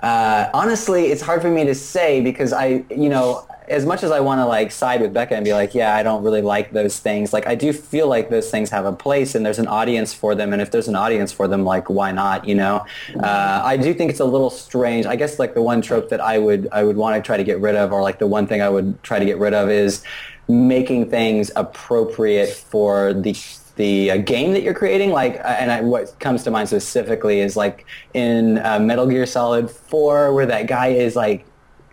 Uh, 0.00 0.50
honestly, 0.52 1.06
it's 1.06 1.22
hard 1.22 1.42
for 1.42 1.50
me 1.50 1.64
to 1.64 1.74
say 1.74 2.20
because 2.20 2.52
I, 2.52 2.84
you 2.90 3.08
know, 3.08 3.46
as 3.68 3.84
much 3.84 4.04
as 4.04 4.10
I 4.10 4.20
want 4.20 4.38
to 4.40 4.46
like 4.46 4.70
side 4.70 5.00
with 5.00 5.12
Becca 5.12 5.34
and 5.34 5.44
be 5.44 5.52
like, 5.52 5.74
yeah, 5.74 5.96
I 5.96 6.02
don't 6.02 6.22
really 6.22 6.42
like 6.42 6.70
those 6.70 7.00
things. 7.00 7.32
Like, 7.32 7.46
I 7.46 7.54
do 7.54 7.72
feel 7.72 8.06
like 8.06 8.30
those 8.30 8.50
things 8.50 8.70
have 8.70 8.84
a 8.84 8.92
place 8.92 9.34
and 9.34 9.44
there's 9.44 9.58
an 9.58 9.66
audience 9.66 10.14
for 10.14 10.34
them. 10.34 10.52
And 10.52 10.62
if 10.62 10.70
there's 10.70 10.88
an 10.88 10.96
audience 10.96 11.32
for 11.32 11.48
them, 11.48 11.64
like, 11.64 11.90
why 11.90 12.12
not? 12.12 12.46
You 12.46 12.54
know, 12.54 12.86
uh, 13.18 13.62
I 13.64 13.76
do 13.76 13.92
think 13.92 14.10
it's 14.10 14.20
a 14.20 14.24
little 14.24 14.50
strange. 14.50 15.06
I 15.06 15.16
guess 15.16 15.38
like 15.38 15.54
the 15.54 15.62
one 15.62 15.82
trope 15.82 16.10
that 16.10 16.20
I 16.20 16.38
would 16.38 16.68
I 16.70 16.84
would 16.84 16.96
want 16.96 17.16
to 17.16 17.26
try 17.26 17.36
to 17.36 17.44
get 17.44 17.58
rid 17.60 17.74
of, 17.74 17.92
or 17.92 18.02
like 18.02 18.18
the 18.18 18.26
one 18.26 18.46
thing 18.46 18.62
I 18.62 18.68
would 18.68 19.02
try 19.02 19.18
to 19.18 19.24
get 19.24 19.38
rid 19.38 19.54
of, 19.54 19.68
is 19.68 20.02
making 20.48 21.10
things 21.10 21.50
appropriate 21.56 22.50
for 22.50 23.12
the 23.12 23.34
the 23.76 24.10
uh, 24.10 24.16
game 24.18 24.52
that 24.52 24.62
you're 24.62 24.74
creating. 24.74 25.10
Like, 25.10 25.36
uh, 25.40 25.56
and 25.58 25.70
I, 25.70 25.80
what 25.82 26.18
comes 26.18 26.42
to 26.44 26.50
mind 26.50 26.68
specifically 26.68 27.40
is 27.40 27.56
like 27.56 27.86
in 28.14 28.58
uh, 28.58 28.78
Metal 28.78 29.06
Gear 29.06 29.26
Solid 29.26 29.70
4, 29.70 30.34
where 30.34 30.46
that 30.46 30.66
guy 30.66 30.88
is 30.88 31.14
like 31.14 31.46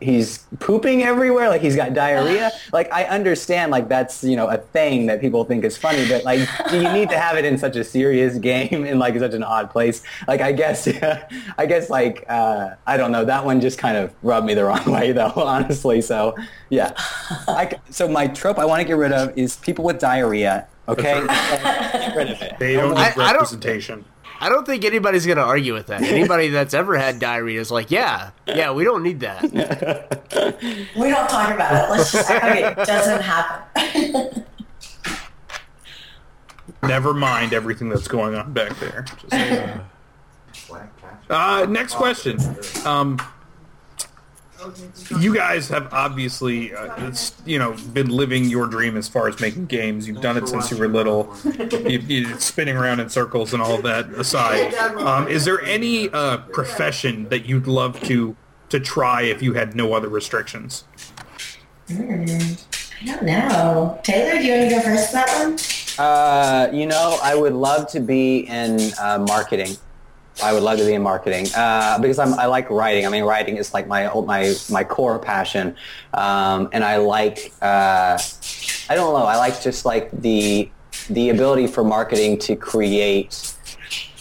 he's 0.03 0.39
pooping 0.59 1.03
everywhere 1.03 1.49
like 1.49 1.61
he's 1.61 1.75
got 1.75 1.93
diarrhea. 1.93 2.51
Like 2.73 2.91
i 2.91 3.03
understand 3.03 3.71
like 3.71 3.87
that's 3.87 4.23
you 4.23 4.35
know 4.35 4.47
a 4.47 4.57
thing 4.57 5.05
that 5.05 5.21
people 5.21 5.43
think 5.43 5.63
is 5.63 5.77
funny 5.77 6.07
but 6.07 6.23
like 6.23 6.39
do 6.69 6.81
you 6.81 6.91
need 6.91 7.09
to 7.09 7.19
have 7.19 7.37
it 7.37 7.45
in 7.45 7.57
such 7.57 7.75
a 7.75 7.83
serious 7.83 8.37
game 8.37 8.85
in 8.85 8.97
like 8.99 9.17
such 9.17 9.33
an 9.33 9.43
odd 9.43 9.69
place? 9.69 10.01
Like 10.27 10.41
i 10.41 10.51
guess 10.51 10.87
i 11.57 11.65
guess 11.65 11.89
like 11.89 12.25
uh, 12.27 12.71
i 12.87 12.97
don't 12.97 13.11
know. 13.11 13.25
That 13.25 13.45
one 13.45 13.61
just 13.61 13.77
kind 13.77 13.95
of 13.95 14.13
rubbed 14.23 14.47
me 14.47 14.53
the 14.53 14.65
wrong 14.65 14.85
way 14.91 15.11
though 15.11 15.33
honestly. 15.35 16.01
So 16.01 16.35
yeah. 16.69 16.93
I, 17.47 17.79
so 17.89 18.07
my 18.07 18.27
trope 18.27 18.57
i 18.57 18.65
want 18.65 18.81
to 18.81 18.87
get 18.87 18.97
rid 18.97 19.11
of 19.11 19.37
is 19.37 19.55
people 19.57 19.85
with 19.85 19.99
diarrhea 19.99 20.67
okay 20.87 21.25
get 21.27 22.15
rid 22.15 22.31
of 22.31 22.41
it 22.41 22.57
They 22.59 22.73
don't 22.73 22.89
need 22.95 22.99
I- 22.99 23.09
I 23.09 23.13
don't- 23.15 23.33
representation. 23.33 24.05
I 24.41 24.49
don't 24.49 24.65
think 24.65 24.83
anybody's 24.83 25.25
going 25.25 25.37
to 25.37 25.43
argue 25.43 25.73
with 25.73 25.87
that. 25.87 26.01
Anybody 26.17 26.49
that's 26.49 26.73
ever 26.73 26.97
had 26.97 27.17
diarrhea 27.19 27.61
is 27.61 27.71
like, 27.71 27.91
yeah, 27.91 28.31
yeah, 28.45 28.71
we 28.71 28.83
don't 28.83 29.01
need 29.01 29.21
that. 29.21 29.41
we 30.97 31.09
don't 31.09 31.29
talk 31.29 31.53
about 31.53 31.85
it. 31.85 31.89
Let's 31.91 32.11
just 32.11 32.29
act 32.29 32.43
like 32.43 32.77
it 32.77 32.85
doesn't 32.85 33.21
happen. 33.21 34.45
Never 36.83 37.13
mind 37.13 37.53
everything 37.53 37.87
that's 37.87 38.09
going 38.09 38.35
on 38.35 38.51
back 38.51 38.77
there. 38.79 39.05
Just- 39.29 39.79
uh, 41.29 41.65
next 41.69 41.93
question. 41.95 42.37
Um, 42.85 43.19
you 45.19 45.35
guys 45.35 45.69
have 45.69 45.93
obviously, 45.93 46.73
uh, 46.73 47.07
it's, 47.07 47.33
you 47.45 47.59
know, 47.59 47.75
been 47.93 48.09
living 48.09 48.45
your 48.45 48.67
dream 48.67 48.97
as 48.97 49.07
far 49.07 49.27
as 49.27 49.39
making 49.39 49.65
games. 49.65 50.07
You've 50.07 50.21
done 50.21 50.37
it 50.37 50.47
since 50.47 50.71
you 50.71 50.77
were 50.77 50.87
little. 50.87 51.35
You, 51.43 51.99
you 51.99 52.39
spinning 52.39 52.77
around 52.77 52.99
in 52.99 53.09
circles 53.09 53.53
and 53.53 53.61
all 53.61 53.81
that 53.81 54.09
aside. 54.11 54.73
Um, 54.73 55.27
is 55.27 55.45
there 55.45 55.61
any 55.61 56.09
uh, 56.09 56.37
profession 56.37 57.29
that 57.29 57.45
you'd 57.45 57.67
love 57.67 57.99
to 58.03 58.35
to 58.69 58.79
try 58.79 59.21
if 59.21 59.41
you 59.41 59.53
had 59.53 59.75
no 59.75 59.93
other 59.93 60.09
restrictions? 60.09 60.83
I 61.89 61.93
don't 63.05 63.23
know. 63.23 63.99
Taylor, 64.03 64.39
do 64.39 64.45
you 64.45 64.53
want 64.57 64.69
to 64.69 64.75
go 64.75 64.81
first 64.81 65.13
on 65.13 65.25
that 65.25 65.43
one? 65.43 65.59
Uh, 66.05 66.69
you 66.73 66.85
know, 66.87 67.19
I 67.21 67.35
would 67.35 67.53
love 67.53 67.87
to 67.91 67.99
be 67.99 68.47
in 68.47 68.79
uh, 68.99 69.19
marketing. 69.27 69.75
I 70.41 70.53
would 70.53 70.63
love 70.63 70.79
to 70.79 70.85
be 70.85 70.93
in 70.93 71.03
marketing 71.03 71.47
uh, 71.55 71.99
because 71.99 72.17
I'm, 72.17 72.33
I 72.33 72.45
like 72.45 72.69
writing. 72.69 73.05
I 73.05 73.09
mean, 73.09 73.23
writing 73.23 73.57
is 73.57 73.73
like 73.73 73.87
my 73.87 74.11
my 74.21 74.53
my 74.69 74.83
core 74.83 75.19
passion, 75.19 75.75
um, 76.13 76.69
and 76.71 76.83
I 76.83 76.97
like 76.97 77.53
uh, 77.61 78.17
I 78.89 78.95
don't 78.95 79.13
know. 79.13 79.25
I 79.25 79.35
like 79.35 79.61
just 79.61 79.85
like 79.85 80.09
the 80.11 80.69
the 81.09 81.29
ability 81.29 81.67
for 81.67 81.83
marketing 81.83 82.39
to 82.39 82.55
create 82.55 83.55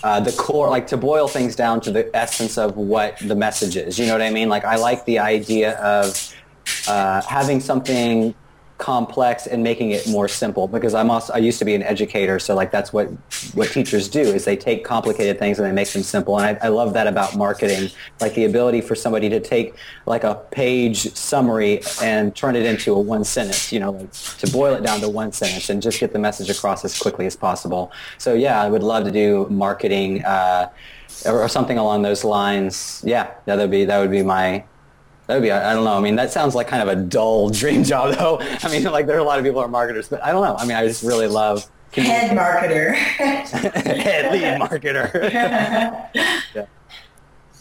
uh, 0.03 0.21
the 0.21 0.33
core, 0.33 0.69
like 0.69 0.87
to 0.89 0.97
boil 0.97 1.29
things 1.29 1.57
down 1.57 1.81
to 1.81 1.91
the 1.91 2.15
essence 2.15 2.59
of 2.59 2.77
what 2.77 3.19
the 3.19 3.37
message 3.37 3.77
is. 3.77 3.99
You 3.99 4.07
know 4.07 4.13
what 4.13 4.23
I 4.23 4.31
mean? 4.31 4.49
Like 4.49 4.65
I 4.65 4.77
like 4.77 5.05
the 5.05 5.19
idea 5.19 5.79
of 5.79 6.35
uh, 6.89 7.23
having 7.23 7.61
something 7.61 8.35
complex 8.83 9.47
and 9.47 9.63
making 9.63 9.93
it 9.93 10.09
more 10.09 10.27
simple 10.27 10.67
because 10.67 10.93
I'm 10.93 11.09
also 11.09 11.33
I 11.33 11.37
used 11.37 11.61
to 11.61 11.65
be 11.65 11.77
an 11.77 11.85
educator 11.85 12.41
so 12.41 12.57
like 12.57 12.73
that's 12.73 12.93
what 12.93 13.07
what 13.55 13.69
teachers 13.71 14.09
do 14.09 14.19
is 14.19 14.45
they 14.45 14.57
take 14.57 14.85
complicated 14.85 15.39
things 15.39 15.61
and 15.61 15.69
they 15.69 15.73
make 15.73 15.89
them 15.91 16.03
simple 16.03 16.37
and 16.37 16.59
I, 16.59 16.67
I 16.67 16.69
love 16.69 16.93
that 16.95 17.07
about 17.07 17.37
marketing 17.37 17.91
like 18.21 18.35
the 18.35 18.45
ability 18.45 18.81
for 18.81 18.97
somebody 18.97 19.29
to 19.29 19.39
take 19.39 19.77
like 20.07 20.25
a 20.25 20.35
page 20.51 21.15
summary 21.15 21.81
and 22.03 22.35
turn 22.35 22.57
it 22.57 22.67
into 22.67 22.93
a 22.93 22.99
one 22.99 23.23
sentence 23.23 23.71
you 23.73 23.79
know 23.79 23.93
like 23.93 24.13
to 24.13 24.51
boil 24.51 24.75
it 24.75 24.83
down 24.83 24.99
to 24.99 25.09
one 25.09 25.31
sentence 25.31 25.71
and 25.71 25.81
just 25.81 26.01
get 26.01 26.13
the 26.13 26.19
message 26.19 26.51
across 26.51 26.85
as 26.85 26.99
quickly 26.99 27.27
as 27.27 27.37
possible. 27.37 27.93
So 28.19 28.35
yeah 28.35 28.61
I 28.61 28.69
would 28.69 28.83
love 28.83 29.05
to 29.05 29.13
do 29.13 29.47
marketing 29.49 30.25
uh, 30.25 30.71
or, 31.25 31.43
or 31.43 31.49
something 31.49 31.79
along 31.79 32.03
those 32.03 32.25
lines. 32.25 33.01
Yeah 33.07 33.31
that 33.45 33.59
would 33.59 33.71
be 33.71 33.85
that 33.85 34.01
would 34.01 34.11
be 34.11 34.25
my 34.25 34.65
that 35.27 35.35
would 35.35 35.43
be, 35.43 35.51
I 35.51 35.73
don't 35.73 35.85
know. 35.85 35.97
I 35.97 36.01
mean, 36.01 36.17
that 36.17 36.33
sounds 36.33 36.55
like 36.55 36.67
kind 36.69 36.83
of 36.83 36.89
a 36.89 37.01
dull 37.01 37.49
dream 37.61 37.85
job, 37.85 38.15
though. 38.17 38.39
I 38.41 38.71
mean, 38.71 38.85
like 38.85 39.07
there 39.07 39.17
are 39.17 39.21
a 39.21 39.25
lot 39.25 39.39
of 39.39 39.45
people 39.45 39.61
who 39.61 39.67
are 39.67 39.71
marketers, 39.71 40.09
but 40.09 40.23
I 40.23 40.33
don't 40.33 40.43
know. 40.45 40.57
I 40.57 40.65
mean, 40.67 40.77
I 40.77 40.87
just 40.87 41.03
really 41.03 41.27
love 41.29 41.69
Head 41.93 42.31
marketer. 42.37 42.95
head 42.95 44.33
lead 44.33 44.61
marketer. 44.71 45.31
yeah. 45.31 46.67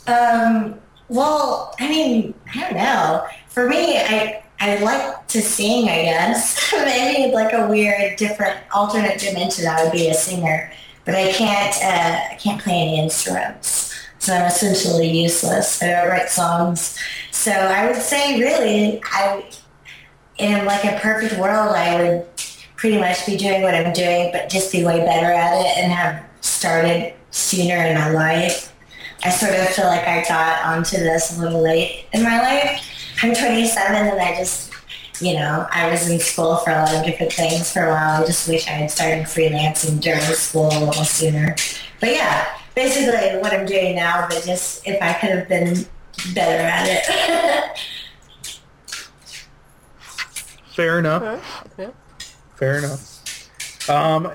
Um, 0.07 0.79
well, 1.09 1.75
I 1.79 1.89
mean, 1.89 2.33
I 2.55 2.59
don't 2.61 2.75
know. 2.75 3.27
For 3.49 3.67
me, 3.67 3.97
I 3.97 4.41
I 4.61 4.77
like 4.77 5.27
to 5.27 5.41
sing. 5.41 5.89
I 5.89 6.03
guess 6.03 6.71
maybe 6.73 7.33
like 7.33 7.51
a 7.51 7.67
weird, 7.67 8.15
different, 8.17 8.57
alternate 8.73 9.19
dimension. 9.19 9.67
I 9.67 9.83
would 9.83 9.91
be 9.91 10.07
a 10.07 10.13
singer, 10.13 10.71
but 11.03 11.15
I 11.15 11.31
can't. 11.33 11.75
Uh, 11.83 12.33
I 12.33 12.37
can't 12.37 12.61
play 12.61 12.75
any 12.75 12.99
instruments, 12.99 13.90
so 14.21 14.35
I'm 14.35 14.43
uh, 14.43 14.45
essentially 14.45 15.09
useless. 15.09 15.81
I 15.81 15.87
don't 15.87 16.07
write 16.07 16.29
songs, 16.29 16.97
so 17.31 17.51
I 17.51 17.87
would 17.87 18.01
say, 18.01 18.39
really, 18.39 19.01
I 19.03 19.49
in 20.37 20.65
like 20.65 20.83
a 20.85 20.99
perfect 20.99 21.39
world, 21.39 21.75
I 21.75 22.01
would 22.01 22.27
pretty 22.75 22.99
much 22.99 23.25
be 23.25 23.35
doing 23.35 23.63
what 23.63 23.73
I'm 23.73 23.93
doing, 23.93 24.31
but 24.31 24.47
just 24.49 24.71
be 24.71 24.83
way 24.83 24.99
better 24.99 25.31
at 25.31 25.59
it 25.59 25.77
and 25.77 25.91
have 25.91 26.23
started 26.41 27.13
sooner 27.31 27.75
in 27.75 27.95
my 27.95 28.09
life. 28.11 28.73
I 29.23 29.29
sort 29.29 29.53
of 29.53 29.67
feel 29.69 29.85
like 29.85 30.07
I 30.07 30.23
got 30.27 30.65
onto 30.65 30.97
this 30.97 31.37
a 31.37 31.41
little 31.41 31.61
late 31.61 32.05
in 32.13 32.23
my 32.23 32.41
life. 32.41 32.81
I'm 33.21 33.35
27 33.35 33.95
and 33.95 34.19
I 34.19 34.35
just, 34.35 34.71
you 35.19 35.33
know, 35.33 35.67
I 35.71 35.91
was 35.91 36.09
in 36.09 36.19
school 36.19 36.57
for 36.57 36.71
a 36.71 36.75
lot 36.75 36.95
of 36.95 37.05
different 37.05 37.33
things 37.33 37.71
for 37.71 37.85
a 37.85 37.89
while. 37.89 38.23
I 38.23 38.25
just 38.25 38.47
wish 38.47 38.67
I 38.67 38.71
had 38.71 38.91
started 38.91 39.25
freelancing 39.25 39.99
during 39.99 40.21
school 40.21 40.69
a 40.71 40.85
little 40.85 41.05
sooner. 41.05 41.55
But 41.99 42.13
yeah, 42.13 42.60
basically 42.75 43.39
what 43.39 43.53
I'm 43.53 43.65
doing 43.65 43.95
now, 43.95 44.27
but 44.29 44.43
just 44.43 44.87
if 44.87 45.01
I 45.01 45.13
could 45.13 45.29
have 45.29 45.47
been 45.47 45.85
better 46.33 46.63
at 46.63 46.87
it. 46.87 47.79
Fair 50.73 50.99
enough. 50.99 51.67
Fair 52.55 52.77
enough. 52.77 53.89
Um, 53.89 54.31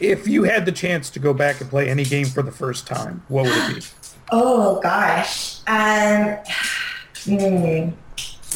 if 0.00 0.26
you 0.26 0.44
had 0.44 0.66
the 0.66 0.72
chance 0.72 1.10
to 1.10 1.18
go 1.18 1.32
back 1.32 1.60
and 1.60 1.70
play 1.70 1.88
any 1.88 2.04
game 2.04 2.26
for 2.26 2.42
the 2.42 2.52
first 2.52 2.86
time, 2.86 3.22
what 3.28 3.44
would 3.44 3.76
it 3.76 3.76
be? 3.76 3.86
oh 4.32 4.80
gosh. 4.80 5.60
Um, 5.66 6.38
hmm. 7.24 7.90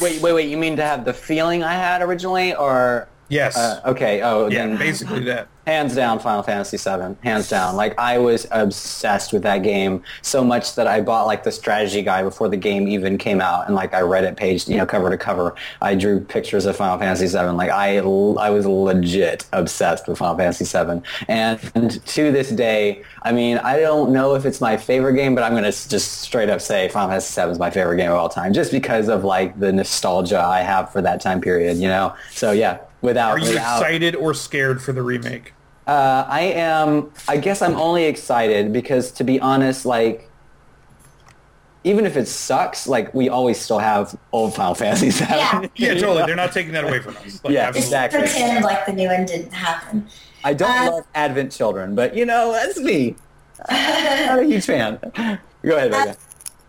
Wait, 0.01 0.19
wait, 0.21 0.33
wait. 0.33 0.49
You 0.49 0.57
mean 0.57 0.75
to 0.77 0.83
have 0.83 1.05
the 1.05 1.13
feeling 1.13 1.63
I 1.63 1.73
had 1.73 2.01
originally, 2.01 2.55
or 2.55 3.07
Yes. 3.31 3.57
uh, 3.57 3.81
okay? 3.85 4.21
Oh, 4.21 4.47
yeah, 4.47 4.67
then 4.67 4.77
basically 4.77 5.23
that. 5.25 5.47
hands 5.65 5.95
down 5.95 6.19
Final 6.19 6.43
Fantasy 6.43 6.75
VII. 6.75 7.15
Hands 7.23 7.47
down. 7.47 7.77
Like 7.77 7.97
I 7.97 8.17
was 8.17 8.45
obsessed 8.51 9.31
with 9.31 9.43
that 9.43 9.59
game 9.59 10.03
so 10.21 10.43
much 10.43 10.75
that 10.75 10.85
I 10.85 10.99
bought 10.99 11.27
like 11.27 11.43
the 11.43 11.51
strategy 11.51 12.01
guide 12.01 12.23
before 12.23 12.49
the 12.49 12.57
game 12.57 12.89
even 12.89 13.17
came 13.17 13.39
out, 13.39 13.67
and 13.67 13.75
like 13.75 13.93
I 13.93 14.01
read 14.01 14.25
it 14.25 14.35
page, 14.35 14.67
you 14.67 14.75
know, 14.77 14.85
cover 14.85 15.09
to 15.09 15.17
cover. 15.17 15.55
I 15.81 15.95
drew 15.95 16.19
pictures 16.19 16.65
of 16.65 16.75
Final 16.75 16.99
Fantasy 16.99 17.27
VII. 17.27 17.51
Like 17.51 17.69
I, 17.69 17.97
I 17.99 18.49
was 18.49 18.65
legit 18.65 19.45
obsessed 19.53 20.07
with 20.09 20.17
Final 20.17 20.37
Fantasy 20.37 20.65
VII, 20.65 21.01
and, 21.29 21.71
and 21.73 22.05
to 22.05 22.31
this 22.33 22.49
day, 22.49 23.03
I 23.21 23.31
mean, 23.31 23.59
I 23.59 23.79
don't 23.79 24.11
know 24.11 24.35
if 24.35 24.45
it's 24.45 24.59
my 24.59 24.75
favorite 24.75 25.13
game, 25.15 25.35
but 25.35 25.43
I'm 25.45 25.53
gonna 25.53 25.71
just 25.71 26.21
straight 26.21 26.49
up 26.49 26.59
say 26.59 26.89
Final 26.89 27.09
Fantasy 27.09 27.41
VII 27.41 27.49
is 27.49 27.59
my 27.59 27.69
favorite 27.69 27.95
game 27.97 28.11
of 28.11 28.17
all 28.17 28.29
time, 28.29 28.51
just 28.51 28.71
because 28.71 29.07
of 29.07 29.23
like 29.23 29.57
the 29.57 29.71
nostalgia 29.71 30.41
I 30.41 30.61
have 30.61 30.91
for 30.91 31.01
that 31.01 31.21
time 31.21 31.39
period. 31.39 31.77
You 31.77 31.87
know. 31.87 32.13
So 32.31 32.51
yeah. 32.51 32.79
Without, 33.01 33.31
Are 33.31 33.39
you 33.39 33.47
without, 33.49 33.81
excited 33.81 34.15
or 34.15 34.33
scared 34.33 34.81
for 34.81 34.93
the 34.93 35.01
remake? 35.01 35.53
uh, 35.87 36.25
I 36.27 36.41
am. 36.41 37.11
I 37.27 37.37
guess 37.37 37.61
I'm 37.61 37.75
only 37.75 38.05
excited 38.05 38.71
because, 38.71 39.11
to 39.13 39.23
be 39.23 39.39
honest, 39.39 39.85
like 39.85 40.27
even 41.83 42.05
if 42.05 42.15
it 42.15 42.27
sucks, 42.27 42.87
like 42.87 43.11
we 43.15 43.27
always 43.27 43.59
still 43.59 43.79
have 43.79 44.15
old 44.31 44.53
Final 44.53 44.75
Fantasy 44.75 45.09
VII. 45.09 45.25
Yeah. 45.29 45.67
Yeah, 45.75 45.93
totally. 45.95 46.23
They're 46.27 46.35
not 46.35 46.51
taking 46.51 46.73
that 46.73 46.83
away 46.83 46.99
from 46.99 47.17
us. 47.17 47.43
Like, 47.43 47.53
Yeah, 47.53 47.67
absolutely. 47.69 47.79
Just 47.81 47.87
Exactly. 47.87 48.19
pretend 48.19 48.63
like 48.63 48.85
the 48.85 48.93
new 48.93 49.07
one 49.07 49.25
didn't 49.25 49.51
happen. 49.51 50.07
I 50.43 50.53
don't 50.53 50.69
Uh, 50.87 50.91
love 50.91 51.07
Advent 51.15 51.51
Children, 51.51 51.95
but 51.95 52.15
you 52.15 52.25
know 52.25 52.51
that's 52.51 52.79
me. 52.79 53.15
I'm 53.69 54.39
a 54.39 54.43
huge 54.43 54.65
fan. 54.65 54.99
Go 55.63 55.75
ahead, 55.77 55.91
Becca. 55.91 56.17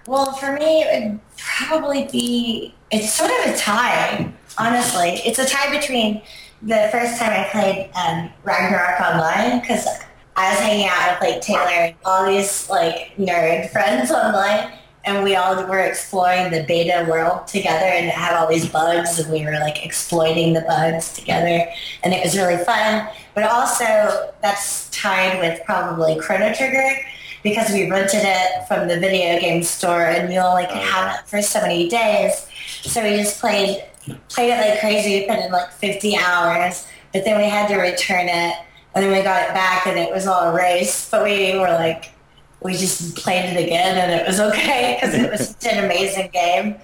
Well, 0.07 0.33
for 0.33 0.53
me, 0.55 0.83
it 0.83 1.11
would 1.11 1.21
probably 1.37 2.09
be 2.11 2.75
it's 2.91 3.13
sort 3.13 3.31
of 3.31 3.55
a 3.55 3.57
tie. 3.57 4.33
Honestly, 4.59 5.21
it's 5.25 5.39
a 5.39 5.47
tie 5.47 5.71
between 5.71 6.23
the 6.63 6.89
first 6.93 7.19
time 7.19 7.33
I 7.33 7.49
played 7.51 7.91
um, 7.95 8.31
Ragnarok 8.45 9.01
online 9.01 9.61
because 9.61 9.87
I 10.37 10.51
was 10.51 10.61
hanging 10.61 10.89
out 10.89 11.21
with 11.21 11.31
like 11.31 11.41
Taylor 11.43 11.69
and 11.69 11.95
all 12.05 12.27
these 12.27 12.69
like 12.71 13.17
nerd 13.17 13.71
friends 13.73 14.11
online, 14.11 14.73
and 15.05 15.25
we 15.25 15.35
all 15.35 15.57
were 15.67 15.81
exploring 15.81 16.53
the 16.53 16.65
beta 16.65 17.07
world 17.09 17.47
together, 17.47 17.87
and 17.87 18.07
it 18.07 18.15
had 18.15 18.35
all 18.35 18.49
these 18.49 18.69
bugs, 18.69 19.19
and 19.19 19.33
we 19.33 19.45
were 19.45 19.53
like 19.53 19.85
exploiting 19.85 20.53
the 20.53 20.63
bugs 20.63 21.13
together, 21.13 21.67
and 22.05 22.15
it 22.15 22.23
was 22.23 22.37
really 22.37 22.63
fun. 22.65 23.09
But 23.35 23.45
also, 23.45 24.33
that's 24.43 24.89
tied 24.91 25.41
with 25.41 25.61
probably 25.65 26.19
Chrono 26.19 26.53
Trigger 26.55 26.97
because 27.43 27.71
we 27.73 27.91
rented 27.91 28.21
it 28.23 28.67
from 28.69 28.89
the 28.89 28.99
video 29.01 29.41
game 29.41 29.63
store 29.63 30.05
and 30.05 30.29
we 30.29 30.39
only 30.39 30.65
could 30.67 30.77
have 30.77 31.17
it 31.17 31.29
for 31.29 31.43
so 31.43 31.61
many 31.61 31.89
days. 31.89 32.47
So 32.83 33.03
we 33.03 33.17
just 33.17 33.41
played 33.41 33.85
played 34.29 34.51
it 34.51 34.71
like 34.71 34.81
crazy. 34.81 35.21
We 35.21 35.27
put 35.27 35.39
in 35.39 35.53
like 35.53 35.73
50 35.73 36.17
hours, 36.17 36.87
but 37.13 37.25
then 37.25 37.39
we 37.39 37.49
had 37.49 37.69
to 37.69 37.77
return 37.77 38.29
it, 38.29 38.57
and 38.95 39.05
then 39.05 39.13
we 39.13 39.23
got 39.23 39.49
it 39.49 39.55
back 39.55 39.87
and 39.87 39.99
it 39.99 40.13
was 40.13 40.27
all 40.27 40.51
erased. 40.51 41.11
But 41.11 41.25
we 41.25 41.59
were 41.59 41.69
like, 41.69 42.13
we 42.63 42.75
just 42.75 43.17
played 43.17 43.45
it 43.45 43.63
again 43.63 43.99
and 43.99 44.21
it 44.21 44.27
was 44.27 44.41
okay 44.41 44.99
because 45.01 45.15
it 45.15 45.31
was 45.31 45.49
such 45.51 45.73
an 45.73 45.85
amazing 45.85 46.31
game. 46.33 46.77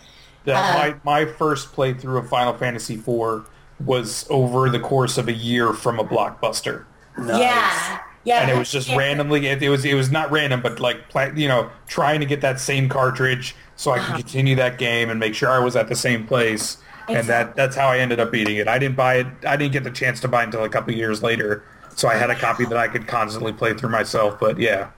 Yeah, 0.45 0.61
Uh, 0.61 0.79
my, 1.05 1.25
my 1.25 1.33
first 1.33 1.73
playthrough 1.73 2.19
of 2.19 2.29
Final 2.29 2.55
Fantasy 2.55 2.95
IV 2.95 3.49
was 3.85 4.27
over 4.31 4.71
the 4.71 4.81
course 4.81 5.19
of 5.19 5.29
a 5.29 5.33
year 5.33 5.73
from 5.73 5.99
a 5.99 6.05
blockbuster. 6.05 6.85
Yeah. 7.19 8.01
Yeah. 8.25 8.43
and 8.43 8.51
it 8.51 8.59
was 8.59 8.71
just 8.71 8.91
yeah. 8.91 8.97
randomly 8.97 9.47
it, 9.47 9.63
it 9.63 9.71
was 9.71 9.87
it 9.87 9.95
was 9.95 10.11
not 10.11 10.31
random 10.31 10.61
but 10.61 10.81
like 10.81 10.99
you 11.35 11.49
know 11.49 11.71
trying 11.87 12.21
to 12.21 12.27
get 12.27 12.43
that 12.43 12.61
same 12.61 12.89
cartridge 12.89 13.57
so 13.77 13.93
I 13.93 14.01
could 14.01 14.17
continue 14.17 14.55
that 14.57 14.77
game 14.77 15.09
and 15.09 15.19
make 15.19 15.35
sure 15.35 15.49
I 15.49 15.61
was 15.61 15.77
at 15.77 15.89
the 15.89 15.97
same 15.97 16.27
place 16.27 16.77
and 17.09 17.27
that 17.29 17.57
that's 17.57 17.77
how 17.77 17.89
I 17.89 17.99
ended 17.99 18.21
up 18.21 18.31
beating 18.31 18.57
it 18.57 18.69
I 18.69 18.79
didn't 18.79 18.97
buy 18.97 19.17
it 19.17 19.27
I 19.47 19.57
didn't 19.57 19.73
get 19.73 19.85
the 19.85 19.91
chance 19.91 20.21
to 20.21 20.29
buy 20.29 20.43
it 20.43 20.47
until 20.47 20.65
a 20.65 20.69
couple 20.69 20.93
years 20.95 21.23
later 21.23 21.65
so 21.95 22.09
I 22.09 22.15
had 22.15 22.31
a 22.31 22.35
copy 22.35 22.65
that 22.67 22.77
I 22.79 22.89
could 22.89 23.07
constantly 23.07 23.53
play 23.53 23.75
through 23.75 23.91
myself 23.91 24.39
but 24.41 24.59
yeah 24.59 24.91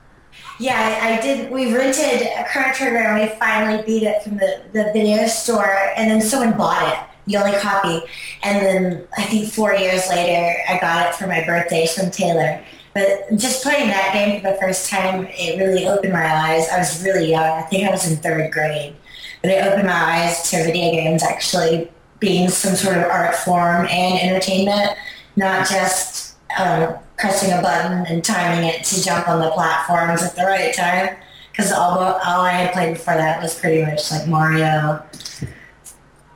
Yeah, 0.59 0.77
I 1.03 1.19
I 1.19 1.21
did. 1.21 1.51
We 1.51 1.75
rented 1.75 2.23
a 2.23 2.45
Chrono 2.51 2.73
Trigger 2.73 2.99
and 2.99 3.21
we 3.21 3.37
finally 3.39 3.83
beat 3.85 4.03
it 4.05 4.23
from 4.23 4.37
the, 4.37 4.63
the 4.73 4.85
video 4.93 5.27
store, 5.27 5.93
and 5.97 6.11
then 6.11 6.21
someone 6.21 6.57
bought 6.57 6.83
it, 6.93 6.99
the 7.27 7.37
only 7.39 7.57
copy. 7.59 8.03
And 8.43 8.65
then 8.65 9.09
I 9.17 9.25
think 9.25 9.51
four 9.53 9.75
years 9.75 10.09
later, 10.09 10.57
I 10.69 10.79
got 10.79 11.09
it 11.09 11.15
for 11.15 11.27
my 11.27 11.45
birthday 11.45 11.87
from 11.87 12.11
Taylor. 12.11 12.63
But 12.95 13.31
just 13.37 13.63
playing 13.63 13.89
that 13.89 14.13
game 14.13 14.41
for 14.41 14.53
the 14.53 14.59
first 14.61 14.91
time, 14.91 15.27
it 15.31 15.59
really 15.59 15.87
opened 15.87 16.13
my 16.13 16.27
eyes. 16.27 16.69
I 16.69 16.79
was 16.79 17.03
really 17.05 17.31
young. 17.31 17.43
I 17.59 17.63
think 17.63 17.89
I 17.89 17.91
was 17.91 18.11
in 18.11 18.17
third 18.19 18.51
grade. 18.53 18.97
But 19.43 19.53
it 19.53 19.65
opened 19.65 19.87
my 19.87 19.95
eyes 19.95 20.51
to 20.51 20.65
video 20.65 20.91
games 20.93 21.23
actually 21.23 21.91
being 22.21 22.49
some 22.49 22.77
sort 22.77 22.97
of 22.99 23.05
art 23.05 23.35
form 23.35 23.87
and 23.87 24.21
entertainment, 24.21 24.97
not 25.37 25.69
just 25.69 26.37
um, 26.59 26.95
pressing 27.19 27.53
a 27.53 27.63
button 27.63 28.07
and 28.07 28.23
timing 28.23 28.69
it 28.69 28.85
to 28.85 29.03
jump 29.03 29.29
on 29.29 29.41
the 29.41 29.51
platforms 29.51 30.23
at 30.23 30.37
the 30.37 30.43
right 30.43 30.75
time. 30.75 31.17
Because 31.51 31.73
all, 31.73 31.99
all 31.99 32.41
I 32.43 32.53
had 32.53 32.73
played 32.73 32.95
before 32.95 33.15
that 33.15 33.43
was 33.43 33.59
pretty 33.59 33.83
much 33.83 34.11
like 34.11 34.29
Mario. 34.29 35.03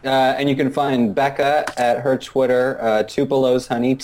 Uh, 0.05 0.35
and 0.39 0.49
you 0.51 0.55
can 0.55 0.71
find 0.71 1.15
Becca 1.15 1.65
at 1.79 2.01
her 2.01 2.19
Twitter, 2.19 2.79
uh, 2.81 3.03
Tupelos 3.03 3.69
Honey, 3.69 3.97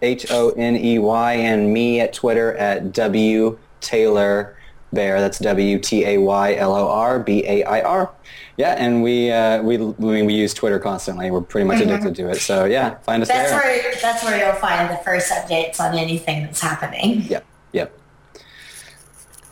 T-U-P-E-L-O-S-H-O-N-E-Y, 0.00 1.32
and 1.34 1.72
me 1.72 2.00
at 2.00 2.12
Twitter 2.12 2.54
at 2.56 2.92
W 2.92 3.56
Taylor 3.80 4.56
Bair. 4.92 5.20
That's 5.20 5.38
W-T-A-Y-L-O-R-B-A-I-R. 5.38 8.10
Yeah, 8.56 8.74
and 8.78 9.02
we, 9.02 9.30
uh, 9.30 9.62
we, 9.62 9.76
we, 9.76 10.22
we 10.22 10.34
use 10.34 10.54
Twitter 10.54 10.78
constantly. 10.78 11.30
We're 11.30 11.42
pretty 11.42 11.66
much 11.66 11.82
addicted 11.82 12.14
to 12.16 12.30
it. 12.30 12.36
So 12.36 12.64
yeah, 12.64 12.96
find 13.00 13.22
us 13.22 13.28
That's 13.28 13.50
there. 13.50 13.60
where, 13.60 13.92
that's 14.00 14.24
where 14.24 14.38
you'll 14.38 14.58
find 14.58 14.88
the 14.90 14.96
first 14.98 15.30
updates 15.30 15.78
on 15.80 15.94
anything 15.96 16.44
that's 16.44 16.60
happening. 16.60 17.22
Yep, 17.22 17.44
yep. 17.72 17.98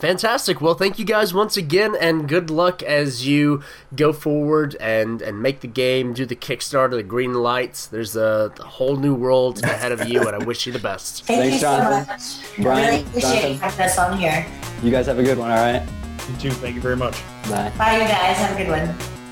Fantastic. 0.04 0.60
Well, 0.60 0.74
thank 0.74 0.98
you 0.98 1.06
guys 1.06 1.32
once 1.32 1.56
again, 1.56 1.96
and 1.98 2.28
good 2.28 2.50
luck 2.50 2.82
as 2.82 3.26
you 3.26 3.62
go 3.96 4.12
forward 4.12 4.76
and, 4.78 5.22
and 5.22 5.40
make 5.40 5.60
the 5.60 5.66
game, 5.66 6.12
do 6.12 6.26
the 6.26 6.36
Kickstarter, 6.36 6.90
the 6.90 7.02
green 7.02 7.32
lights. 7.32 7.86
There's 7.86 8.14
a, 8.14 8.52
a 8.60 8.64
whole 8.64 8.96
new 8.96 9.14
world 9.14 9.64
ahead 9.64 9.92
of 9.92 10.06
you, 10.06 10.20
and 10.20 10.34
I 10.36 10.44
wish 10.44 10.66
you 10.66 10.74
the 10.74 10.78
best. 10.78 11.24
Thank 11.24 11.40
Thanks, 11.40 11.54
you 11.54 11.60
so 11.60 11.78
Jonathan. 11.78 12.06
much. 12.06 12.62
Brian, 12.62 12.86
really 12.86 13.00
appreciate 13.00 13.32
Jonathan. 13.32 13.58
having 13.58 13.86
us 13.86 13.98
on 13.98 14.18
here. 14.18 14.46
You 14.82 14.90
guys 14.90 15.06
have 15.06 15.18
a 15.18 15.22
good 15.22 15.38
one, 15.38 15.50
all 15.50 15.56
right? 15.56 15.88
You 16.28 16.36
too. 16.36 16.50
Thank 16.50 16.74
you 16.74 16.82
very 16.82 16.96
much. 16.96 17.14
Bye. 17.44 17.72
Bye, 17.78 17.94
you 17.94 18.06
guys. 18.06 18.36
Have 18.36 18.54
a 18.54 18.62
good 18.62 18.68
one. 18.68 19.23